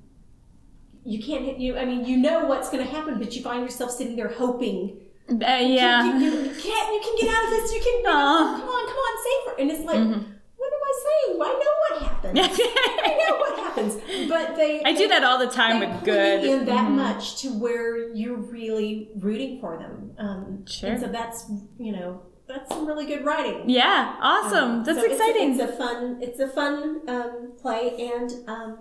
you 1.03 1.21
can't. 1.23 1.59
You. 1.59 1.77
I 1.77 1.85
mean, 1.85 2.05
you 2.05 2.17
know 2.17 2.45
what's 2.45 2.69
going 2.69 2.85
to 2.85 2.91
happen, 2.91 3.17
but 3.17 3.35
you 3.35 3.41
find 3.41 3.63
yourself 3.63 3.91
sitting 3.91 4.15
there 4.15 4.27
hoping 4.29 4.97
Uh, 5.29 5.35
yeah. 5.39 6.03
you, 6.05 6.25
you, 6.25 6.31
you 6.43 6.49
can't. 6.61 6.93
You 6.93 7.01
can 7.03 7.15
get 7.19 7.29
out 7.35 7.43
of 7.45 7.49
this. 7.49 7.73
You 7.73 7.79
can. 7.81 7.97
You 7.97 8.03
know, 8.03 8.57
come 8.59 8.69
on, 8.69 8.85
come 8.87 8.97
on, 9.07 9.23
save 9.23 9.41
her. 9.53 9.61
And 9.61 9.71
it's 9.71 9.85
like, 9.85 9.97
Mhm. 9.97 10.25
what 10.57 10.69
am 10.73 10.83
I 10.91 10.93
saying? 11.05 11.39
Why 11.39 11.47
what 11.47 11.67
happens. 12.23 12.59
I 12.61 13.25
know 13.29 13.37
what 13.37 13.59
happens. 13.59 13.95
But 14.29 14.55
they. 14.55 14.81
I 14.83 14.93
do 14.93 15.07
that 15.07 15.23
all 15.23 15.37
the 15.39 15.47
time 15.47 15.79
with 15.79 16.03
good. 16.03 16.43
in 16.43 16.65
that 16.65 16.87
Mhm. 16.87 16.95
much 16.95 17.41
to 17.41 17.49
where 17.49 18.13
you're 18.13 18.37
really 18.37 19.09
rooting 19.17 19.59
for 19.59 19.77
them. 19.77 20.11
Um, 20.17 20.65
Sure. 20.67 20.89
And 20.91 20.99
so 21.01 21.07
that's 21.07 21.49
you 21.79 21.91
know 21.91 22.21
that's 22.47 22.69
some 22.73 22.85
really 22.85 23.05
good 23.05 23.23
writing. 23.25 23.69
Yeah, 23.69 24.15
awesome. 24.21 24.71
Um, 24.71 24.83
That's 24.83 24.99
so 24.99 25.05
it's 25.05 25.13
exciting. 25.13 25.59
It's 25.59 25.61
a, 25.61 25.75
fun. 25.77 26.17
It's 26.21 26.39
a 26.39 26.47
fun 26.49 27.01
um, 27.07 27.53
play, 27.61 28.11
and 28.13 28.29
um, 28.49 28.79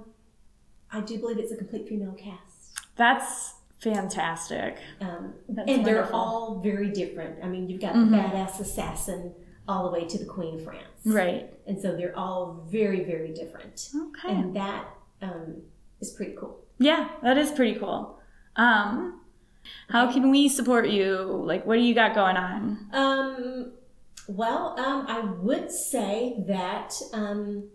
I 0.92 1.00
do 1.00 1.18
believe 1.18 1.38
it's 1.38 1.52
a 1.52 1.56
complete 1.56 1.88
female 1.88 2.12
cast. 2.12 2.80
That's 2.96 3.54
fantastic. 3.78 4.76
Um, 5.00 5.34
That's 5.48 5.70
and 5.70 5.86
they're 5.86 6.12
all 6.12 6.60
very 6.62 6.90
different. 6.90 7.42
I 7.44 7.48
mean, 7.48 7.68
you've 7.68 7.80
got 7.80 7.94
Mhm. 7.94 8.10
the 8.10 8.16
badass 8.16 8.60
assassin 8.60 9.32
all 9.70 9.84
the 9.84 9.90
way 9.90 10.04
to 10.04 10.18
the 10.18 10.24
Queen 10.24 10.54
of 10.56 10.64
France, 10.64 10.82
Right. 11.06 11.48
and 11.66 11.80
so 11.80 11.96
they're 11.96 12.16
all 12.18 12.64
very, 12.68 13.04
very 13.04 13.32
different, 13.32 13.88
Okay. 14.08 14.34
and 14.34 14.54
that 14.56 14.84
um, 15.22 15.62
is 16.00 16.10
pretty 16.10 16.34
cool. 16.38 16.58
Yeah, 16.78 17.08
that 17.22 17.38
is 17.38 17.50
pretty 17.52 17.78
cool. 17.78 18.18
Um, 18.56 19.20
how 19.88 20.10
can 20.12 20.30
we 20.30 20.48
support 20.48 20.88
you? 20.88 21.18
Like, 21.50 21.64
what 21.66 21.76
do 21.76 21.82
you 21.82 21.94
got 21.94 22.14
going 22.14 22.36
on? 22.36 22.78
Um, 22.92 23.72
well, 24.26 24.74
um, 24.78 25.06
I 25.06 25.20
would 25.20 25.70
say 25.70 26.42
that 26.48 26.94
um, 27.12 27.68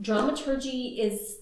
dramaturgy 0.00 1.00
is. 1.00 1.38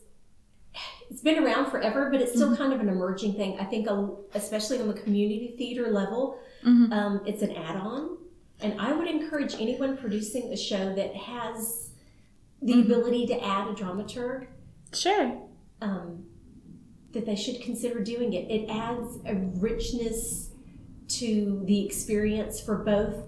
It's 1.11 1.23
been 1.23 1.43
around 1.45 1.71
forever, 1.71 2.09
but 2.11 2.21
it's 2.21 2.33
still 2.33 2.57
kind 2.57 2.73
of 2.73 2.81
an 2.81 2.89
emerging 2.89 3.35
thing. 3.35 3.59
I 3.59 3.65
think, 3.65 3.89
especially 4.35 4.81
on 4.81 4.87
the 4.89 4.95
community 4.95 5.55
theater 5.59 5.91
level, 5.91 6.39
Mhm. 6.65 6.93
um, 6.93 7.21
it's 7.27 7.43
an 7.43 7.51
add-on, 7.51 8.17
and 8.63 8.81
I 8.81 8.93
would 8.93 9.09
encourage 9.09 9.55
anyone 9.55 9.97
producing 9.97 10.53
a 10.53 10.57
show 10.57 10.95
that 10.95 11.15
has 11.15 11.91
the 12.63 12.75
Mhm. 12.75 12.85
ability 12.85 13.27
to 13.29 13.43
add 13.45 13.69
a 13.69 13.73
dramaturg 13.75 14.47
Sure. 14.93 15.41
um, 15.81 16.27
that 17.13 17.25
they 17.27 17.37
should 17.37 17.61
consider 17.63 18.01
doing 18.01 18.33
it. 18.35 18.51
It 18.51 18.69
adds 18.69 19.19
a 19.25 19.35
richness 19.35 20.51
to 21.09 21.63
the 21.65 21.85
experience 21.85 22.61
for 22.61 22.77
both 22.85 23.25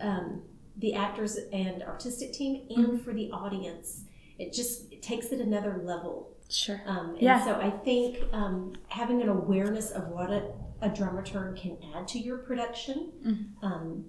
um, 0.00 0.42
the 0.78 0.94
actors 0.94 1.36
and 1.52 1.82
artistic 1.82 2.32
team 2.32 2.62
and 2.70 3.02
for 3.02 3.12
the 3.12 3.30
audience. 3.32 4.04
It 4.38 4.52
just 4.54 4.90
it 4.92 5.02
takes 5.02 5.26
it 5.26 5.40
another 5.40 5.82
level. 5.84 6.30
Sure. 6.48 6.80
Um, 6.86 7.10
and 7.10 7.20
Yeah. 7.22 7.44
so 7.44 7.54
I 7.54 7.68
think 7.70 8.18
um, 8.32 8.72
having 8.88 9.20
an 9.20 9.28
awareness 9.28 9.90
of 9.90 10.08
what 10.08 10.30
a, 10.30 10.52
a 10.80 10.88
dramaturg 10.88 11.56
can 11.60 11.76
add 11.94 12.08
to 12.08 12.18
your 12.18 12.38
production 12.38 13.12
Mm-hmm. 13.26 14.00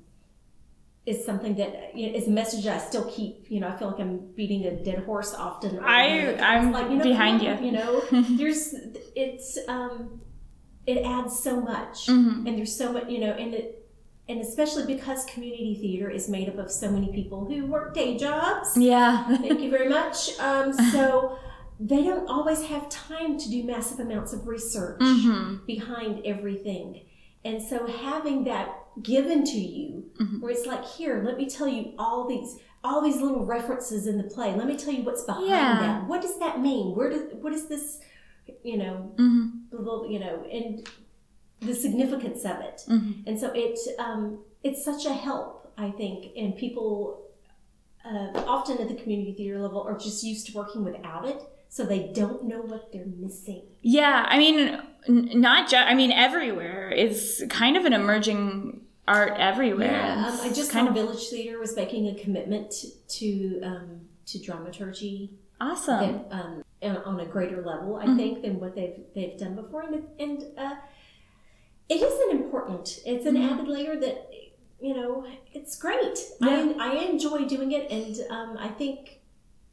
Is 1.05 1.25
something 1.25 1.55
that 1.55 1.95
you 1.95 2.07
know, 2.11 2.17
is 2.17 2.27
a 2.27 2.31
message 2.31 2.63
that 2.65 2.75
I 2.79 2.85
still 2.85 3.05
keep. 3.09 3.49
You 3.49 3.59
know, 3.59 3.67
I 3.69 3.75
feel 3.77 3.87
like 3.89 3.99
I'm 3.99 4.19
beating 4.35 4.65
a 4.65 4.83
dead 4.83 4.99
horse 5.05 5.33
often. 5.33 5.79
I 5.79 6.35
I'm 6.39 6.71
like, 6.71 6.89
you 6.91 6.97
know, 6.97 7.03
behind 7.03 7.41
you. 7.41 7.53
You 7.65 7.71
know, 7.71 8.01
there's 8.37 8.75
it's 9.15 9.57
um, 9.67 10.21
it 10.85 10.97
adds 11.05 11.37
so 11.39 11.59
much, 11.61 12.07
Mhm. 12.07 12.45
and 12.47 12.57
there's 12.57 12.75
so 12.75 12.91
much. 12.93 13.07
You 13.09 13.19
know, 13.19 13.31
and 13.31 13.53
it. 13.53 13.77
And 14.29 14.39
especially 14.39 14.85
because 14.85 15.25
community 15.25 15.75
theater 15.81 16.09
is 16.09 16.29
made 16.29 16.47
up 16.47 16.57
of 16.57 16.71
so 16.71 16.89
many 16.89 17.11
people 17.11 17.43
who 17.45 17.65
work 17.65 17.93
day 17.93 18.15
jobs. 18.17 18.77
Yeah. 18.77 19.27
Thank 19.37 19.59
you 19.59 19.69
very 19.69 19.89
much. 19.99 20.39
Um, 20.39 20.71
so 20.71 21.37
they 21.81 22.01
don't 22.03 22.29
always 22.29 22.61
have 22.67 22.87
time 22.87 23.37
to 23.39 23.49
do 23.49 23.63
massive 23.63 23.99
amounts 23.99 24.31
of 24.31 24.47
research 24.47 25.01
Mhm. 25.01 25.65
behind 25.65 26.21
everything. 26.23 27.01
And 27.43 27.61
so 27.61 27.87
having 27.87 28.45
that 28.45 28.69
given 29.01 29.43
to 29.45 29.57
you, 29.59 30.05
Mhm. 30.19 30.41
where 30.41 30.51
it's 30.51 30.65
like, 30.65 30.83
here, 30.85 31.23
let 31.25 31.37
me 31.37 31.49
tell 31.49 31.67
you 31.67 31.93
all 31.97 32.27
these 32.27 32.57
all 32.83 32.99
these 32.99 33.21
little 33.21 33.45
references 33.45 34.07
in 34.07 34.17
the 34.17 34.23
play. 34.23 34.55
Let 34.55 34.65
me 34.67 34.75
tell 34.75 34.91
you 34.91 35.03
what's 35.03 35.23
behind 35.23 35.47
Yeah. 35.47 35.79
that. 35.79 36.07
What 36.09 36.19
does 36.23 36.39
that 36.39 36.59
mean? 36.61 36.95
Where 36.95 37.09
does 37.11 37.31
what 37.39 37.53
is 37.53 37.67
this? 37.67 37.99
You 38.63 38.77
know, 38.77 39.11
Mhm. 39.17 39.65
little, 39.71 40.09
you 40.09 40.17
know, 40.19 40.43
and 40.51 40.87
the 41.59 41.75
significance 41.75 42.43
of 42.43 42.59
it. 42.59 42.83
Mhm. 42.87 43.23
And 43.27 43.39
so 43.39 43.51
it 43.53 43.77
um, 43.99 44.39
it's 44.63 44.83
such 44.83 45.05
a 45.05 45.13
help, 45.13 45.71
I 45.77 45.91
think, 45.91 46.31
and 46.35 46.55
people 46.55 47.19
uh, 48.03 48.31
often 48.47 48.79
at 48.79 48.87
the 48.87 48.95
community 48.95 49.31
theater 49.33 49.59
level 49.61 49.83
are 49.83 49.95
just 49.95 50.23
used 50.23 50.47
to 50.47 50.57
working 50.57 50.83
without 50.83 51.23
it, 51.27 51.39
so 51.69 51.85
they 51.85 52.09
don't 52.13 52.45
know 52.45 52.61
what 52.61 52.91
they're 52.91 53.05
missing. 53.05 53.61
Yeah, 53.83 54.25
I 54.27 54.39
mean, 54.39 54.81
not 55.07 55.69
just. 55.69 55.87
I 55.87 55.93
mean, 55.93 56.11
everywhere 56.11 56.89
is 56.91 57.43
kind 57.49 57.77
of 57.77 57.85
an 57.85 57.93
emerging 57.93 58.81
art 59.07 59.33
everywhere. 59.37 59.91
Yeah, 59.91 60.27
um, 60.27 60.39
I 60.41 60.49
just 60.49 60.71
kind 60.71 60.85
saw 60.85 60.89
of 60.89 60.93
Village 60.95 61.27
Theater 61.29 61.59
was 61.59 61.75
making 61.75 62.07
a 62.07 62.15
commitment 62.15 62.73
to 63.19 63.61
um, 63.63 64.01
to 64.27 64.39
dramaturgy 64.39 65.31
awesome. 65.59 65.99
that, 65.99 66.27
um, 66.31 66.63
on 66.83 66.97
on 66.97 67.19
a 67.19 67.25
greater 67.25 67.61
level, 67.63 67.95
I 67.95 68.05
Mhm. 68.05 68.15
think, 68.17 68.41
than 68.43 68.59
what 68.59 68.75
they've 68.75 68.99
they've 69.15 69.37
done 69.37 69.55
before, 69.55 69.81
and 69.83 69.95
it- 69.95 70.09
and 70.19 70.43
uh, 70.57 70.75
it 71.89 72.01
is 72.01 72.19
an 72.29 72.41
important. 72.41 72.99
It's 73.05 73.25
an 73.25 73.35
Mhm. 73.35 73.51
added 73.53 73.67
layer 73.67 73.95
that 73.99 74.29
you 74.79 74.93
know 74.95 75.25
it's 75.53 75.75
great. 75.77 76.17
Yeah. 76.39 76.73
I 76.79 76.91
I 76.91 77.03
enjoy 77.05 77.45
doing 77.45 77.71
it, 77.71 77.89
and 77.91 78.15
um, 78.31 78.57
I 78.59 78.67
think 78.69 79.20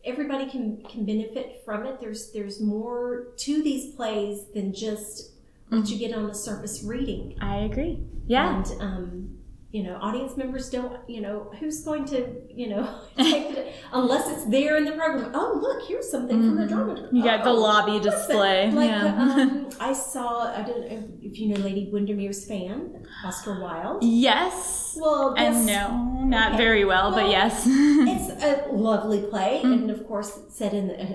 everybody 0.09 0.51
can 0.51 0.83
can 0.89 1.05
benefit 1.05 1.63
from 1.65 1.87
it. 1.87 2.01
There's 2.01 2.33
there's 2.33 2.61
more 2.61 3.29
to 3.37 3.63
these 3.63 3.95
plays 3.95 4.47
than 4.55 4.73
just 4.73 5.33
what 5.69 5.89
you 5.89 5.99
get 5.99 6.17
on 6.17 6.27
the 6.27 6.35
surface 6.35 6.83
reading. 6.83 7.37
I 7.41 7.59
agree. 7.59 8.01
Yeah. 8.27 8.57
And, 8.57 8.83
um, 8.83 9.38
you 9.71 9.83
know, 9.83 9.99
audience 10.01 10.35
members 10.37 10.71
don't, 10.71 10.97
you 11.09 11.21
know, 11.21 11.53
who's 11.61 11.83
going 11.85 12.07
to, 12.07 12.27
you 12.49 12.69
know, 12.71 12.89
take 13.19 13.51
it, 13.55 13.75
unless 13.93 14.27
it's 14.31 14.47
there 14.47 14.79
in 14.79 14.85
the 14.87 14.93
program. 14.93 15.31
Oh, 15.35 15.59
look, 15.61 15.87
here's 15.87 16.11
something 16.11 16.39
from 16.41 16.57
the 16.57 16.63
Mhm. 16.65 16.69
drama. 16.69 17.09
You 17.13 17.23
got 17.23 17.45
the 17.45 17.51
Oh, 17.51 17.61
lobby 17.61 17.93
what's 17.93 18.07
display. 18.07 18.71
Like, 18.71 18.89
yeah. 18.89 19.37
um, 19.43 19.69
I 19.81 19.93
saw, 19.93 20.45
I 20.57 20.63
don't 20.63 20.81
know 20.91 21.09
if 21.21 21.39
you 21.39 21.49
know 21.49 21.61
Lady 21.63 21.91
Windermere's 21.93 22.47
fan, 22.47 23.05
Oscar 23.27 23.61
Wilde. 23.61 24.03
yes. 24.03 24.97
Well, 24.99 25.35
And 25.37 25.67
no, 25.67 26.25
not 26.25 26.49
Okay. 26.55 26.57
very 26.65 26.85
well, 26.87 27.11
but 27.13 27.29
yes. 27.29 27.65
it's 27.69 28.43
a 28.43 28.73
lovely 28.73 29.21
play, 29.23 29.61
Mm. 29.63 29.73
and 29.75 29.91
of 29.91 30.07
course, 30.09 30.35
it's 30.39 30.57
set 30.57 30.73
in 30.73 30.89
the, 30.89 30.99
uh, 31.03 31.07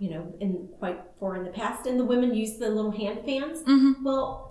you 0.00 0.10
know, 0.10 0.32
in 0.40 0.68
quite 0.80 0.98
far 1.20 1.36
in 1.36 1.44
the 1.44 1.50
past, 1.50 1.86
and 1.86 1.98
the 2.00 2.04
women 2.04 2.34
use 2.34 2.58
the 2.58 2.70
little 2.70 2.90
hand 2.90 3.20
fans. 3.24 3.62
Mhm. 3.62 4.02
Well, 4.02 4.49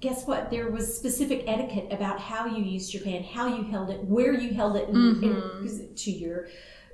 guess 0.00 0.26
what? 0.26 0.50
There 0.50 0.70
was 0.70 0.94
specific 0.96 1.44
etiquette 1.46 1.88
about 1.90 2.20
how 2.20 2.46
you 2.46 2.62
used 2.62 2.92
your 2.92 3.02
fan, 3.02 3.22
how 3.24 3.46
you 3.48 3.64
held 3.64 3.90
it, 3.90 4.04
where 4.04 4.32
you 4.34 4.52
held 4.54 4.76
it, 4.76 4.88
and, 4.88 5.16
Mhm. 5.16 5.60
and 5.60 5.96
to 5.96 6.10
your 6.10 6.46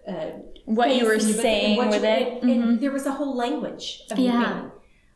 uh, 0.06 0.32
What 0.64 0.96
you 0.96 1.04
were 1.04 1.12
and 1.12 1.22
your- 1.22 1.30
and 1.30 1.40
saying 1.40 1.78
with 1.78 2.02
it. 2.02 2.42
and- 2.42 2.50
and 2.50 2.80
there 2.80 2.90
was 2.90 3.06
a 3.06 3.12
whole 3.12 3.36
language 3.36 4.02
of 4.10 4.18
Yeah. 4.18 4.42
fan. 4.42 4.72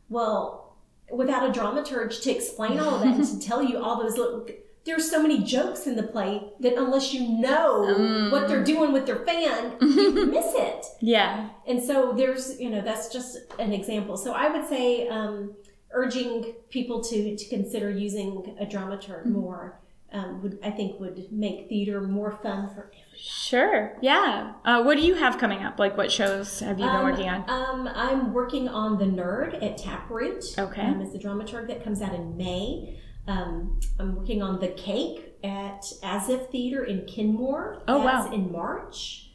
Well, 0.09 0.77
without 1.11 1.45
a 1.45 1.51
dramaturge 1.51 2.21
to 2.21 2.31
explain 2.31 2.79
all 2.79 2.95
of 2.95 3.01
that 3.01 3.15
and 3.17 3.25
to 3.25 3.39
tell 3.47 3.61
you 3.61 3.79
all 3.83 4.01
those 4.01 4.17
little. 4.17 4.45
There's 4.85 5.11
so 5.11 5.21
many 5.21 5.39
jokes 5.39 5.87
in 5.87 5.97
the 5.97 6.03
play 6.03 6.53
that 6.61 6.75
unless 6.77 7.13
you 7.13 7.27
know 7.27 7.83
Mm. 7.85 8.31
what 8.31 8.47
they're 8.47 8.63
doing 8.63 8.93
with 8.93 9.05
their 9.05 9.17
fan, 9.25 9.73
you 9.81 10.25
miss 10.27 10.53
it. 10.55 10.85
Yeah. 11.01 11.49
And 11.65 11.83
so 11.83 12.13
there's, 12.15 12.57
you 12.57 12.69
know, 12.69 12.79
that's 12.79 13.09
just 13.09 13.37
an 13.59 13.73
example. 13.73 14.15
So 14.15 14.31
I 14.31 14.49
would 14.49 14.69
say 14.69 15.09
um, 15.09 15.53
urging 15.91 16.53
people 16.69 17.01
to, 17.03 17.35
to 17.35 17.49
consider 17.49 17.89
using 17.89 18.55
a 18.59 18.65
dramaturg 18.65 19.21
Mm-hmm. 19.21 19.31
more 19.33 19.79
um, 20.13 20.41
would, 20.41 20.57
I 20.63 20.71
think, 20.71 20.99
would 21.01 21.31
make 21.33 21.67
theater 21.67 21.99
more 22.01 22.31
fun 22.31 22.67
for 22.69 22.83
everyone. 22.85 23.17
Sure. 23.17 23.97
Yeah. 24.01 24.53
Uh, 24.63 24.81
what 24.83 24.95
do 24.95 25.03
you 25.03 25.15
have 25.15 25.37
coming 25.37 25.63
up? 25.63 25.79
Like, 25.79 25.97
what 25.97 26.11
shows 26.11 26.61
have 26.61 26.79
you 26.79 26.85
been 26.85 26.95
Um, 26.95 27.03
working 27.03 27.27
on? 27.27 27.49
Um, 27.49 27.89
I'm 27.93 28.31
working 28.33 28.69
on 28.69 28.97
The 28.97 29.05
Nerd 29.05 29.61
at 29.61 29.77
Taproot. 29.77 30.45
Okay. 30.57 30.81
Um, 30.81 31.01
it's 31.01 31.13
a 31.13 31.19
dramaturg 31.19 31.67
that 31.67 31.83
comes 31.83 32.01
out 32.01 32.13
in 32.13 32.37
May. 32.37 33.01
Um, 33.27 33.81
I'm 33.99 34.15
working 34.15 34.41
on 34.41 34.61
The 34.61 34.69
Cake 34.69 35.35
at 35.43 35.83
As 36.03 36.29
If 36.29 36.49
Theater 36.51 36.85
in 36.85 37.05
Kenmore. 37.05 37.83
Oh, 37.89 38.01
That's 38.01 38.27
wow. 38.29 38.33
in 38.33 38.49
March. 38.51 39.29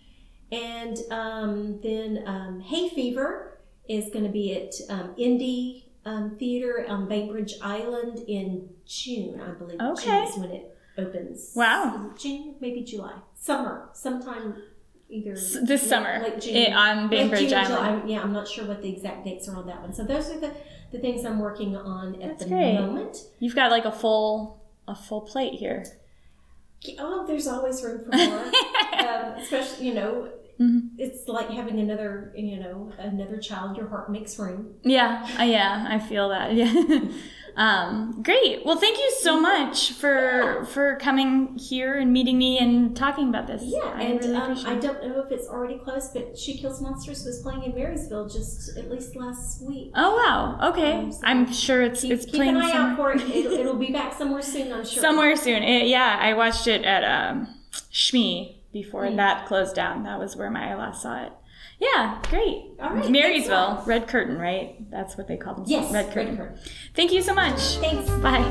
And 0.51 0.97
um, 1.11 1.81
then 1.83 2.25
um, 2.27 2.61
Hay 2.61 2.89
Fever 2.89 3.59
is 3.91 4.09
going 4.11 4.25
to 4.25 4.31
be 4.31 4.55
at 4.57 4.73
um, 4.89 5.15
Indie 5.19 5.85
um, 6.05 6.37
Theater 6.39 6.85
on 6.89 7.09
Bainbridge 7.09 7.55
Island 7.63 8.21
in 8.29 8.69
June, 8.87 9.41
I 9.41 9.51
believe. 9.53 9.79
June 9.79 9.93
Okay. 9.93 10.23
is 10.25 10.37
when 10.37 10.51
it 10.51 10.77
opens. 10.99 11.53
Wow. 11.55 12.11
It 12.15 12.19
June, 12.21 12.55
maybe 12.61 12.83
July. 12.83 13.15
Summer, 13.35 13.89
sometime 13.93 14.57
either 15.09 15.33
S- 15.33 15.59
this 15.65 15.83
late- 15.83 15.89
summer 15.91 16.21
late 16.23 16.41
June. 16.41 16.57
eh, 16.57 16.73
on 16.75 17.09
Bainbridge 17.09 17.49
June 17.51 17.55
Island. 17.55 18.03
July. 18.03 18.03
Yeah, 18.15 18.23
I'm 18.23 18.33
not 18.33 18.49
sure 18.49 18.67
what 18.67 18.83
the 18.83 18.89
exact 18.91 19.25
dates 19.25 19.49
are 19.49 19.57
on 19.57 19.67
that 19.67 19.81
one. 19.81 19.93
So 19.93 20.05
those 20.05 20.31
are 20.31 20.39
the, 20.41 20.53
the 20.91 20.99
things 20.99 21.25
I'm 21.25 21.39
working 21.39 21.77
on 21.77 22.15
at 22.23 22.31
That's 22.31 22.45
the 22.45 22.51
great. 22.51 22.75
moment. 22.75 23.17
You've 23.39 23.55
got 23.55 23.71
like 23.71 23.85
a 23.85 23.93
full 23.93 24.61
a 24.89 24.95
full 24.95 25.21
plate 25.23 25.55
here. 25.55 25.85
Oh, 26.99 27.25
there's 27.27 27.47
always 27.47 27.83
room 27.85 28.05
for 28.05 28.17
more. 28.17 28.45
um, 28.99 29.35
especially, 29.41 29.87
you 29.87 29.95
know, 29.95 30.29
Mhm. 30.63 30.91
it's 30.99 31.27
like 31.29 31.51
having 31.51 31.79
another, 31.81 32.33
you 32.37 32.59
know, 32.61 32.91
another 32.99 33.39
child. 33.39 33.77
Your 33.77 33.89
heart 33.89 34.11
makes 34.11 34.39
room. 34.39 34.75
Yeah, 34.85 35.27
uh, 35.39 35.43
yeah, 35.45 35.87
I 35.89 35.99
feel 35.99 36.29
that. 36.29 36.53
Yeah. 36.63 37.01
um, 37.57 38.23
great. 38.23 38.65
Well, 38.65 38.77
thank 38.79 38.97
you 38.97 39.11
so 39.21 39.39
much 39.39 39.93
for 39.93 40.65
for 40.73 40.97
coming 40.97 41.59
here 41.59 41.95
and 41.99 42.11
meeting 42.13 42.39
me 42.39 42.59
and 42.59 42.97
talking 42.97 43.29
about 43.29 43.47
this. 43.47 43.63
Yeah, 43.63 43.81
I 43.95 44.03
and 44.05 44.21
really 44.25 44.37
um, 44.37 44.59
I 44.67 44.75
don't 44.77 45.01
know 45.07 45.21
if 45.21 45.31
it's 45.31 45.47
already 45.49 45.77
closed, 45.79 46.15
but 46.15 46.39
She 46.39 46.57
Kills 46.57 46.81
Monsters 46.81 47.25
was 47.27 47.43
playing 47.43 47.65
in 47.65 47.75
Marysville 47.75 48.29
just 48.29 48.77
at 48.79 48.91
least 48.91 49.15
last 49.17 49.63
week. 49.67 49.91
Oh 49.95 50.17
wow. 50.17 50.71
Okay. 50.71 50.93
Um, 50.93 51.13
so 51.13 51.21
I'm 51.25 51.53
sure 51.53 51.83
it's 51.83 52.01
Keep, 52.03 52.13
it's 52.13 52.25
keep 52.25 52.35
playing 52.37 52.57
an 52.57 52.63
eye 52.63 52.73
somewhere. 52.73 53.13
out 53.13 53.21
for 53.21 53.27
it. 53.27 53.37
It'll, 53.37 53.53
it'll 53.53 53.77
be 53.89 53.93
back 53.93 54.15
somewhere 54.17 54.41
soon, 54.43 54.73
I'm 54.73 54.85
sure. 54.87 55.03
somewhere 55.03 55.37
soon. 55.37 55.63
It- 55.63 55.89
yeah, 55.89 56.17
I 56.21 56.33
watched 56.33 56.67
it 56.69 56.85
at 56.87 57.05
um, 57.05 57.49
Shmi 57.93 58.57
before 58.73 59.05
Mm. 59.05 59.17
that 59.17 59.47
closed 59.47 59.75
down. 59.75 60.03
That 60.05 60.19
was 60.19 60.37
where 60.37 60.51
my 60.51 60.75
last 60.75 61.03
saw 61.03 61.25
it. 61.25 61.33
Yeah, 61.79 62.19
great. 62.31 62.71
All 62.81 62.91
right, 62.91 63.11
Marysville, 63.11 63.83
Red 63.87 64.07
Curtain, 64.09 64.39
right? 64.39 64.77
That's 64.91 65.17
what 65.17 65.27
they 65.29 65.37
call 65.37 65.55
them. 65.55 65.65
Yes, 65.67 65.93
Red 65.93 66.13
Curtain. 66.13 66.37
Curtain. 66.37 66.59
Thank 66.95 67.13
you 67.13 67.23
so 67.23 67.35
much. 67.35 67.61
Thanks. 67.79 68.09
Bye. 68.23 68.49